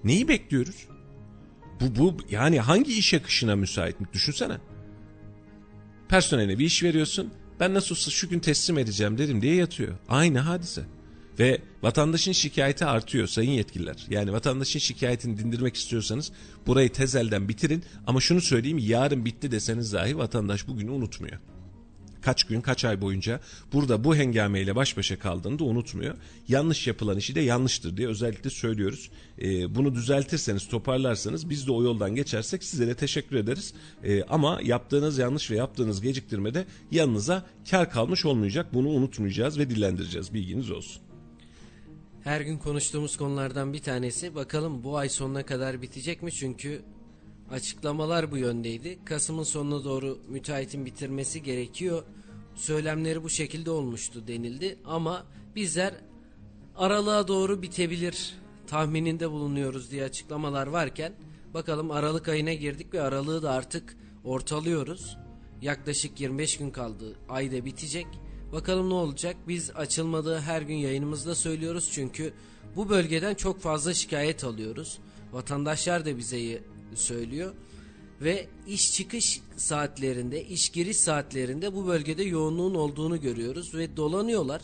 [0.05, 0.89] Neyi bekliyoruz?
[1.81, 4.07] Bu, bu yani hangi iş akışına müsait mi?
[4.13, 4.59] Düşünsene.
[6.09, 9.95] Personeline bir iş veriyorsun ben nasıl olsa şu gün teslim edeceğim dedim diye yatıyor.
[10.09, 10.83] Aynı hadise.
[11.39, 14.07] Ve vatandaşın şikayeti artıyor sayın yetkililer.
[14.11, 16.33] Yani vatandaşın şikayetini dindirmek istiyorsanız
[16.67, 17.85] burayı tezelden bitirin.
[18.07, 21.39] Ama şunu söyleyeyim yarın bitti deseniz dahi vatandaş bugünü unutmuyor
[22.25, 23.41] kaç gün kaç ay boyunca
[23.73, 26.15] burada bu hengameyle baş başa kaldığını da unutmuyor.
[26.49, 29.11] Yanlış yapılan işi de yanlıştır diye özellikle söylüyoruz.
[29.43, 33.75] E, bunu düzeltirseniz toparlarsanız biz de o yoldan geçersek size de teşekkür ederiz.
[34.05, 38.67] E, ama yaptığınız yanlış ve yaptığınız geciktirmede yanınıza kar kalmış olmayacak.
[38.75, 41.03] Bunu unutmayacağız ve dillendireceğiz bilginiz olsun.
[42.25, 46.33] Her gün konuştuğumuz konulardan bir tanesi bakalım bu ay sonuna kadar bitecek mi?
[46.33, 46.83] Çünkü
[47.51, 48.99] Açıklamalar bu yöndeydi.
[49.05, 52.03] Kasım'ın sonuna doğru müteahhitin bitirmesi gerekiyor.
[52.55, 55.27] Söylemleri bu şekilde olmuştu denildi ama
[55.57, 55.95] bizler
[56.77, 58.35] aralığa doğru bitebilir
[58.67, 61.13] tahmininde bulunuyoruz diye açıklamalar varken
[61.55, 65.17] bakalım Aralık ayına girdik ve aralığı da artık ortalıyoruz.
[65.63, 67.17] Yaklaşık 25 gün kaldı.
[67.29, 68.07] Ayda bitecek.
[68.53, 69.37] Bakalım ne olacak?
[69.49, 72.33] Biz açılmadığı her gün yayınımızda söylüyoruz çünkü
[72.77, 74.99] bu bölgeden çok fazla şikayet alıyoruz.
[75.33, 76.63] Vatandaşlar da bize
[76.97, 77.55] söylüyor.
[78.21, 84.61] Ve iş çıkış saatlerinde, iş giriş saatlerinde bu bölgede yoğunluğun olduğunu görüyoruz ve dolanıyorlar.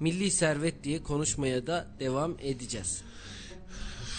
[0.00, 3.02] Milli servet diye konuşmaya da devam edeceğiz.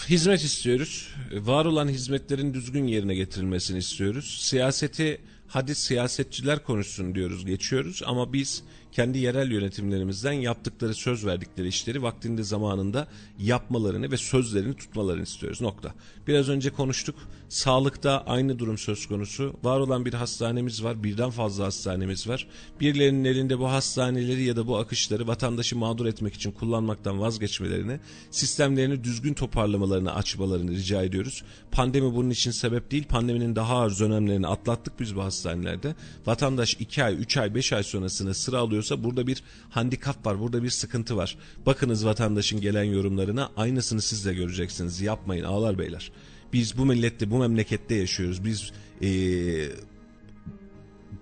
[0.08, 1.14] Hizmet istiyoruz.
[1.32, 4.38] Var olan hizmetlerin düzgün yerine getirilmesini istiyoruz.
[4.40, 8.62] Siyaseti hadi siyasetçiler konuşsun diyoruz, geçiyoruz ama biz
[8.92, 13.08] kendi yerel yönetimlerimizden yaptıkları söz verdikleri işleri vaktinde zamanında
[13.38, 15.60] yapmalarını ve sözlerini tutmalarını istiyoruz.
[15.60, 15.94] Nokta.
[16.26, 17.16] Biraz önce konuştuk.
[17.52, 19.54] Sağlıkta aynı durum söz konusu.
[19.62, 21.04] Var olan bir hastanemiz var.
[21.04, 22.46] Birden fazla hastanemiz var.
[22.80, 28.00] Birilerinin elinde bu hastaneleri ya da bu akışları vatandaşı mağdur etmek için kullanmaktan vazgeçmelerini,
[28.30, 31.44] sistemlerini düzgün toparlamalarını açmalarını rica ediyoruz.
[31.72, 33.04] Pandemi bunun için sebep değil.
[33.04, 35.94] Pandeminin daha ağır dönemlerini atlattık biz bu hastanelerde.
[36.26, 40.40] Vatandaş 2 ay, 3 ay, 5 ay sonrasında sıra alıyorsa burada bir handikap var.
[40.40, 41.36] Burada bir sıkıntı var.
[41.66, 45.00] Bakınız vatandaşın gelen yorumlarına aynısını siz de göreceksiniz.
[45.00, 46.12] Yapmayın ağlar beyler.
[46.52, 48.44] Biz bu millette, bu memlekette yaşıyoruz.
[48.44, 48.72] Biz
[49.02, 49.68] ee,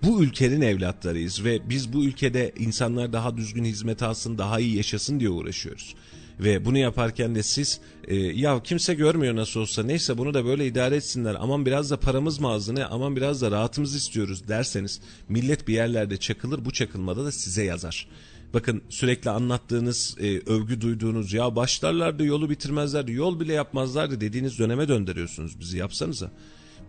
[0.03, 5.19] bu ülkenin evlatlarıyız ve biz bu ülkede insanlar daha düzgün hizmet alsın, daha iyi yaşasın
[5.19, 5.95] diye uğraşıyoruz.
[6.39, 10.67] Ve bunu yaparken de siz e, ya kimse görmüyor nasıl olsa neyse bunu da böyle
[10.67, 15.67] idare etsinler aman biraz da paramız mı ağzını aman biraz da rahatımız istiyoruz derseniz millet
[15.67, 18.07] bir yerlerde çakılır bu çakılmada da size yazar.
[18.53, 24.87] Bakın sürekli anlattığınız, e, övgü duyduğunuz ya başlarlardı yolu bitirmezlerdi, yol bile yapmazlardı dediğiniz döneme
[24.87, 26.31] döndürüyorsunuz bizi yapsanıza.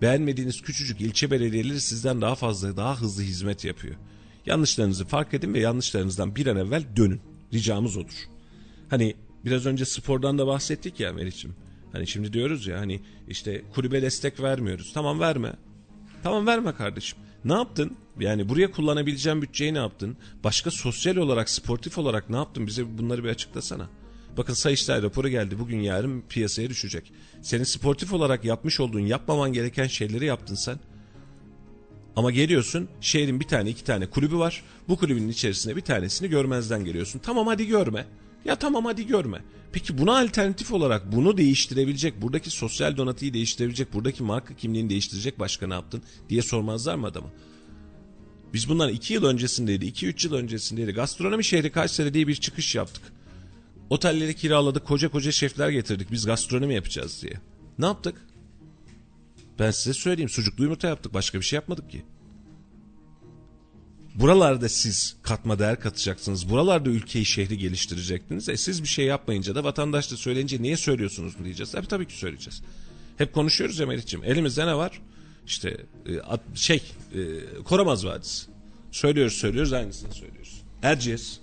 [0.03, 3.95] Beğenmediğiniz küçücük ilçe belediyeleri sizden daha fazla, daha hızlı hizmet yapıyor.
[4.47, 7.21] Yanlışlarınızı fark edin ve yanlışlarınızdan bir an evvel dönün.
[7.53, 8.29] Ricamız odur.
[8.91, 9.15] Hani
[9.45, 11.55] biraz önce spordan da bahsettik ya Meriç'im.
[11.93, 14.93] Hani şimdi diyoruz ya hani işte kulübe destek vermiyoruz.
[14.95, 15.53] Tamam verme.
[16.23, 17.19] Tamam verme kardeşim.
[17.45, 17.97] Ne yaptın?
[18.21, 20.17] Yani buraya kullanabileceğin bütçeyi ne yaptın?
[20.45, 22.67] Başka sosyal olarak, sportif olarak ne yaptın?
[22.67, 23.89] Bize bunları bir açıklasana.
[24.37, 25.59] Bakın Sayıştay raporu geldi.
[25.59, 27.13] Bugün yarın piyasaya düşecek.
[27.43, 30.79] Senin sportif olarak yapmış olduğun, yapmaman gereken şeyleri yaptın sen.
[32.17, 34.63] Ama geliyorsun şehrin bir tane iki tane kulübü var.
[34.89, 37.19] Bu kulübün içerisinde bir tanesini görmezden geliyorsun.
[37.19, 38.07] Tamam hadi görme.
[38.45, 39.43] Ya tamam hadi görme.
[39.73, 45.67] Peki buna alternatif olarak bunu değiştirebilecek, buradaki sosyal donatıyı değiştirebilecek, buradaki marka kimliğini değiştirecek başka
[45.67, 47.31] ne yaptın diye sormazlar mı adama?
[48.53, 50.93] Biz bundan iki yıl öncesindeydi, iki üç yıl öncesindeydi.
[50.93, 53.03] Gastronomi şehri Kayseri diye bir çıkış yaptık.
[53.91, 56.13] Otelleri kiraladık, koca koca şefler getirdik.
[56.13, 57.35] Biz gastronomi yapacağız diye.
[57.79, 58.27] Ne yaptık?
[59.59, 61.15] Ben size söyleyeyim sucuklu yumurta yaptık.
[61.15, 62.05] Başka bir şey yapmadık ki.
[64.15, 66.51] Buralarda siz katma değer katacaksınız.
[66.51, 68.49] Buralarda ülkeyi, şehri geliştirecektiniz.
[68.49, 71.73] E siz bir şey yapmayınca da vatandaş da söyleyince niye söylüyorsunuz diyeceğiz.
[71.73, 72.63] Tabii tabii ki söyleyeceğiz.
[73.19, 74.25] Hep konuşuyoruz ya Melih'ciğim.
[74.25, 75.01] Elimizde ne var?
[75.47, 75.77] İşte
[76.07, 76.13] e,
[76.55, 76.83] şey
[77.15, 78.47] e, Koramaz Vadisi.
[78.91, 80.63] Söylüyoruz söylüyoruz aynısını söylüyoruz.
[80.83, 81.39] Erciyes.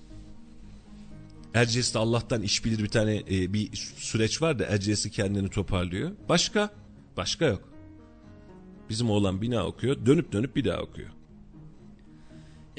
[1.54, 6.12] Erciyes'te Allah'tan iş bilir bir tane e, bir süreç var da Erciyes'i kendini toparlıyor.
[6.30, 6.70] Başka?
[7.18, 7.70] Başka yok.
[8.90, 10.06] Bizim oğlan bina okuyor.
[10.06, 11.10] Dönüp dönüp bir daha okuyor.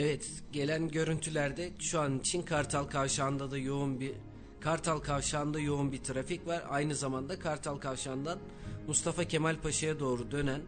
[0.00, 4.12] Evet gelen görüntülerde şu an için Kartal Kavşağı'nda da yoğun bir
[4.60, 6.62] Kartal Kavşağı'nda yoğun bir trafik var.
[6.68, 8.38] Aynı zamanda Kartal Kavşağı'ndan
[8.86, 10.60] Mustafa Kemal Paşa'ya doğru dönen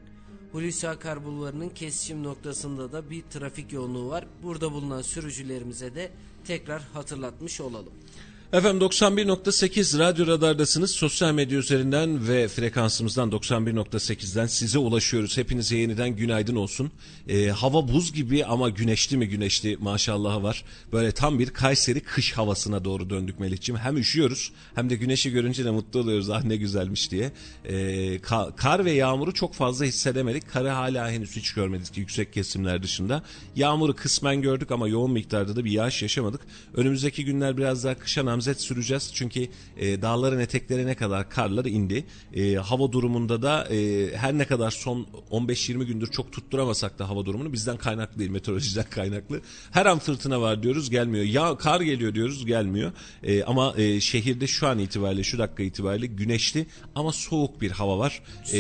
[0.53, 4.27] Hulusi Akar Bulvarı'nın kesişim noktasında da bir trafik yoğunluğu var.
[4.43, 6.11] Burada bulunan sürücülerimize de
[6.45, 7.93] tekrar hatırlatmış olalım.
[8.53, 10.91] Efendim 91.8 Radyo Radar'dasınız.
[10.91, 15.37] Sosyal medya üzerinden ve frekansımızdan 91.8'den size ulaşıyoruz.
[15.37, 16.91] Hepinize yeniden günaydın olsun.
[17.29, 20.65] Ee, hava buz gibi ama güneşli mi güneşli maşallah var.
[20.93, 23.79] Böyle tam bir Kayseri kış havasına doğru döndük Melih'ciğim.
[23.79, 26.31] Hem üşüyoruz hem de güneşi görünce de mutlu oluyoruz.
[26.31, 27.33] Ah ne güzelmiş diye.
[27.65, 27.75] Ee,
[28.17, 30.51] ka- kar ve yağmuru çok fazla hissedemedik.
[30.51, 33.23] Karı hala henüz hiç görmedik yüksek kesimler dışında.
[33.57, 36.41] Yağmuru kısmen gördük ama yoğun miktarda da bir yağış yaşamadık.
[36.75, 39.11] Önümüzdeki günler biraz daha kışa namzet süreceğiz.
[39.15, 42.05] Çünkü e, dağların eteklerine kadar karlar indi.
[42.35, 47.25] E, hava durumunda da e, her ne kadar son 15-20 gündür çok tutturamasak da hava
[47.27, 49.41] durumunu bizden kaynaklı değil, meteorolojiden kaynaklı.
[49.71, 51.25] Her an fırtına var diyoruz gelmiyor.
[51.25, 52.93] Ya kar geliyor diyoruz gelmiyor.
[53.23, 57.99] E, ama e, şehirde şu an itibariyle şu dakika itibariyle güneşli ama soğuk bir hava
[57.99, 58.23] var.
[58.53, 58.59] E,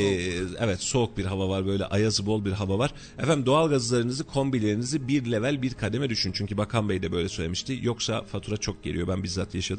[0.58, 2.94] evet soğuk bir hava var böyle ayazı bol bir hava var.
[3.18, 6.32] Efendim doğal gazlarınızı kombilerinizi bir level bir kademe düşün.
[6.32, 7.78] Çünkü Bakan Bey de böyle söylemişti.
[7.82, 9.71] Yoksa fatura çok geliyor ben bizzat yaşadım.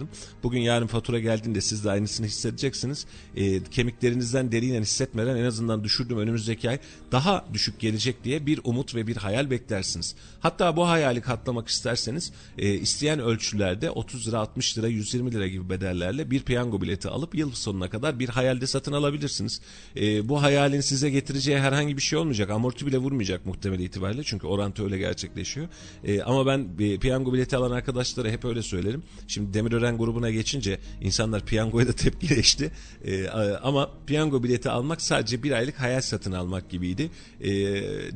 [0.44, 3.06] Bugün yarın fatura geldiğinde siz de aynısını hissedeceksiniz.
[3.36, 6.80] E, kemiklerinizden deriyle hissetmeden en azından düşürdüm önümüzdeki ay
[7.12, 10.16] daha düşük gelecek diye bir umut ve bir hayal beklersiniz.
[10.40, 15.70] Hatta bu hayali katlamak isterseniz e, isteyen ölçülerde 30 lira 60 lira 120 lira gibi
[15.70, 19.62] bedellerle bir piyango bileti alıp yıl sonuna kadar bir hayalde satın alabilirsiniz.
[19.96, 22.50] E, bu hayalin size getireceği herhangi bir şey olmayacak.
[22.50, 25.68] Amorti bile vurmayacak muhtemel itibariyle çünkü orantı öyle gerçekleşiyor.
[26.04, 29.04] E, ama ben e, piyango bileti alan arkadaşlara hep öyle söylerim.
[29.28, 32.72] Şimdi Demirören grubuna geçince insanlar piyangoya da tepkileşti.
[33.06, 33.28] E,
[33.64, 37.10] ama piyango bileti almak sadece bir aylık hayal satın almak gibiydi.
[37.42, 37.52] E,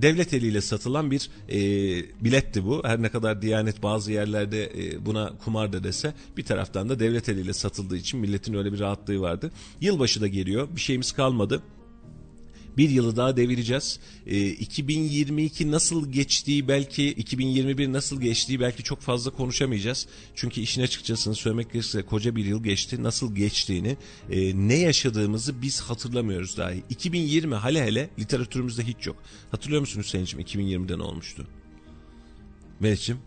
[0.02, 1.60] devlet eliyle satılan bir e,
[2.22, 2.82] biletti bu.
[2.86, 7.30] Her ne kadar Diyanet bazı yerlerde e, buna kumar da dese bir taraftan da devlet
[7.30, 9.52] eliyle satıldığı için milletin öyle bir rahatlığı vardı.
[9.82, 10.68] Yılbaşı da geliyor.
[10.76, 11.62] Bir şeyimiz kalmadı
[12.78, 14.00] bir yılı daha devireceğiz.
[14.26, 20.08] E, 2022 nasıl geçtiği belki 2021 nasıl geçtiği belki çok fazla konuşamayacağız.
[20.36, 23.04] Çünkü işin açıkçası söylemek gerekirse koca bir yıl geçti.
[23.04, 23.98] Nasıl geçtiğini,
[24.30, 26.84] e, ne yaşadığımızı biz hatırlamıyoruz dahi.
[26.90, 29.16] 2020 hele hele literatürümüzde hiç yok.
[29.52, 31.48] Hatırlıyor musun Hüseyin'cim 2020'de ne olmuştu?
[32.80, 33.22] Melih'ciğim?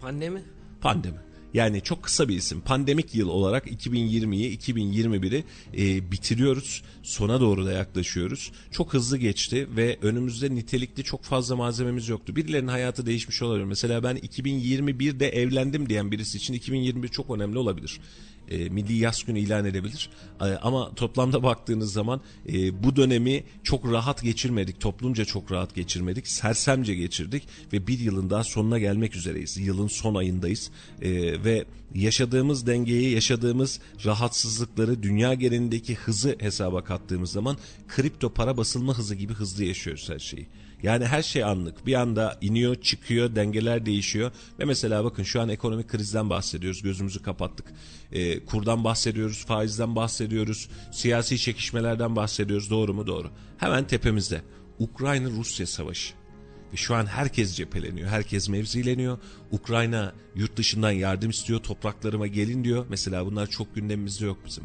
[0.00, 0.42] Pandemi.
[0.80, 1.18] Pandemi.
[1.54, 2.60] Yani çok kısa bir isim.
[2.60, 5.44] Pandemik yıl olarak 2020'yi, 2021'i
[5.78, 6.82] e, bitiriyoruz.
[7.02, 8.52] Sona doğru da yaklaşıyoruz.
[8.70, 12.36] Çok hızlı geçti ve önümüzde nitelikli çok fazla malzememiz yoktu.
[12.36, 13.64] Birilerinin hayatı değişmiş olabilir.
[13.64, 18.00] Mesela ben 2021'de evlendim diyen birisi için 2021 çok önemli olabilir
[18.50, 20.10] e, milli yaz günü ilan edebilir.
[20.40, 24.80] E, ama toplamda baktığınız zaman e, bu dönemi çok rahat geçirmedik.
[24.80, 26.28] Toplumca çok rahat geçirmedik.
[26.28, 27.42] Sersemce geçirdik
[27.72, 29.56] ve bir yılın daha sonuna gelmek üzereyiz.
[29.56, 30.70] Yılın son ayındayız.
[31.02, 31.10] E,
[31.44, 31.64] ve
[31.94, 37.56] yaşadığımız dengeyi, yaşadığımız rahatsızlıkları, dünya genelindeki hızı hesaba kattığımız zaman
[37.88, 40.46] kripto para basılma hızı gibi hızlı yaşıyoruz her şeyi.
[40.84, 41.86] Yani her şey anlık.
[41.86, 44.32] Bir anda iniyor, çıkıyor, dengeler değişiyor.
[44.58, 46.82] Ve mesela bakın şu an ekonomik krizden bahsediyoruz.
[46.82, 47.66] Gözümüzü kapattık.
[48.12, 52.70] E, kurdan bahsediyoruz, faizden bahsediyoruz, siyasi çekişmelerden bahsediyoruz.
[52.70, 53.06] Doğru mu?
[53.06, 53.30] Doğru.
[53.58, 54.42] Hemen tepemizde.
[54.78, 56.14] Ukrayna-Rusya savaşı.
[56.72, 59.18] Ve şu an herkes cepheleniyor, herkes mevzileniyor.
[59.50, 62.86] Ukrayna yurt dışından yardım istiyor, topraklarıma gelin diyor.
[62.88, 64.64] Mesela bunlar çok gündemimizde yok bizim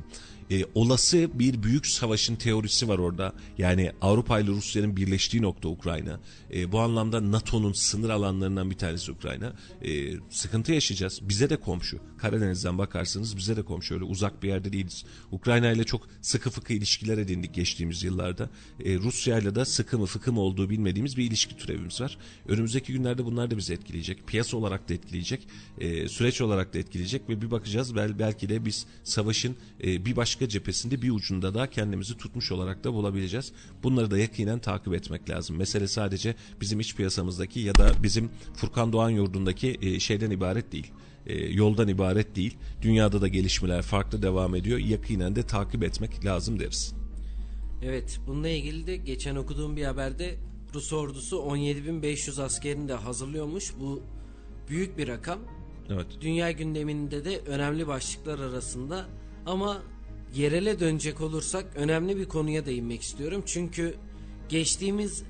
[0.52, 3.34] e, olası bir büyük savaşın teorisi var orada.
[3.58, 6.20] Yani Avrupa ile Rusya'nın birleştiği nokta Ukrayna.
[6.54, 9.54] E, bu anlamda NATO'nun sınır alanlarından bir tanesi Ukrayna.
[9.82, 11.20] E, sıkıntı yaşayacağız.
[11.30, 12.00] Bize de komşu.
[12.22, 13.94] Karadeniz'den bakarsanız bize de komşu.
[13.94, 15.06] Öyle uzak bir yerde değiliz.
[15.32, 18.50] Ukrayna ile çok sıkı fıkı ilişkiler edindik geçtiğimiz yıllarda.
[18.86, 22.18] E, Rusya ile de sıkı mı fıkı mı olduğu bilmediğimiz bir ilişki türevimiz var.
[22.48, 24.28] Önümüzdeki günlerde bunlar da bizi etkileyecek.
[24.28, 25.48] Piyasa olarak da etkileyecek.
[25.78, 30.16] E, süreç olarak da etkileyecek ve bir bakacağız bel, belki de biz savaşın e, bir
[30.16, 33.52] başka cephesinde bir ucunda da kendimizi tutmuş olarak da bulabileceğiz.
[33.84, 35.58] Bunları da yakinen takip etmek lazım.
[35.58, 40.92] Mesele sadece bizim iç piyasamızdaki ya da bizim Furkan Doğan yurdundaki e, şeyden ibaret değil
[41.28, 42.58] e, yoldan ibaret değil.
[42.82, 44.80] Dünyada da gelişmeler farklı devam ediyor.
[44.80, 46.94] Yakinen de takip etmek lazım deriz.
[47.84, 50.36] Evet bununla ilgili de geçen okuduğum bir haberde
[50.74, 53.74] Rus ordusu 17.500 askerini de hazırlıyormuş.
[53.80, 54.02] Bu
[54.70, 55.40] büyük bir rakam.
[55.90, 56.08] Evet.
[56.22, 59.06] Dünya gündeminde de önemli başlıklar arasında
[59.46, 59.82] ama
[60.36, 63.44] yerele dönecek olursak önemli bir konuya değinmek istiyorum.
[63.46, 63.96] Çünkü
[64.50, 65.24] geçtiğimiz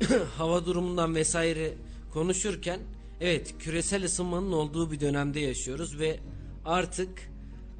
[0.38, 1.74] hava durumundan vesaire
[2.12, 2.80] konuşurken
[3.20, 6.20] evet küresel ısınmanın olduğu bir dönemde yaşıyoruz ve
[6.64, 7.30] artık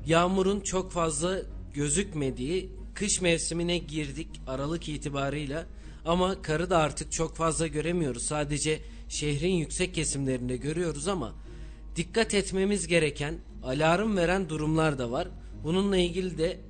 [0.06, 1.38] yağmurun çok fazla
[1.74, 5.66] gözükmediği kış mevsimine girdik Aralık itibarıyla
[6.04, 8.22] ama karı da artık çok fazla göremiyoruz.
[8.22, 11.34] Sadece şehrin yüksek kesimlerinde görüyoruz ama
[11.96, 15.28] dikkat etmemiz gereken alarm veren durumlar da var.
[15.64, 16.60] Bununla ilgili de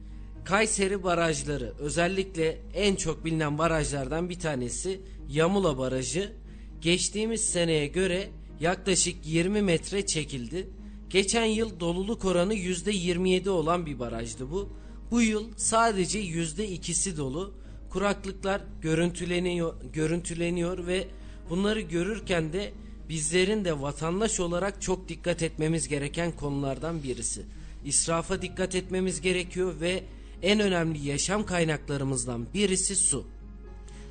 [0.44, 6.32] Kayseri barajları özellikle en çok bilinen barajlardan bir tanesi Yamula Barajı
[6.80, 8.28] geçtiğimiz seneye göre
[8.60, 10.68] yaklaşık 20 metre çekildi.
[11.10, 14.68] Geçen yıl doluluk oranı %27 olan bir barajdı bu.
[15.10, 17.54] Bu yıl sadece %2'si dolu.
[17.90, 21.08] Kuraklıklar görüntüleniyor, görüntüleniyor ve
[21.50, 22.72] bunları görürken de
[23.08, 27.42] bizlerin de vatandaş olarak çok dikkat etmemiz gereken konulardan birisi.
[27.84, 30.04] İsrafa dikkat etmemiz gerekiyor ve
[30.42, 33.26] en önemli yaşam kaynaklarımızdan birisi su.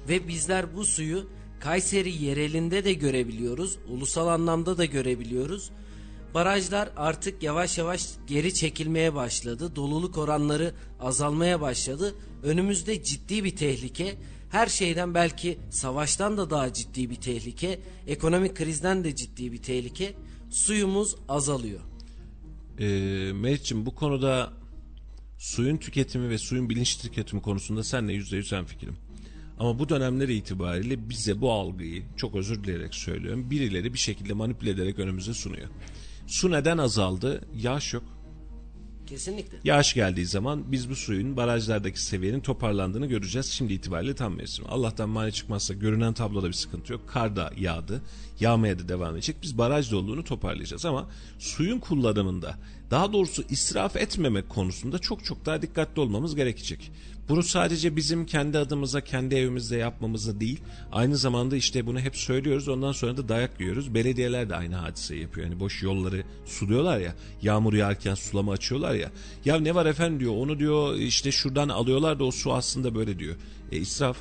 [0.10, 1.30] Ve bizler bu suyu
[1.66, 5.72] Kayseri yerelinde de görebiliyoruz, ulusal anlamda da görebiliyoruz.
[6.34, 9.76] Barajlar artık yavaş yavaş geri çekilmeye başladı.
[9.76, 12.16] Doluluk oranları azalmaya başladı.
[12.44, 14.16] Önümüzde ciddi bir tehlike.
[14.50, 17.80] Her şeyden belki savaştan da daha ciddi bir tehlike.
[18.08, 20.14] Ekonomik krizden de ciddi bir tehlike.
[20.50, 21.80] Suyumuz azalıyor.
[22.80, 22.86] E,
[23.34, 24.54] Meriç'ciğim bu konuda
[25.38, 29.05] suyun tüketimi ve suyun bilinçli tüketimi konusunda senle yüzde yüz fikrim.
[29.60, 33.52] Ama bu dönemler itibariyle bize bu algıyı çok özür dileyerek söylüyorum.
[33.52, 35.68] Birileri bir şekilde manipüle ederek önümüze sunuyor.
[36.28, 37.42] Su neden azaldı?
[37.56, 38.04] Yağış yok.
[39.06, 39.58] Kesinlikle.
[39.64, 43.46] Yağış geldiği zaman biz bu suyun barajlardaki seviyenin toparlandığını göreceğiz.
[43.46, 44.66] Şimdi itibariyle tam mevsim.
[44.70, 47.02] Allah'tan mani çıkmazsa görünen tabloda bir sıkıntı yok.
[47.08, 48.02] Kar da yağdı.
[48.40, 49.36] Yağmaya da devam edecek.
[49.42, 51.10] Biz baraj doluluğunu toparlayacağız ama
[51.40, 52.58] suyun kullanımında
[52.92, 56.92] daha doğrusu israf etmemek konusunda çok çok daha dikkatli olmamız gerekecek.
[57.30, 60.60] Bunu sadece bizim kendi adımıza, kendi evimizde yapmamızı değil,
[60.92, 63.94] aynı zamanda işte bunu hep söylüyoruz, ondan sonra da dayak yiyoruz.
[63.94, 65.48] Belediyeler de aynı hadiseyi yapıyor.
[65.48, 69.12] Yani boş yolları suluyorlar ya, yağmur yağarken sulama açıyorlar ya.
[69.46, 73.20] Ya ne var efendim diyor, onu diyor işte şuradan alıyorlar da o su aslında böyle
[73.20, 73.36] diyor.
[73.72, 74.18] E israf.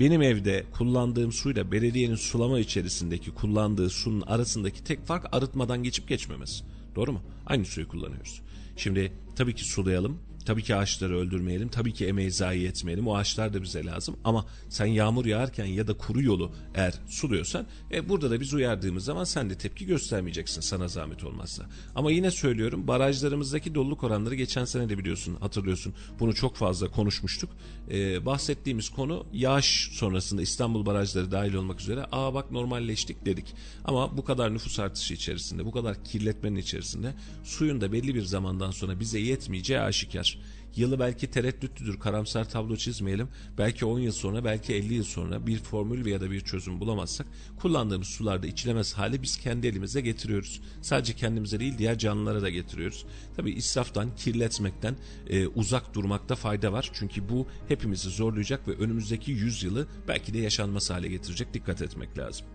[0.00, 6.64] Benim evde kullandığım suyla belediyenin sulama içerisindeki kullandığı suyun arasındaki tek fark arıtmadan geçip geçmemesi.
[6.96, 7.22] Doğru mu?
[7.46, 8.42] Aynı suyu kullanıyoruz.
[8.76, 11.68] Şimdi tabii ki sulayalım Tabii ki ağaçları öldürmeyelim.
[11.68, 13.08] Tabii ki emeği zayi etmeyelim.
[13.08, 14.16] O ağaçlar da bize lazım.
[14.24, 19.04] Ama sen yağmur yağarken ya da kuru yolu eğer suluyorsan e, burada da biz uyardığımız
[19.04, 21.66] zaman sen de tepki göstermeyeceksin sana zahmet olmazsa.
[21.94, 25.94] Ama yine söylüyorum barajlarımızdaki doluluk oranları geçen sene de biliyorsun hatırlıyorsun.
[26.20, 27.50] Bunu çok fazla konuşmuştuk.
[27.90, 33.54] E, bahsettiğimiz konu yağış sonrasında İstanbul barajları dahil olmak üzere aa bak normalleştik dedik.
[33.84, 37.14] Ama bu kadar nüfus artışı içerisinde bu kadar kirletmenin içerisinde
[37.44, 40.35] suyun da belli bir zamandan sonra bize yetmeyeceği aşikar.
[40.76, 43.28] Yılı belki tereddütlüdür, karamsar tablo çizmeyelim.
[43.58, 47.26] Belki 10 yıl sonra, belki 50 yıl sonra bir formül veya da bir çözüm bulamazsak
[47.60, 50.60] kullandığımız sularda içilemez hale biz kendi elimize getiriyoruz.
[50.82, 53.06] Sadece kendimize değil diğer canlılara da getiriyoruz.
[53.36, 54.96] Tabi israftan, kirletmekten
[55.30, 56.90] e, uzak durmakta fayda var.
[56.92, 61.54] Çünkü bu hepimizi zorlayacak ve önümüzdeki 100 yılı belki de yaşanmaz hale getirecek.
[61.54, 62.46] Dikkat etmek lazım.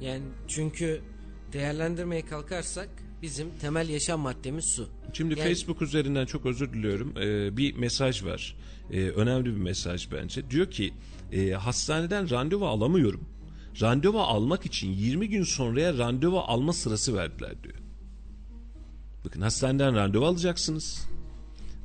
[0.00, 1.00] Yani çünkü
[1.52, 2.88] değerlendirmeye kalkarsak
[3.22, 4.88] bizim temel yaşam maddemiz su.
[5.12, 5.48] Şimdi yani...
[5.48, 7.14] Facebook üzerinden çok özür diliyorum.
[7.18, 8.56] Ee, bir mesaj var.
[8.92, 10.50] Ee, önemli bir mesaj bence.
[10.50, 10.92] Diyor ki
[11.32, 13.28] e, hastaneden randevu alamıyorum.
[13.80, 17.74] Randevu almak için 20 gün sonraya randevu alma sırası verdiler diyor.
[19.24, 21.08] Bakın hastaneden randevu alacaksınız.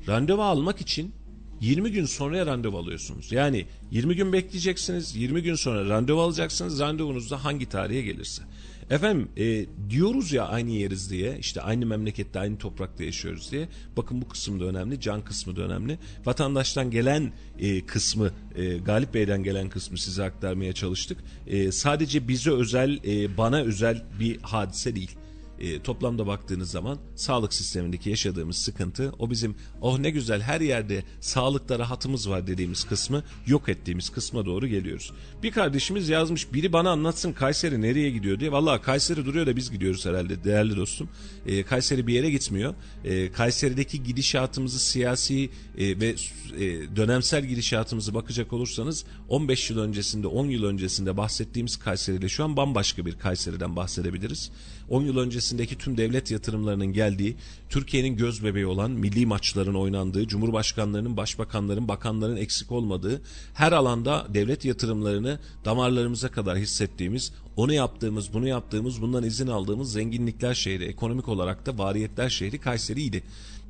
[0.08, 1.14] Randevu almak için
[1.62, 3.32] 20 gün sonraya randevu alıyorsunuz.
[3.32, 6.80] Yani 20 gün bekleyeceksiniz, 20 gün sonra randevu alacaksınız.
[6.80, 8.44] Randevunuz da hangi tarihe gelirse.
[8.90, 13.68] Efendim e, diyoruz ya aynı yeriz diye işte aynı memlekette aynı toprakta yaşıyoruz diye.
[13.98, 16.00] Bakın bu kısım da önemli can kısmı da önemli.
[16.26, 21.18] Vatandaştan gelen e, kısmı e, Galip Bey'den gelen kısmı size aktarmaya çalıştık.
[21.48, 25.18] E, sadece bize özel e, bana özel bir hadise değil
[25.60, 31.04] e, toplamda baktığınız zaman sağlık sistemindeki yaşadığımız sıkıntı o bizim oh ne güzel her yerde
[31.22, 35.12] sağlıkta rahatımız var dediğimiz kısmı yok ettiğimiz kısma doğru geliyoruz.
[35.44, 38.52] Bir kardeşimiz yazmış biri bana anlatsın Kayseri nereye gidiyor diye.
[38.52, 41.10] Valla Kayseri duruyor da biz gidiyoruz herhalde değerli dostum.
[41.46, 42.74] E, Kayseri bir yere gitmiyor.
[43.04, 46.16] E, Kayseri'deki gidişatımızı siyasi e, ve
[46.58, 52.44] e, dönemsel gidişatımızı bakacak olursanız 15 yıl öncesinde 10 yıl öncesinde bahsettiğimiz Kayseri ile şu
[52.44, 54.52] an bambaşka bir Kayseri'den bahsedebiliriz.
[54.94, 57.36] 10 yıl öncesindeki tüm devlet yatırımlarının geldiği,
[57.70, 63.22] Türkiye'nin göz bebeği olan milli maçların oynandığı, cumhurbaşkanlarının, başbakanların, bakanların eksik olmadığı,
[63.54, 70.54] her alanda devlet yatırımlarını damarlarımıza kadar hissettiğimiz, onu yaptığımız, bunu yaptığımız, bundan izin aldığımız zenginlikler
[70.54, 73.24] şehri, ekonomik olarak da variyetler şehri Kayseri'ydi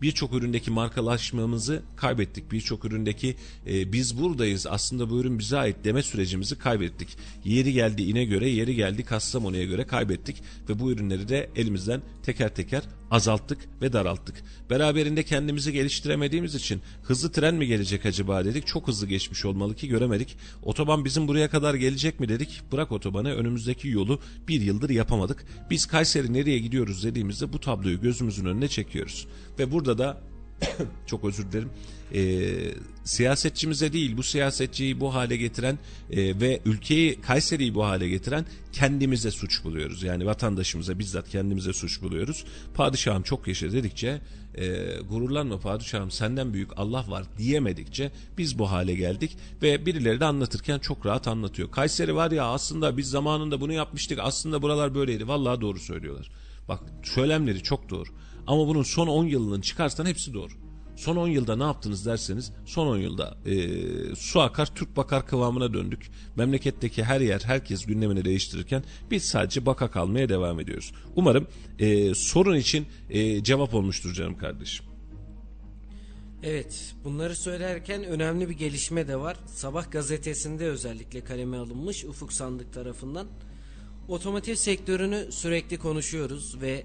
[0.04, 2.52] birçok üründeki markalaşmamızı kaybettik.
[2.52, 3.36] Birçok üründeki
[3.68, 7.18] e, biz buradayız aslında bu ürün bize ait deme sürecimizi kaybettik.
[7.46, 12.56] Yeri geldi ine göre, yeri geldi Kastamonu'ya göre kaybettik ve bu ürünleri de elimizden teker
[12.56, 12.84] teker
[13.14, 14.44] azalttık ve daralttık.
[14.70, 18.68] Beraberinde kendimizi geliştiremediğimiz için hızlı tren mi gelecek acaba dedik.
[18.68, 20.38] Çok hızlı geçmiş olmalı ki göremedik.
[20.64, 22.62] Otoban bizim buraya kadar gelecek mi dedik.
[22.72, 25.46] Bırak otobanı önümüzdeki yolu bir yıldır yapamadık.
[25.70, 29.28] Biz Kayseri nereye gidiyoruz dediğimizde bu tabloyu gözümüzün önüne çekiyoruz.
[29.60, 30.33] Ve burada da
[31.06, 31.70] çok özür dilerim
[32.14, 32.44] e,
[33.04, 35.80] siyasetçimize değil bu siyasetçiyi bu hale getiren
[36.12, 40.04] e, ve ülkeyi Kayseri'yi bu hale getiren kendimize suç buluyoruz.
[40.04, 42.46] Yani vatandaşımıza bizzat kendimize suç buluyoruz.
[42.74, 44.22] Padişahım çok yaşa dedikçe
[44.56, 50.26] e, gururlanma padişahım senden büyük Allah var diyemedikçe biz bu hale geldik ve birileri de
[50.26, 51.72] anlatırken çok rahat anlatıyor.
[51.72, 55.28] Kayseri var ya aslında biz zamanında bunu yapmıştık aslında buralar böyleydi.
[55.28, 56.32] Vallahi doğru söylüyorlar.
[56.68, 58.10] Bak söylemleri çok doğru.
[58.48, 60.52] Ama bunun son 10 yılının çıkarsan hepsi doğru.
[60.96, 65.74] Son 10 yılda ne yaptınız derseniz son 10 yılda e, su akar Türk bakar kıvamına
[65.74, 66.12] döndük.
[66.36, 70.94] Memleketteki her yer herkes gündemini değiştirirken biz sadece baka kalmaya devam ediyoruz.
[71.16, 71.48] Umarım
[71.80, 74.86] e, sorun için e, cevap olmuştur canım kardeşim.
[76.44, 79.38] Evet bunları söylerken önemli bir gelişme de var.
[79.46, 83.28] Sabah gazetesinde özellikle kaleme alınmış Ufuk Sandık tarafından.
[84.08, 86.84] Otomotiv sektörünü sürekli konuşuyoruz ve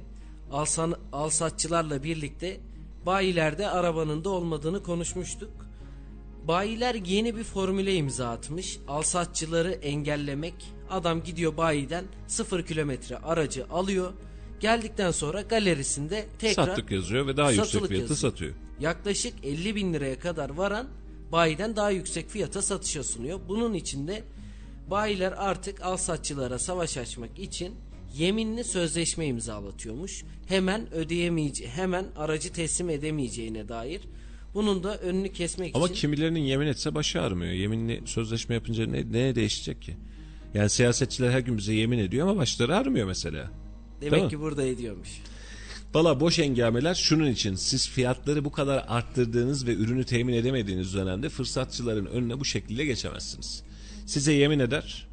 [0.53, 2.61] alsan, alsatçılarla birlikte
[3.07, 5.51] bayilerde arabanın da olmadığını konuşmuştuk.
[6.49, 8.79] Bayiler yeni bir formüle imza atmış.
[8.89, 10.55] Alsatçıları engellemek.
[10.91, 14.13] Adam gidiyor bayiden 0 kilometre aracı alıyor.
[14.61, 18.19] Geldikten sonra galerisinde tekrar Sattık yazıyor ve daha yüksek fiyatı yazıyor.
[18.33, 18.55] satıyor.
[18.81, 20.87] Yaklaşık 50 bin liraya kadar varan
[21.33, 23.41] bayiden daha yüksek fiyata satışa sunuyor.
[23.49, 24.23] Bunun içinde
[24.91, 27.75] bayiler artık alsatçılara savaş açmak için
[28.17, 30.25] yeminli sözleşme imzalatıyormuş.
[30.47, 34.01] Hemen ödeyemeyece hemen aracı teslim edemeyeceğine dair.
[34.55, 37.53] Bunun da önünü kesmek Ama için kimilerinin yemin etse başı ağrımıyor.
[37.53, 39.97] Yeminli sözleşme yapınca ne, ne değişecek ki?
[40.55, 43.51] Yani siyasetçiler her gün bize yemin ediyor ama başları ağrımıyor mesela.
[44.01, 44.31] Değil demek mi?
[44.31, 45.09] ki burada ediyormuş.
[45.95, 51.29] Valla boş engameler şunun için siz fiyatları bu kadar arttırdığınız ve ürünü temin edemediğiniz dönemde
[51.29, 53.63] fırsatçıların önüne bu şekilde geçemezsiniz.
[54.07, 55.09] Size yemin eder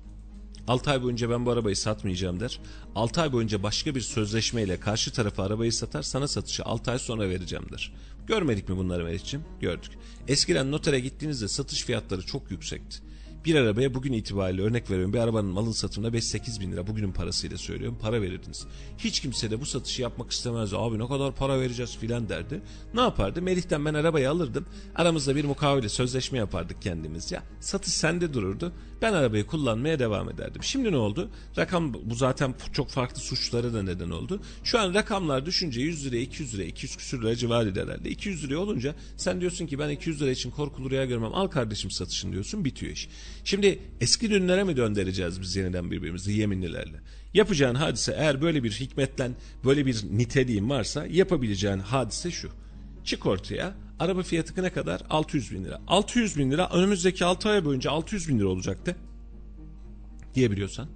[0.68, 2.60] 6 ay boyunca ben bu arabayı satmayacağım der.
[2.96, 7.30] 6 ay boyunca başka bir sözleşmeyle karşı tarafa arabayı satar sana satışı 6 ay sonra
[7.30, 7.94] vereceğim der.
[8.28, 9.46] Görmedik mi bunları Meriç'ciğim?
[9.62, 9.92] Gördük.
[10.28, 12.98] Eskiden notere gittiğinizde satış fiyatları çok yüksekti.
[13.46, 17.58] Bir arabaya bugün itibariyle örnek veriyorum bir arabanın malın satımına 5-8 bin lira bugünün parasıyla
[17.58, 18.68] söylüyorum para verirdiniz.
[18.98, 20.78] Hiç kimse de bu satışı yapmak istemezdi.
[20.78, 22.62] Abi ne kadar para vereceğiz filan derdi.
[22.94, 23.42] Ne yapardı?
[23.42, 24.66] Melih'ten ben arabayı alırdım.
[24.96, 27.40] Aramızda bir mukavele sözleşme yapardık kendimizce.
[27.60, 28.74] Satış sende dururdu.
[29.02, 30.64] Ben arabayı kullanmaya devam ederdim.
[30.64, 31.30] Şimdi ne oldu?
[31.58, 34.42] Rakam bu zaten çok farklı suçlara da neden oldu.
[34.64, 38.10] Şu an rakamlar düşünce 100 liraya 200 liraya 200 küsür lira civarı herhalde.
[38.10, 41.34] 200 liraya olunca sen diyorsun ki ben 200 lira için korkulu rüya görmem.
[41.34, 43.10] Al kardeşim satışın diyorsun bitiyor iş.
[43.44, 47.00] Şimdi eski günlere mi döndüreceğiz biz yeniden birbirimizi yeminlilerle?
[47.34, 49.36] Yapacağın hadise eğer böyle bir hikmetten
[49.66, 52.50] böyle bir niteliğin varsa yapabileceğin hadise şu.
[53.06, 55.02] Çık ortaya araba fiyatı ne kadar?
[55.10, 55.82] 600 bin lira.
[55.88, 58.95] 600 bin lira önümüzdeki 6 ay boyunca 600 bin lira olacaktı.
[60.36, 60.88] Diyebiliyorsan.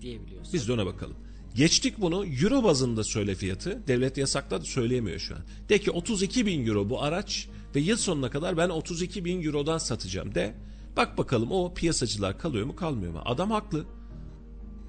[0.00, 0.52] diyebiliyorsun.
[0.52, 1.16] Biz de ona bakalım.
[1.54, 3.86] Geçtik bunu euro bazında söyle fiyatı.
[3.86, 5.40] Devlet yasakladı söyleyemiyor şu an.
[5.68, 9.78] De ki 32 bin euro bu araç ve yıl sonuna kadar ben 32 bin eurodan
[9.78, 10.54] satacağım de.
[10.96, 13.20] Bak bakalım o piyasacılar kalıyor mu kalmıyor mu?
[13.24, 13.84] Adam haklı.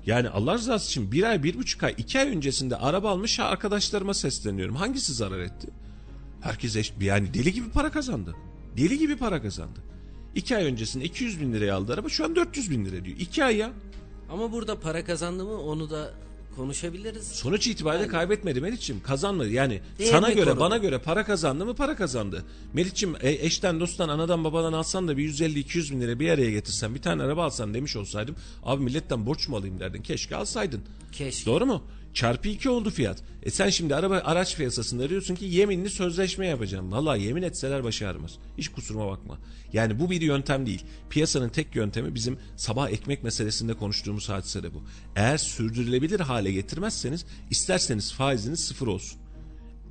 [0.06, 4.14] Yani Allah rızası için bir ay, bir buçuk ay, iki ay öncesinde araba almış arkadaşlarıma
[4.14, 4.76] sesleniyorum.
[4.76, 5.68] Hangisi zarar etti?
[6.42, 8.36] Herkes eş, yani deli gibi para kazandı.
[8.78, 9.80] Deli gibi para kazandı.
[10.36, 13.18] İki ay öncesinde 200 bin liraya aldı araba şu an 400 bin lira diyor.
[13.20, 13.72] İki ay ya.
[14.30, 16.14] Ama burada para kazandı mı onu da
[16.56, 17.28] konuşabiliriz.
[17.28, 19.02] Sonuç itibariyle kaybetmedi Meriç'ciğim.
[19.04, 19.50] Kazanmadı.
[19.50, 20.60] Yani Değerini sana göre korudu.
[20.60, 22.46] bana göre para kazandı mı para kazandı.
[22.74, 26.96] Meriç'ciğim e, eşten dosttan anadan babadan alsan da bir 150-200 bin lira bir araya getirsen
[26.96, 28.36] bir tane araba alsan demiş olsaydım.
[28.64, 30.02] Abi milletten borç mu alayım derdin.
[30.02, 30.82] Keşke alsaydın.
[31.12, 31.46] Keşke.
[31.46, 31.84] Doğru mu?
[32.16, 33.24] Çarpı 2 oldu fiyat.
[33.44, 36.92] E sen şimdi araba araç piyasasında diyorsun ki yeminli sözleşme yapacağım.
[36.92, 38.32] Vallahi yemin etseler başı ağrımaz.
[38.58, 39.38] Hiç kusuruma bakma.
[39.74, 40.84] Yani bu bir yöntem değil.
[41.10, 44.84] Piyasanın tek yöntemi bizim sabah ekmek meselesinde konuştuğumuz hadise bu.
[45.16, 49.20] Eğer sürdürülebilir hale getirmezseniz isterseniz faiziniz sıfır olsun.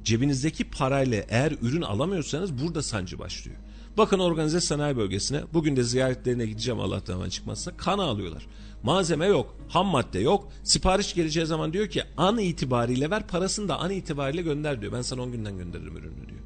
[0.05, 3.57] Cebinizdeki parayla eğer ürün alamıyorsanız burada sancı başlıyor.
[3.97, 8.47] Bakın organize sanayi bölgesine bugün de ziyaretlerine gideceğim Allah'tan çıkmazsa kan alıyorlar.
[8.85, 10.53] Malzeme yok, ham madde yok.
[10.63, 14.93] Sipariş geleceği zaman diyor ki an itibariyle ver parasını da an itibariyle gönder diyor.
[14.93, 16.41] Ben sana 10 günden gönderirim ürünü diyor.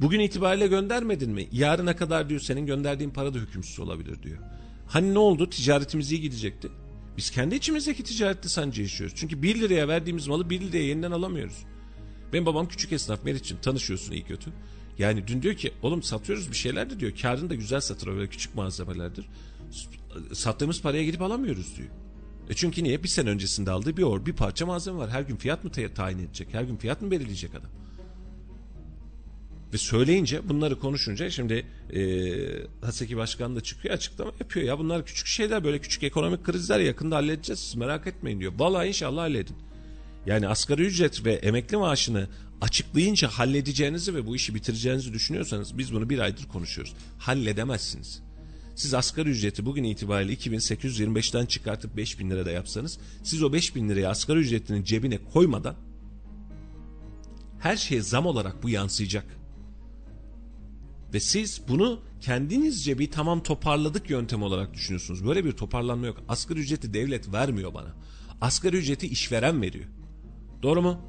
[0.00, 1.48] Bugün itibariyle göndermedin mi?
[1.52, 4.38] Yarına kadar diyor senin gönderdiğin para da hükümsüz olabilir diyor.
[4.86, 5.50] Hani ne oldu?
[5.50, 6.68] Ticaretimiz iyi gidecekti.
[7.16, 9.16] Biz kendi içimizdeki ticarette sancı yaşıyoruz.
[9.16, 11.64] Çünkü 1 liraya verdiğimiz malı 1 liraya yeniden alamıyoruz.
[12.32, 14.50] Benim babam küçük esnaf Meriç'im tanışıyorsun iyi kötü.
[14.98, 17.12] Yani dün diyor ki oğlum satıyoruz bir şeyler de diyor.
[17.22, 19.26] Karını da güzel satır o böyle küçük malzemelerdir.
[20.32, 21.88] Sattığımız paraya gidip alamıyoruz diyor.
[22.48, 23.02] E çünkü niye?
[23.02, 25.10] Bir sene öncesinde aldığı bir or, bir parça malzeme var.
[25.10, 26.48] Her gün fiyat mı tayin edecek?
[26.52, 27.70] Her gün fiyat mı belirleyecek adam?
[29.72, 32.00] Ve söyleyince bunları konuşunca şimdi e,
[32.80, 34.66] Haseki Başkan da çıkıyor açıklama yapıyor.
[34.66, 38.52] Ya bunlar küçük şeyler böyle küçük ekonomik krizler yakında halledeceğiz siz merak etmeyin diyor.
[38.58, 39.56] Vallahi inşallah halledin.
[40.26, 42.28] Yani asgari ücret ve emekli maaşını
[42.60, 46.94] açıklayınca halledeceğinizi ve bu işi bitireceğinizi düşünüyorsanız biz bunu bir aydır konuşuyoruz.
[47.18, 48.27] Halledemezsiniz.
[48.78, 54.08] Siz asgari ücreti bugün itibariyle 2825'ten çıkartıp 5000 lira da yapsanız siz o 5000 lirayı
[54.08, 55.76] asgari ücretinin cebine koymadan
[57.58, 59.26] her şeye zam olarak bu yansıyacak.
[61.14, 65.26] Ve siz bunu kendinizce bir tamam toparladık yöntem olarak düşünüyorsunuz.
[65.26, 66.22] Böyle bir toparlanma yok.
[66.28, 67.94] Asgari ücreti devlet vermiyor bana.
[68.40, 69.86] Asgari ücreti işveren veriyor.
[70.62, 71.00] Doğru mu?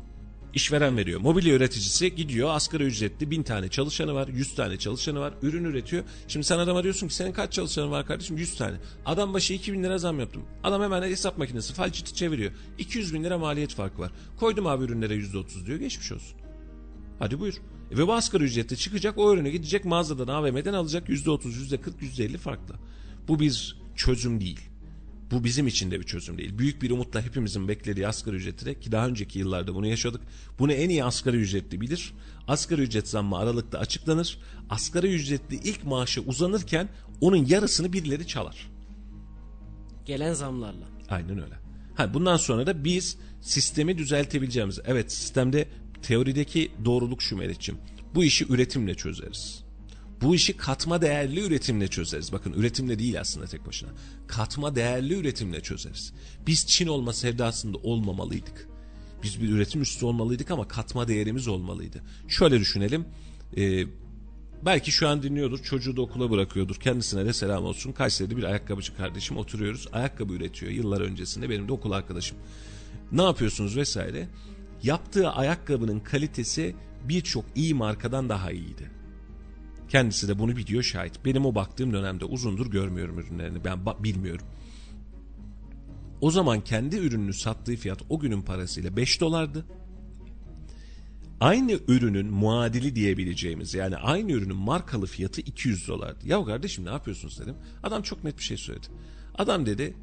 [0.54, 1.22] İşveren veriyor.
[1.22, 6.04] Mobilya üreticisi gidiyor asgari ücretli bin tane çalışanı var, yüz tane çalışanı var, ürün üretiyor.
[6.28, 8.38] Şimdi sen adama diyorsun ki senin kaç çalışanın var kardeşim?
[8.38, 8.78] Yüz tane.
[9.06, 10.44] Adam başı iki bin lira zam yaptım.
[10.64, 12.52] Adam hemen hesap makinesi falçiti çeviriyor.
[12.78, 14.12] 200 bin lira maliyet farkı var.
[14.40, 16.38] Koydum abi ürünlere yüzde otuz diyor geçmiş olsun.
[17.20, 17.54] Hadi buyur.
[17.92, 21.82] E ve bu asgari ücrette çıkacak o ürünü gidecek mağazadan AVM'den alacak yüzde otuz, yüzde
[21.82, 22.76] kırk, yüzde elli farklı.
[23.28, 24.69] Bu bir çözüm değil.
[25.32, 26.58] Bu bizim için de bir çözüm değil.
[26.58, 30.22] Büyük bir umutla hepimizin beklediği asgari ücreti ki daha önceki yıllarda bunu yaşadık.
[30.60, 32.14] Bunu en iyi asgari ücretli bilir.
[32.48, 34.38] Asgari ücret zammı Aralık'ta açıklanır.
[34.70, 36.90] Asgari ücretli ilk maaşı uzanırken
[37.22, 38.70] onun yarısını birileri çalar.
[40.06, 40.86] Gelen zamlarla.
[41.10, 41.56] Aynen öyle.
[41.96, 44.80] Ha, bundan sonra da biz sistemi düzeltebileceğimiz.
[44.86, 45.68] Evet sistemde
[46.02, 47.82] teorideki doğruluk şu Melih'ciğim.
[48.16, 49.64] Bu işi üretimle çözeriz.
[50.22, 52.32] Bu işi katma değerli üretimle çözeriz.
[52.32, 53.90] Bakın üretimle değil aslında tek başına.
[54.28, 56.14] Katma değerli üretimle çözeriz.
[56.48, 58.68] Biz Çin olma sevdasında olmamalıydık.
[59.24, 62.04] Biz bir üretim üstü olmalıydık ama katma değerimiz olmalıydı.
[62.28, 63.06] Şöyle düşünelim.
[63.58, 63.84] E,
[64.66, 65.64] belki şu an dinliyordur.
[65.64, 66.76] Çocuğu da okula bırakıyordur.
[66.76, 67.92] Kendisine de selam olsun.
[67.92, 69.88] Kayseri'de bir ayakkabıcı kardeşim oturuyoruz.
[69.94, 71.50] Ayakkabı üretiyor yıllar öncesinde.
[71.50, 72.38] Benim de okul arkadaşım.
[73.12, 74.28] Ne yapıyorsunuz vesaire.
[74.84, 78.99] Yaptığı ayakkabının kalitesi birçok iyi markadan daha iyiydi.
[79.90, 81.26] Kendisi de bunu biliyor şahit.
[81.26, 83.66] Benim o baktığım dönemde uzundur görmüyorum ürünlerini.
[83.66, 84.46] Ben bilmiyorum.
[86.22, 89.66] O zaman kendi ürününü sattığı fiyat o günün parasıyla 5 dolardı.
[91.40, 96.28] Aynı ürünün muadili diyebileceğimiz yani aynı ürünün markalı fiyatı 200 dolardı.
[96.28, 97.56] Ya kardeşim ne yapıyorsunuz dedim.
[97.84, 98.88] Adam çok net bir şey söyledi.
[99.36, 99.96] Adam dedi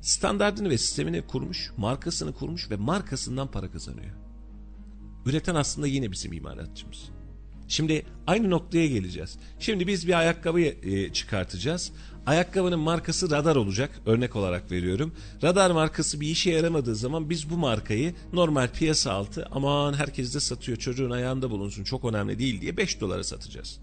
[0.00, 4.14] standartını ve sistemini kurmuş, markasını kurmuş ve markasından para kazanıyor.
[5.26, 7.17] Üreten aslında yine bizim imalatçımız.
[7.68, 9.38] Şimdi aynı noktaya geleceğiz.
[9.60, 11.92] Şimdi biz bir ayakkabı e, çıkartacağız.
[12.26, 13.90] Ayakkabının markası radar olacak.
[14.06, 15.14] Örnek olarak veriyorum.
[15.42, 20.40] Radar markası bir işe yaramadığı zaman biz bu markayı normal piyasa altı aman herkes de
[20.40, 23.78] satıyor çocuğun ayağında bulunsun çok önemli değil diye 5 dolara satacağız.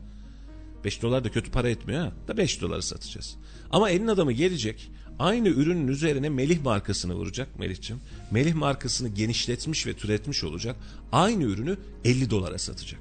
[0.83, 2.11] 5 dolar da kötü para etmiyor ha.
[2.27, 3.35] Da 5 dolara satacağız.
[3.71, 8.01] Ama elin adamı gelecek aynı ürünün üzerine Melih markasını vuracak Melih'ciğim.
[8.31, 10.75] Melih markasını genişletmiş ve türetmiş olacak.
[11.11, 12.99] Aynı ürünü 50 dolara satacak.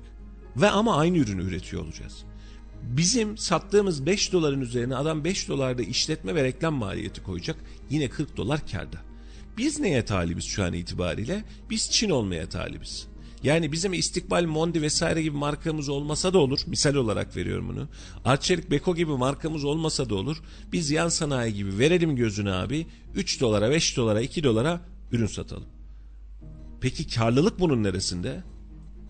[0.57, 2.25] Ve ama aynı ürünü üretiyor olacağız.
[2.83, 7.57] Bizim sattığımız 5 doların üzerine adam 5 dolarda işletme ve reklam maliyeti koyacak.
[7.91, 8.97] Yine 40 dolar karda.
[9.57, 11.45] Biz neye talibiz şu an itibariyle?
[11.71, 13.07] Biz Çin olmaya talibiz.
[13.43, 16.61] Yani bizim İstikbal, Mondi vesaire gibi markamız olmasa da olur.
[16.67, 17.89] Misal olarak veriyorum bunu.
[18.25, 20.43] Arçelik, Beko gibi markamız olmasa da olur.
[20.73, 22.87] Biz yan sanayi gibi verelim gözünü abi.
[23.15, 24.81] 3 dolara, 5 dolara, 2 dolara
[25.13, 25.69] ürün satalım.
[26.81, 28.43] Peki karlılık bunun neresinde?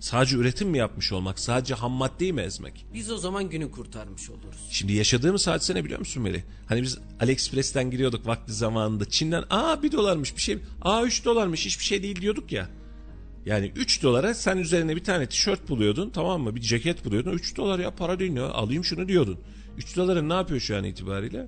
[0.05, 1.39] Sadece üretim mi yapmış olmak?
[1.39, 2.87] Sadece ham maddeyi mi ezmek?
[2.95, 4.69] Biz o zaman günü kurtarmış oluruz.
[4.71, 6.45] Şimdi yaşadığımız hadise ne biliyor musun Meli?
[6.67, 9.05] Hani biz AliExpress'ten giriyorduk vakti zamanında.
[9.05, 10.59] Çin'den aa bir dolarmış bir şey.
[10.83, 12.69] Aa üç dolarmış hiçbir şey değil diyorduk ya.
[13.47, 16.55] Yani 3 dolara sen üzerine bir tane tişört buluyordun tamam mı?
[16.55, 17.33] Bir ceket buluyordun.
[17.33, 19.39] 3 dolar ya para değil ya alayım şunu diyordun.
[19.77, 21.47] 3 doların ne yapıyor şu an itibariyle?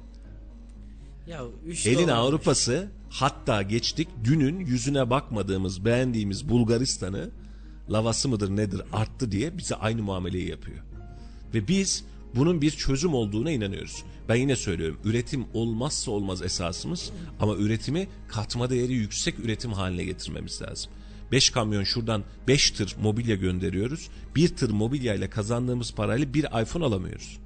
[1.26, 7.30] Ya 3 Elin Avrupa'sı hatta geçtik dünün yüzüne bakmadığımız beğendiğimiz Bulgaristan'ı
[7.90, 10.78] lavası mıdır nedir arttı diye bize aynı muameleyi yapıyor.
[11.54, 12.04] Ve biz
[12.34, 14.04] bunun bir çözüm olduğuna inanıyoruz.
[14.28, 17.10] Ben yine söylüyorum üretim olmazsa olmaz esasımız
[17.40, 20.92] ama üretimi katma değeri yüksek üretim haline getirmemiz lazım.
[21.32, 24.08] 5 kamyon şuradan 5 tır mobilya gönderiyoruz.
[24.36, 27.38] Bir tır mobilya ile kazandığımız parayla bir iPhone alamıyoruz.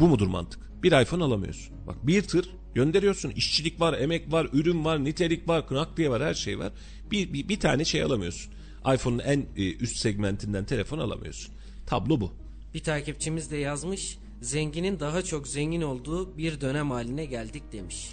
[0.00, 0.82] Bu mudur mantık?
[0.82, 1.76] Bir iPhone alamıyorsun.
[1.86, 3.30] Bak bir tır gönderiyorsun.
[3.30, 6.72] İşçilik var, emek var, ürün var, nitelik var, nakliye var, her şey var.
[7.10, 8.52] Bir, bir, bir tane şey alamıyorsun
[8.94, 11.54] iPhone'un en e, üst segmentinden telefon alamıyorsun.
[11.86, 12.32] Tablo bu.
[12.74, 14.18] Bir takipçimiz de yazmış.
[14.40, 18.08] Zenginin daha çok zengin olduğu bir dönem haline geldik demiş.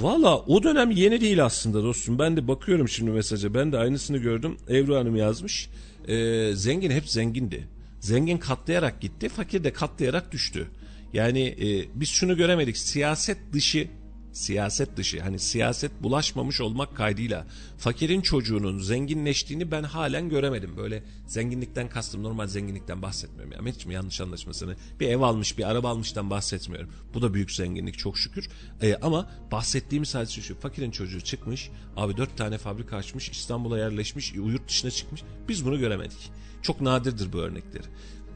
[0.00, 2.18] Valla o dönem yeni değil aslında dostum.
[2.18, 3.54] Ben de bakıyorum şimdi mesaja.
[3.54, 4.56] Ben de aynısını gördüm.
[4.68, 5.68] Evru Hanım yazmış.
[6.08, 7.68] Ee, zengin hep zengindi.
[8.00, 9.28] Zengin katlayarak gitti.
[9.28, 10.68] Fakir de katlayarak düştü.
[11.12, 12.76] Yani e, biz şunu göremedik.
[12.76, 13.88] Siyaset dışı
[14.36, 17.46] siyaset dışı hani siyaset bulaşmamış olmak kaydıyla
[17.78, 20.76] fakirin çocuğunun zenginleştiğini ben halen göremedim.
[20.76, 23.72] Böyle zenginlikten kastım normal zenginlikten bahsetmiyorum ya.
[23.74, 26.90] Hiç mi yanlış anlaşmasını bir ev almış bir araba almıştan bahsetmiyorum.
[27.14, 28.48] Bu da büyük zenginlik çok şükür.
[28.82, 34.34] Ee, ama bahsettiğimiz hadise şu fakirin çocuğu çıkmış abi dört tane fabrika açmış İstanbul'a yerleşmiş
[34.34, 36.30] yurt dışına çıkmış biz bunu göremedik.
[36.62, 37.84] Çok nadirdir bu örnekleri.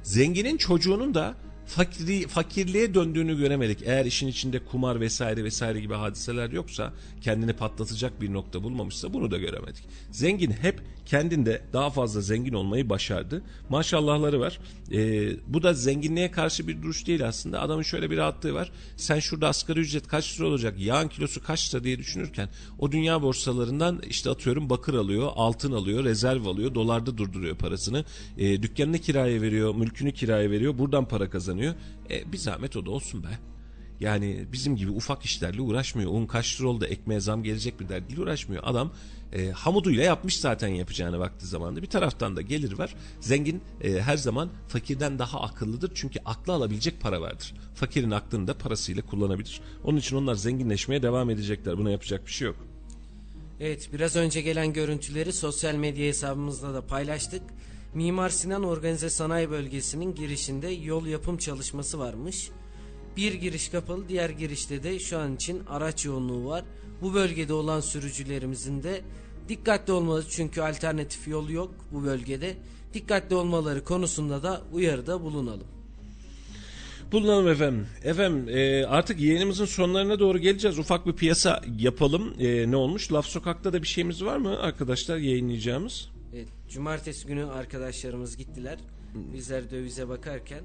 [0.02, 1.34] Zenginin çocuğunun da
[1.70, 3.82] fakiri, fakirliğe döndüğünü göremedik.
[3.82, 9.30] Eğer işin içinde kumar vesaire vesaire gibi hadiseler yoksa kendini patlatacak bir nokta bulmamışsa bunu
[9.30, 9.84] da göremedik.
[10.10, 10.80] Zengin hep
[11.10, 13.42] kendinde daha fazla zengin olmayı başardı.
[13.68, 14.58] Maşallahları var.
[14.92, 17.60] Ee, bu da zenginliğe karşı bir duruş değil aslında.
[17.60, 18.72] Adamın şöyle bir rahatlığı var.
[18.96, 20.74] Sen şurada asgari ücret kaç lira olacak?
[20.78, 26.04] Yağın kilosu kaç lira diye düşünürken o dünya borsalarından işte atıyorum bakır alıyor, altın alıyor,
[26.04, 28.04] rezerv alıyor, dolarda durduruyor parasını.
[28.38, 30.78] Ee, dükkanını kiraya veriyor, mülkünü kiraya veriyor.
[30.78, 31.74] Buradan para kazanıyor.
[32.10, 33.38] Ee, bir zahmet o da olsun be.
[34.00, 36.10] Yani bizim gibi ufak işlerle uğraşmıyor.
[36.10, 38.62] Un kaç lira oldu ekmeğe zam gelecek bir derdiyle uğraşmıyor.
[38.66, 38.92] Adam
[39.32, 41.82] e, hamuduyla yapmış zaten yapacağını vakti zamanında.
[41.82, 42.94] Bir taraftan da gelir var.
[43.20, 45.92] Zengin e, her zaman fakirden daha akıllıdır.
[45.94, 47.54] Çünkü aklı alabilecek para vardır.
[47.74, 49.60] Fakirin aklını da parasıyla kullanabilir.
[49.84, 51.78] Onun için onlar zenginleşmeye devam edecekler.
[51.78, 52.56] Buna yapacak bir şey yok.
[53.60, 57.42] Evet biraz önce gelen görüntüleri sosyal medya hesabımızda da paylaştık.
[57.94, 62.50] Mimar Sinan Organize Sanayi Bölgesi'nin girişinde yol yapım çalışması varmış.
[63.16, 66.64] Bir giriş kapalı, diğer girişte de şu an için araç yoğunluğu var.
[67.02, 69.00] Bu bölgede olan sürücülerimizin de
[69.48, 72.56] dikkatli olmalı çünkü alternatif yol yok bu bölgede.
[72.94, 75.66] Dikkatli olmaları konusunda da uyarıda bulunalım.
[77.12, 77.86] Bulunalım efendim.
[78.04, 80.78] Efendim e, artık yayınımızın sonlarına doğru geleceğiz.
[80.78, 82.34] Ufak bir piyasa yapalım.
[82.38, 83.12] E, ne olmuş?
[83.12, 86.10] Laf Sokak'ta da bir şeyimiz var mı arkadaşlar yayınlayacağımız?
[86.34, 88.78] Evet, cumartesi günü arkadaşlarımız gittiler.
[89.14, 90.60] Bizler dövize bakarken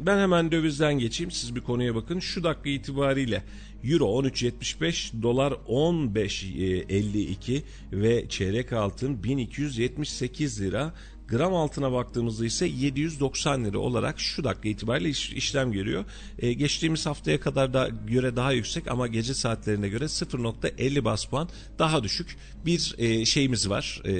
[0.00, 1.30] Ben hemen dövizden geçeyim.
[1.30, 2.18] Siz bir konuya bakın.
[2.18, 3.42] Şu dakika itibariyle
[3.84, 7.62] Euro 13.75, dolar 15.52
[7.92, 10.94] ve çeyrek altın 1278 lira.
[11.28, 16.04] Gram altına baktığımızda ise 790 lira olarak şu dakika itibariyle iş, işlem görüyor.
[16.38, 21.48] Ee, geçtiğimiz haftaya kadar da göre daha yüksek ama gece saatlerine göre 0.50 bas puan
[21.78, 22.36] daha düşük
[22.66, 24.02] bir e, şeyimiz var.
[24.04, 24.14] E,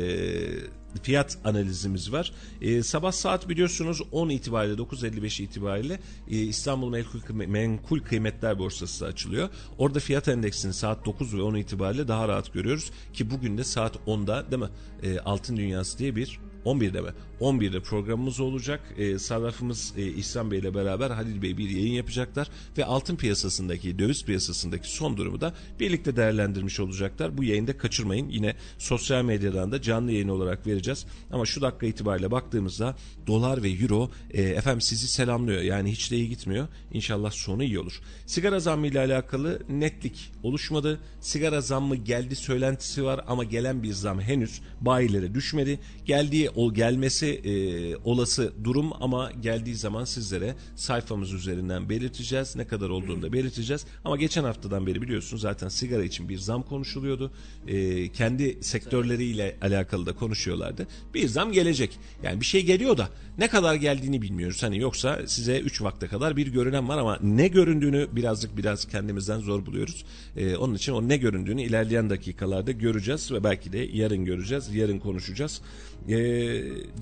[1.03, 2.33] fiyat analizimiz var.
[2.61, 6.01] E, sabah saat biliyorsunuz 10 itibariyle 9.55 itibariyle
[6.31, 9.49] e, İstanbul Menkul, Menkul Kıymetler Borsası açılıyor.
[9.79, 13.97] Orada fiyat endeksini saat 9 ve 10 itibariyle daha rahat görüyoruz ki bugün de saat
[14.07, 14.69] 10'da değil mi?
[15.03, 17.09] E, Altın Dünyası diye bir 11'de mi?
[17.41, 18.81] 11'de programımız olacak.
[18.99, 23.99] E, sarrafımız e, İhsan Bey ile beraber Halil Bey bir yayın yapacaklar ve altın piyasasındaki,
[23.99, 27.39] döviz piyasasındaki son durumu da birlikte değerlendirmiş olacaklar.
[27.39, 28.29] Bu yayında kaçırmayın.
[28.29, 31.07] Yine sosyal medyadan da canlı yayın olarak vereceğiz.
[31.33, 32.97] Ama şu dakika itibariyle baktığımızda
[33.27, 35.63] dolar ve euro e, efendim sizi selamlıyor.
[35.63, 36.69] Yani hiç de iyi gitmiyor.
[36.93, 38.01] İnşallah sonu iyi olur.
[38.27, 41.01] Sigara zammı ile alakalı netlik oluşmadı.
[41.21, 45.81] Sigara zammı geldi söylentisi var ama gelen bir zam henüz bayilere düşmedi.
[46.05, 52.57] Geldiği o gelmesi e, olası durum ama geldiği zaman sizlere sayfamız üzerinden belirteceğiz.
[52.57, 53.87] Ne kadar olduğunu da belirteceğiz.
[54.05, 57.33] Ama geçen haftadan beri biliyorsunuz zaten sigara için bir zam konuşuluyordu.
[57.67, 60.87] E, kendi sektörleriyle alakalı da konuşuyorlardı.
[61.15, 61.99] Bir zam gelecek.
[62.23, 63.09] Yani bir şey geliyor da
[63.39, 64.63] ne kadar geldiğini bilmiyoruz.
[64.63, 69.39] Hani yoksa size 3 vakte kadar bir görünen var ama ne göründüğünü birazcık biraz kendimizden
[69.41, 70.05] zor buluyoruz.
[70.37, 74.75] E, onun için o ne göründüğünü ilerleyen dakikalarda göreceğiz ve belki de yarın göreceğiz.
[74.75, 75.61] Yarın konuşacağız.
[76.09, 76.17] E,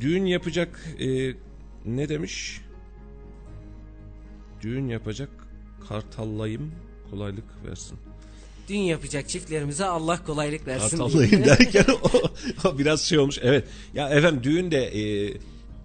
[0.00, 1.34] düğün yapacak e,
[1.84, 2.60] ne demiş?
[4.60, 5.30] Düğün yapacak
[5.88, 6.72] kartallayım
[7.10, 7.98] kolaylık versin.
[8.68, 10.98] Düğün yapacak çiftlerimize Allah kolaylık versin.
[10.98, 12.10] Kartallayım derken o,
[12.68, 13.38] o biraz şey olmuş.
[13.42, 13.64] Evet.
[13.94, 15.34] Ya efendim düğün de e,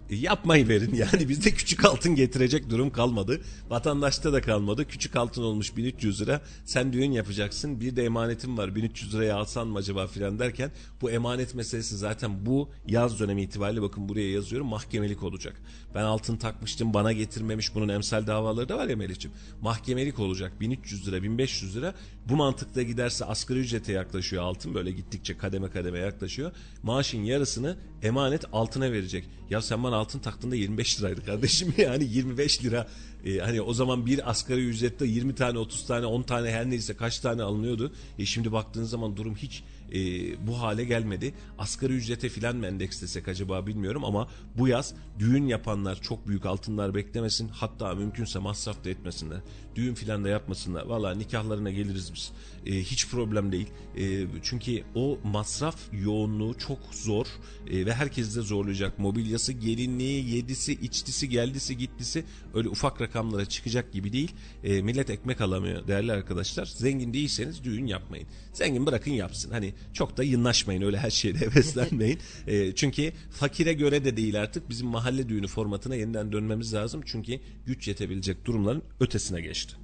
[0.09, 0.93] yapmayı verin.
[0.97, 3.41] Yani bizde küçük altın getirecek durum kalmadı.
[3.69, 4.87] Vatandaşta da kalmadı.
[4.87, 6.41] Küçük altın olmuş 1300 lira.
[6.65, 7.81] Sen düğün yapacaksın.
[7.81, 8.75] Bir de emanetim var.
[8.75, 10.71] 1300 liraya alsan mı acaba filan derken
[11.01, 15.61] bu emanet meselesi zaten bu yaz dönemi itibariyle bakın buraya yazıyorum mahkemelik olacak.
[15.95, 19.37] Ben altın takmıştım bana getirmemiş bunun emsal davaları da var ya Melih'ciğim.
[19.61, 21.93] Mahkemelik olacak 1300 lira 1500 lira.
[22.29, 26.51] Bu mantıkta giderse asgari ücrete yaklaşıyor altın böyle gittikçe kademe kademe yaklaşıyor.
[26.83, 29.25] Maaşın yarısını emanet altına verecek.
[29.49, 32.87] Ya sen bana altın taktığında 25 liraydı kardeşim yani 25 lira
[33.25, 36.95] e, hani o zaman bir asgari ücrette 20 tane 30 tane 10 tane her neyse
[36.95, 37.91] kaç tane alınıyordu.
[38.19, 39.63] E şimdi baktığınız zaman durum hiç
[39.93, 39.99] e,
[40.47, 41.33] bu hale gelmedi.
[41.57, 44.27] Asgari ücrete filan mı endekslesek acaba bilmiyorum ama
[44.57, 47.47] bu yaz düğün yapanlar çok büyük altınlar beklemesin.
[47.47, 49.39] Hatta mümkünse masraf da etmesinler.
[49.75, 50.85] Düğün filan da yapmasınlar.
[50.85, 52.31] Valla nikahlarına geliriz biz.
[52.65, 53.67] E, hiç problem değil.
[53.97, 57.25] E, çünkü o masraf yoğunluğu çok zor
[57.69, 58.99] e, ve herkesi de zorlayacak.
[58.99, 64.31] Mobilyası, gelinliği, yedisi, içtisi, geldisi, gittisi öyle ufak rakamlara çıkacak gibi değil.
[64.63, 66.65] E, millet ekmek alamıyor değerli arkadaşlar.
[66.65, 68.27] Zengin değilseniz düğün yapmayın.
[68.53, 69.51] Zengin bırakın yapsın.
[69.51, 72.19] Hani çok da yınlaşmayın öyle her şeyde heveslenmeyin.
[72.47, 77.01] e, çünkü fakire göre de değil artık bizim mahalle düğünü formatına yeniden dönmemiz lazım.
[77.05, 79.75] Çünkü güç yetebilecek durumların ötesine geçti.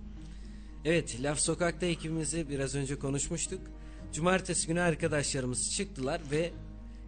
[0.86, 3.62] Evet Laf Sokak'ta ekibimizi biraz önce konuşmuştuk.
[4.14, 6.52] Cumartesi günü arkadaşlarımız çıktılar ve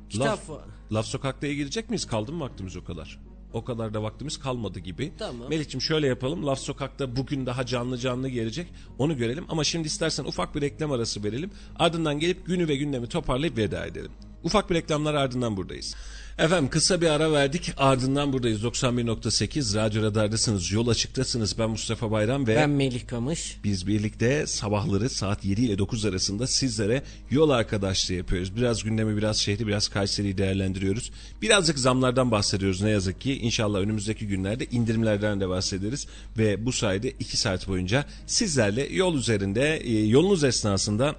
[0.10, 0.50] kitap...
[0.50, 0.60] Laf,
[0.92, 2.06] laf sokakta girecek miyiz?
[2.06, 3.20] Kaldı mı vaktimiz o kadar?
[3.56, 5.12] O kadar da vaktimiz kalmadı gibi.
[5.20, 5.50] Tamam.
[5.50, 6.46] Melih'ciğim şöyle yapalım.
[6.46, 8.68] Laf Sokak'ta bugün daha canlı canlı gelecek.
[8.98, 9.46] Onu görelim.
[9.50, 11.52] Ama şimdi istersen ufak bir reklam arası verelim.
[11.80, 14.12] Ardından gelip günü ve gündemi toparlayıp veda edelim.
[14.44, 15.96] Ufak bir reklamlar ardından buradayız.
[16.40, 22.48] Efendim kısa bir ara verdik ardından buradayız 91.8 Radyo Radar'dasınız yol açıktasınız ben Mustafa Bayram
[22.48, 23.58] ve Ben Melih Kamış.
[23.64, 28.56] biz birlikte sabahları saat 7 ile 9 arasında sizlere yol arkadaşlığı yapıyoruz.
[28.56, 31.12] Biraz gündemi, biraz şehri, biraz Kayseri'yi değerlendiriyoruz.
[31.42, 33.40] Birazcık zamlardan bahsediyoruz ne yazık ki.
[33.40, 36.08] İnşallah önümüzdeki günlerde indirimlerden de bahsederiz.
[36.38, 41.16] Ve bu sayede 2 saat boyunca sizlerle yol üzerinde, e, yolunuz esnasında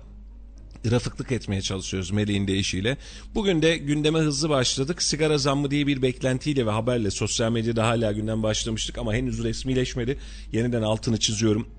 [0.91, 2.97] rafıklık etmeye çalışıyoruz Melih'in deyişiyle.
[3.35, 5.03] Bugün de gündeme hızlı başladık.
[5.03, 10.19] Sigara zammı diye bir beklentiyle ve haberle sosyal medyada hala gündem başlamıştık ama henüz resmileşmedi.
[10.53, 11.76] Yeniden altını çiziyorum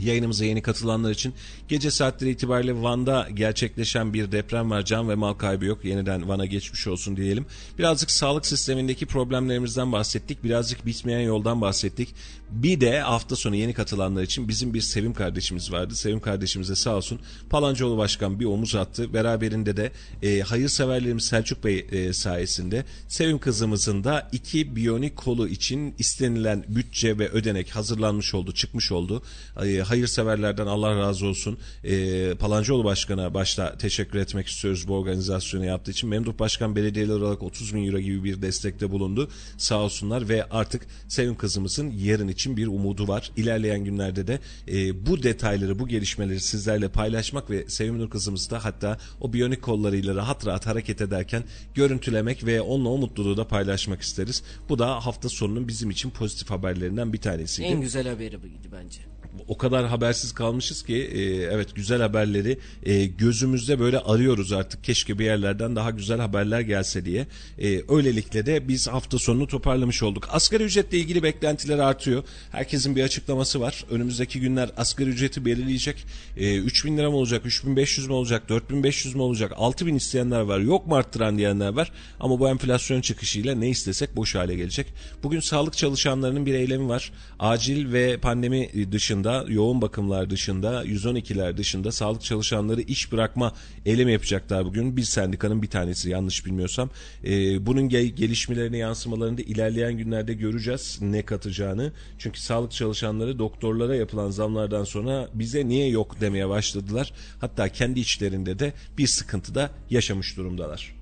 [0.00, 1.34] yayınımıza yeni katılanlar için
[1.68, 4.84] gece saatleri itibariyle Van'da gerçekleşen bir deprem var.
[4.84, 5.84] Can ve mal kaybı yok.
[5.84, 7.46] Yeniden Van'a geçmiş olsun diyelim.
[7.78, 10.44] Birazcık sağlık sistemindeki problemlerimizden bahsettik.
[10.44, 12.14] Birazcık bitmeyen yoldan bahsettik.
[12.50, 15.94] Bir de hafta sonu yeni katılanlar için bizim bir Sevim kardeşimiz vardı.
[15.96, 17.20] Sevim kardeşimize sağ olsun
[17.50, 19.14] Palancıoğlu Başkan bir omuz attı.
[19.14, 19.92] Beraberinde de
[20.22, 27.18] e, hayırseverlerimiz Selçuk Bey e, sayesinde Sevim kızımızın da iki biyonik kolu için istenilen bütçe
[27.18, 29.22] ve ödenek hazırlanmış oldu, çıkmış oldu.
[29.64, 31.58] E, hayırseverlerden Allah razı olsun.
[31.84, 36.08] E, Palancıoğlu Başkan'a başta teşekkür etmek istiyoruz bu organizasyonu yaptığı için.
[36.08, 39.30] Memduh Başkan belediyeler olarak 30 bin euro gibi bir destekte bulundu.
[39.58, 43.30] Sağ olsunlar ve artık Sevim kızımızın yarın için bir umudu var.
[43.36, 48.64] İlerleyen günlerde de e, bu detayları, bu gelişmeleri sizlerle paylaşmak ve Sevim Nur kızımızı da
[48.64, 51.44] hatta o biyonik kollarıyla rahat rahat hareket ederken
[51.74, 54.42] görüntülemek ve onunla o mutluluğu da paylaşmak isteriz.
[54.68, 57.68] Bu da hafta sonunun bizim için pozitif haberlerinden bir tanesiydi.
[57.68, 59.00] En güzel haberi buydu bence.
[59.48, 64.84] O kadar habersiz kalmışız ki e, evet güzel haberleri e, gözümüzde böyle arıyoruz artık.
[64.84, 67.26] Keşke bir yerlerden daha güzel haberler gelse diye.
[67.58, 70.28] E, öylelikle de biz hafta sonunu toparlamış olduk.
[70.30, 72.24] Asgari ücretle ilgili beklentiler artıyor.
[72.52, 73.84] Herkesin bir açıklaması var.
[73.90, 76.04] Önümüzdeki günler asgari ücreti belirleyecek.
[76.36, 80.60] E, 3000 lira mı olacak, 3500 mü olacak, 4500 mü olacak, 6000 isteyenler var.
[80.60, 81.92] Yok mu arttıran diyenler var.
[82.20, 84.86] Ama bu enflasyon çıkışıyla ne istesek boş hale gelecek.
[85.22, 87.12] Bugün sağlık çalışanlarının bir eylemi var.
[87.38, 93.52] Acil ve pandemi dışında yoğun bakımlar dışında 112'ler dışında sağlık çalışanları iş bırakma
[93.86, 94.96] eylemi yapacaklar bugün.
[94.96, 96.90] Bir sendikanın bir tanesi yanlış bilmiyorsam.
[97.24, 101.92] Ee, bunun gel- gelişmelerini yansımalarını da ilerleyen günlerde göreceğiz ne katacağını.
[102.18, 107.12] Çünkü sağlık çalışanları doktorlara yapılan zamlardan sonra bize niye yok demeye başladılar.
[107.40, 110.96] Hatta kendi içlerinde de bir sıkıntı da yaşamış durumdalar.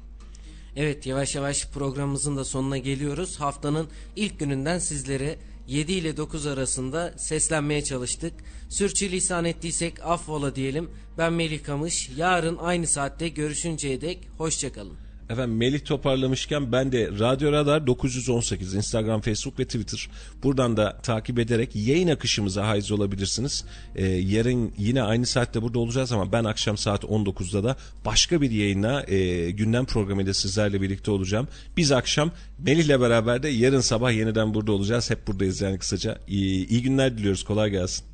[0.77, 3.41] Evet yavaş yavaş programımızın da sonuna geliyoruz.
[3.41, 3.87] Haftanın
[4.17, 8.33] ilk gününden sizlere 7 ile 9 arasında seslenmeye çalıştık.
[8.69, 10.91] Sürçülisan ettiysek affola diyelim.
[11.19, 12.11] Ben Melih Kamış.
[12.17, 15.04] Yarın aynı saatte görüşünceye dek hoşçakalın.
[15.31, 20.09] Efendim Melih toparlamışken ben de Radyo Radar 918 Instagram, Facebook ve Twitter.
[20.43, 23.65] Buradan da takip ederek yayın akışımıza haiz olabilirsiniz.
[23.97, 28.51] Ee, yarın yine aynı saatte burada olacağız ama ben akşam saat 19'da da başka bir
[28.51, 31.49] yayınla e, gündem programıyla sizlerle birlikte olacağım.
[31.77, 35.11] Biz akşam Melih'le beraber de yarın sabah yeniden burada olacağız.
[35.11, 36.19] Hep buradayız yani kısaca.
[36.29, 37.45] İyi, iyi günler diliyoruz.
[37.45, 38.14] Kolay gelsin.